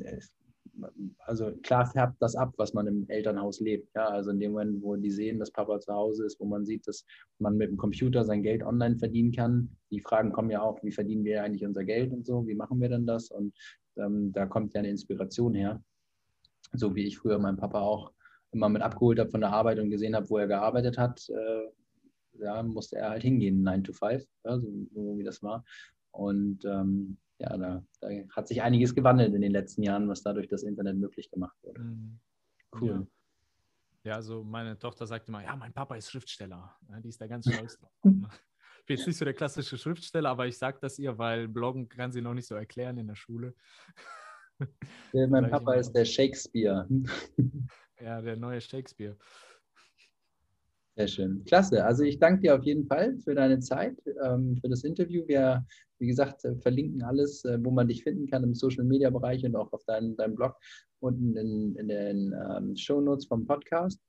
also 1.25 1.51
klar 1.63 1.85
färbt 1.85 2.21
das 2.21 2.35
ab, 2.35 2.53
was 2.57 2.73
man 2.73 2.87
im 2.87 3.09
Elternhaus 3.09 3.59
lebt. 3.59 3.89
Ja, 3.95 4.07
also 4.07 4.31
in 4.31 4.39
dem 4.39 4.51
Moment, 4.51 4.81
wo 4.81 4.95
die 4.95 5.11
sehen, 5.11 5.39
dass 5.39 5.51
Papa 5.51 5.79
zu 5.79 5.93
Hause 5.93 6.25
ist, 6.25 6.39
wo 6.39 6.45
man 6.45 6.65
sieht, 6.65 6.87
dass 6.87 7.05
man 7.39 7.57
mit 7.57 7.69
dem 7.69 7.77
Computer 7.77 8.23
sein 8.23 8.43
Geld 8.43 8.63
online 8.63 8.97
verdienen 8.97 9.31
kann. 9.31 9.69
Die 9.91 10.01
Fragen 10.01 10.31
kommen 10.31 10.49
ja 10.49 10.61
auch, 10.61 10.81
wie 10.83 10.91
verdienen 10.91 11.23
wir 11.23 11.43
eigentlich 11.43 11.65
unser 11.65 11.83
Geld 11.83 12.13
und 12.13 12.25
so, 12.25 12.47
wie 12.47 12.55
machen 12.55 12.79
wir 12.79 12.89
denn 12.89 13.05
das? 13.05 13.31
Und 13.31 13.53
ähm, 13.97 14.31
da 14.31 14.45
kommt 14.45 14.73
ja 14.73 14.79
eine 14.79 14.89
Inspiration 14.89 15.53
her. 15.53 15.83
So 16.73 16.95
wie 16.95 17.05
ich 17.05 17.17
früher 17.17 17.39
meinen 17.39 17.57
Papa 17.57 17.81
auch 17.81 18.11
immer 18.51 18.69
mit 18.69 18.81
abgeholt 18.81 19.19
habe 19.19 19.29
von 19.29 19.41
der 19.41 19.51
Arbeit 19.51 19.79
und 19.79 19.89
gesehen 19.89 20.15
habe, 20.15 20.29
wo 20.29 20.37
er 20.37 20.47
gearbeitet 20.47 20.97
hat, 20.97 21.27
äh, 21.29 22.43
ja, 22.43 22.63
musste 22.63 22.97
er 22.97 23.11
halt 23.11 23.23
hingehen, 23.23 23.61
9 23.61 23.83
to 23.83 23.93
5, 23.93 24.23
ja, 24.45 24.59
so, 24.59 24.67
so 24.93 25.17
wie 25.17 25.23
das 25.23 25.43
war. 25.43 25.63
Und 26.11 26.65
ähm, 26.65 27.17
ja, 27.41 27.57
da, 27.57 27.83
da, 27.99 28.09
hat 28.35 28.47
sich 28.47 28.61
einiges 28.61 28.93
gewandelt 28.93 29.33
in 29.33 29.41
den 29.41 29.51
letzten 29.51 29.81
Jahren, 29.83 30.07
was 30.07 30.21
dadurch 30.21 30.47
das 30.47 30.63
Internet 30.63 30.97
möglich 30.97 31.29
gemacht 31.31 31.57
wurde. 31.63 31.81
Mhm. 31.81 32.19
Cool. 32.79 33.07
Ja. 34.03 34.11
ja, 34.11 34.15
also 34.15 34.43
meine 34.43 34.77
Tochter 34.77 35.07
sagt 35.07 35.27
immer, 35.27 35.43
ja, 35.43 35.55
mein 35.55 35.73
Papa 35.73 35.95
ist 35.95 36.09
Schriftsteller. 36.11 36.77
Die 37.03 37.09
ist 37.09 37.19
da 37.19 37.27
ganz 37.27 37.51
stolz 37.51 37.77
drauf. 37.77 37.91
Ich 38.03 38.11
bin 38.85 38.97
jetzt 38.97 39.07
nicht 39.07 39.17
so 39.17 39.25
der 39.25 39.33
klassische 39.33 39.77
Schriftsteller, 39.77 40.29
aber 40.29 40.47
ich 40.47 40.57
sage 40.57 40.77
das 40.81 40.99
ihr, 40.99 41.17
weil 41.17 41.47
Bloggen 41.47 41.89
kann 41.89 42.11
sie 42.11 42.21
noch 42.21 42.33
nicht 42.33 42.47
so 42.47 42.55
erklären 42.55 42.97
in 42.97 43.07
der 43.07 43.15
Schule. 43.15 43.55
Ja, 45.11 45.25
mein 45.25 45.49
Papa 45.49 45.73
ist 45.73 45.91
der 45.93 46.05
Shakespeare. 46.05 46.87
Ja, 47.99 48.21
der 48.21 48.35
neue 48.37 48.61
Shakespeare. 48.61 49.17
Sehr 50.97 51.07
schön. 51.07 51.43
Klasse. 51.45 51.85
Also 51.85 52.03
ich 52.03 52.19
danke 52.19 52.41
dir 52.41 52.55
auf 52.55 52.63
jeden 52.63 52.85
Fall 52.85 53.17
für 53.19 53.33
deine 53.33 53.59
Zeit, 53.59 53.97
ähm, 54.23 54.57
für 54.61 54.67
das 54.67 54.83
Interview. 54.83 55.23
Wir, 55.25 55.65
wie 55.99 56.07
gesagt, 56.07 56.41
verlinken 56.61 57.01
alles, 57.03 57.45
äh, 57.45 57.57
wo 57.63 57.71
man 57.71 57.87
dich 57.87 58.03
finden 58.03 58.27
kann 58.27 58.43
im 58.43 58.53
Social 58.53 58.83
Media 58.83 59.09
Bereich 59.09 59.45
und 59.45 59.55
auch 59.55 59.71
auf 59.71 59.85
deinem 59.85 60.17
dein 60.17 60.35
Blog 60.35 60.57
unten 60.99 61.37
in, 61.37 61.75
in 61.75 61.87
den 61.87 62.33
ähm, 62.33 62.75
Show 62.75 62.99
Notes 62.99 63.25
vom 63.25 63.45
Podcast. 63.45 64.01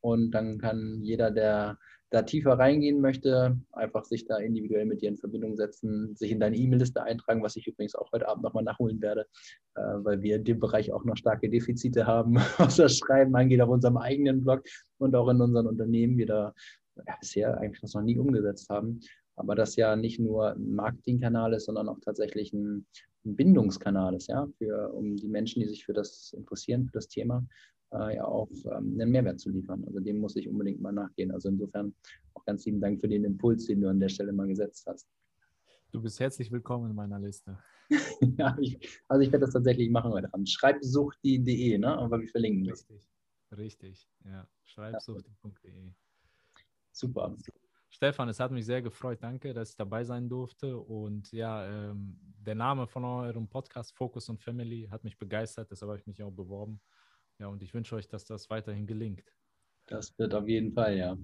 Und 0.00 0.32
dann 0.32 0.58
kann 0.58 1.00
jeder, 1.02 1.30
der 1.30 1.78
da 2.10 2.22
tiefer 2.22 2.52
reingehen 2.52 3.00
möchte, 3.00 3.58
einfach 3.72 4.04
sich 4.04 4.26
da 4.26 4.38
individuell 4.38 4.86
mit 4.86 5.02
dir 5.02 5.08
in 5.08 5.16
Verbindung 5.16 5.56
setzen, 5.56 6.14
sich 6.14 6.30
in 6.30 6.38
deine 6.38 6.56
E-Mail-Liste 6.56 7.02
eintragen, 7.02 7.42
was 7.42 7.56
ich 7.56 7.66
übrigens 7.66 7.94
auch 7.94 8.12
heute 8.12 8.28
Abend 8.28 8.44
nochmal 8.44 8.62
nachholen 8.62 9.00
werde, 9.00 9.26
äh, 9.74 9.80
weil 9.80 10.22
wir 10.22 10.36
in 10.36 10.44
dem 10.44 10.60
Bereich 10.60 10.92
auch 10.92 11.04
noch 11.04 11.16
starke 11.16 11.50
Defizite 11.50 12.06
haben, 12.06 12.36
was 12.58 12.76
das 12.76 12.96
Schreiben 12.96 13.34
angeht, 13.34 13.60
auf 13.60 13.70
unserem 13.70 13.96
eigenen 13.96 14.42
Blog 14.42 14.62
und 14.98 15.14
auch 15.16 15.28
in 15.28 15.40
unseren 15.40 15.66
Unternehmen, 15.66 16.16
wir 16.16 16.26
da 16.26 16.54
ja, 16.96 17.16
bisher 17.20 17.58
eigentlich 17.58 17.80
das 17.80 17.94
noch 17.94 18.02
nie 18.02 18.18
umgesetzt 18.18 18.68
haben. 18.70 19.00
Aber 19.38 19.54
das 19.54 19.76
ja 19.76 19.96
nicht 19.96 20.18
nur 20.18 20.52
ein 20.52 20.74
Marketingkanal 20.74 21.52
ist, 21.52 21.66
sondern 21.66 21.88
auch 21.88 21.98
tatsächlich 22.00 22.52
ein, 22.52 22.86
Bindungskanal 23.34 24.14
ist, 24.14 24.28
ja, 24.28 24.46
für, 24.56 24.92
um 24.92 25.16
die 25.16 25.28
Menschen, 25.28 25.60
die 25.60 25.68
sich 25.68 25.84
für 25.84 25.92
das 25.92 26.32
interessieren, 26.32 26.86
für 26.86 26.92
das 26.92 27.08
Thema, 27.08 27.44
ja 27.92 28.24
auch 28.24 28.48
ähm, 28.64 28.98
einen 29.00 29.10
Mehrwert 29.10 29.40
zu 29.40 29.50
liefern. 29.50 29.84
Also 29.86 30.00
dem 30.00 30.18
muss 30.18 30.36
ich 30.36 30.48
unbedingt 30.48 30.80
mal 30.80 30.92
nachgehen. 30.92 31.30
Also 31.30 31.48
insofern 31.48 31.94
auch 32.34 32.44
ganz 32.44 32.64
lieben 32.66 32.80
Dank 32.80 33.00
für 33.00 33.08
den 33.08 33.24
Impuls, 33.24 33.66
den 33.66 33.80
du 33.80 33.88
an 33.88 34.00
der 34.00 34.08
Stelle 34.08 34.32
mal 34.32 34.48
gesetzt 34.48 34.86
hast. 34.86 35.08
Du 35.92 36.02
bist 36.02 36.20
herzlich 36.20 36.50
willkommen 36.50 36.90
in 36.90 36.96
meiner 36.96 37.18
Liste. 37.18 37.58
ja, 38.38 38.56
ich, 38.60 39.00
also 39.08 39.22
ich 39.22 39.32
werde 39.32 39.46
das 39.46 39.54
tatsächlich 39.54 39.90
machen 39.90 40.12
heute 40.12 40.32
Abend. 40.34 40.48
Schreibsucht.de, 40.50 41.78
ne? 41.78 41.98
Aber 41.98 42.20
wir 42.20 42.28
verlinken 42.28 42.64
das. 42.64 42.86
Richtig, 42.90 43.08
richtig, 43.56 44.08
ja. 44.24 44.48
Schreibsucht.de. 44.64 45.92
Super. 46.92 47.36
Stefan, 47.88 48.28
es 48.28 48.40
hat 48.40 48.50
mich 48.50 48.66
sehr 48.66 48.82
gefreut. 48.82 49.18
Danke, 49.22 49.54
dass 49.54 49.70
ich 49.70 49.76
dabei 49.76 50.04
sein 50.04 50.28
durfte. 50.28 50.76
Und 50.76 51.32
ja, 51.32 51.66
ähm, 51.66 52.18
der 52.44 52.54
Name 52.54 52.86
von 52.86 53.04
eurem 53.04 53.48
Podcast 53.48 53.96
Focus 53.96 54.28
on 54.28 54.38
Family 54.38 54.88
hat 54.90 55.04
mich 55.04 55.16
begeistert. 55.16 55.70
Deshalb 55.70 55.90
habe 55.90 56.00
ich 56.00 56.06
mich 56.06 56.22
auch 56.22 56.32
beworben. 56.32 56.80
Ja, 57.40 57.48
und 57.48 57.62
ich 57.62 57.72
wünsche 57.74 57.94
euch, 57.96 58.08
dass 58.08 58.24
das 58.24 58.50
weiterhin 58.50 58.86
gelingt. 58.86 59.32
Das 59.86 60.16
wird 60.18 60.32
auf 60.34 60.46
jeden 60.48 60.72
Fall, 60.72 60.96
ja. 60.96 61.16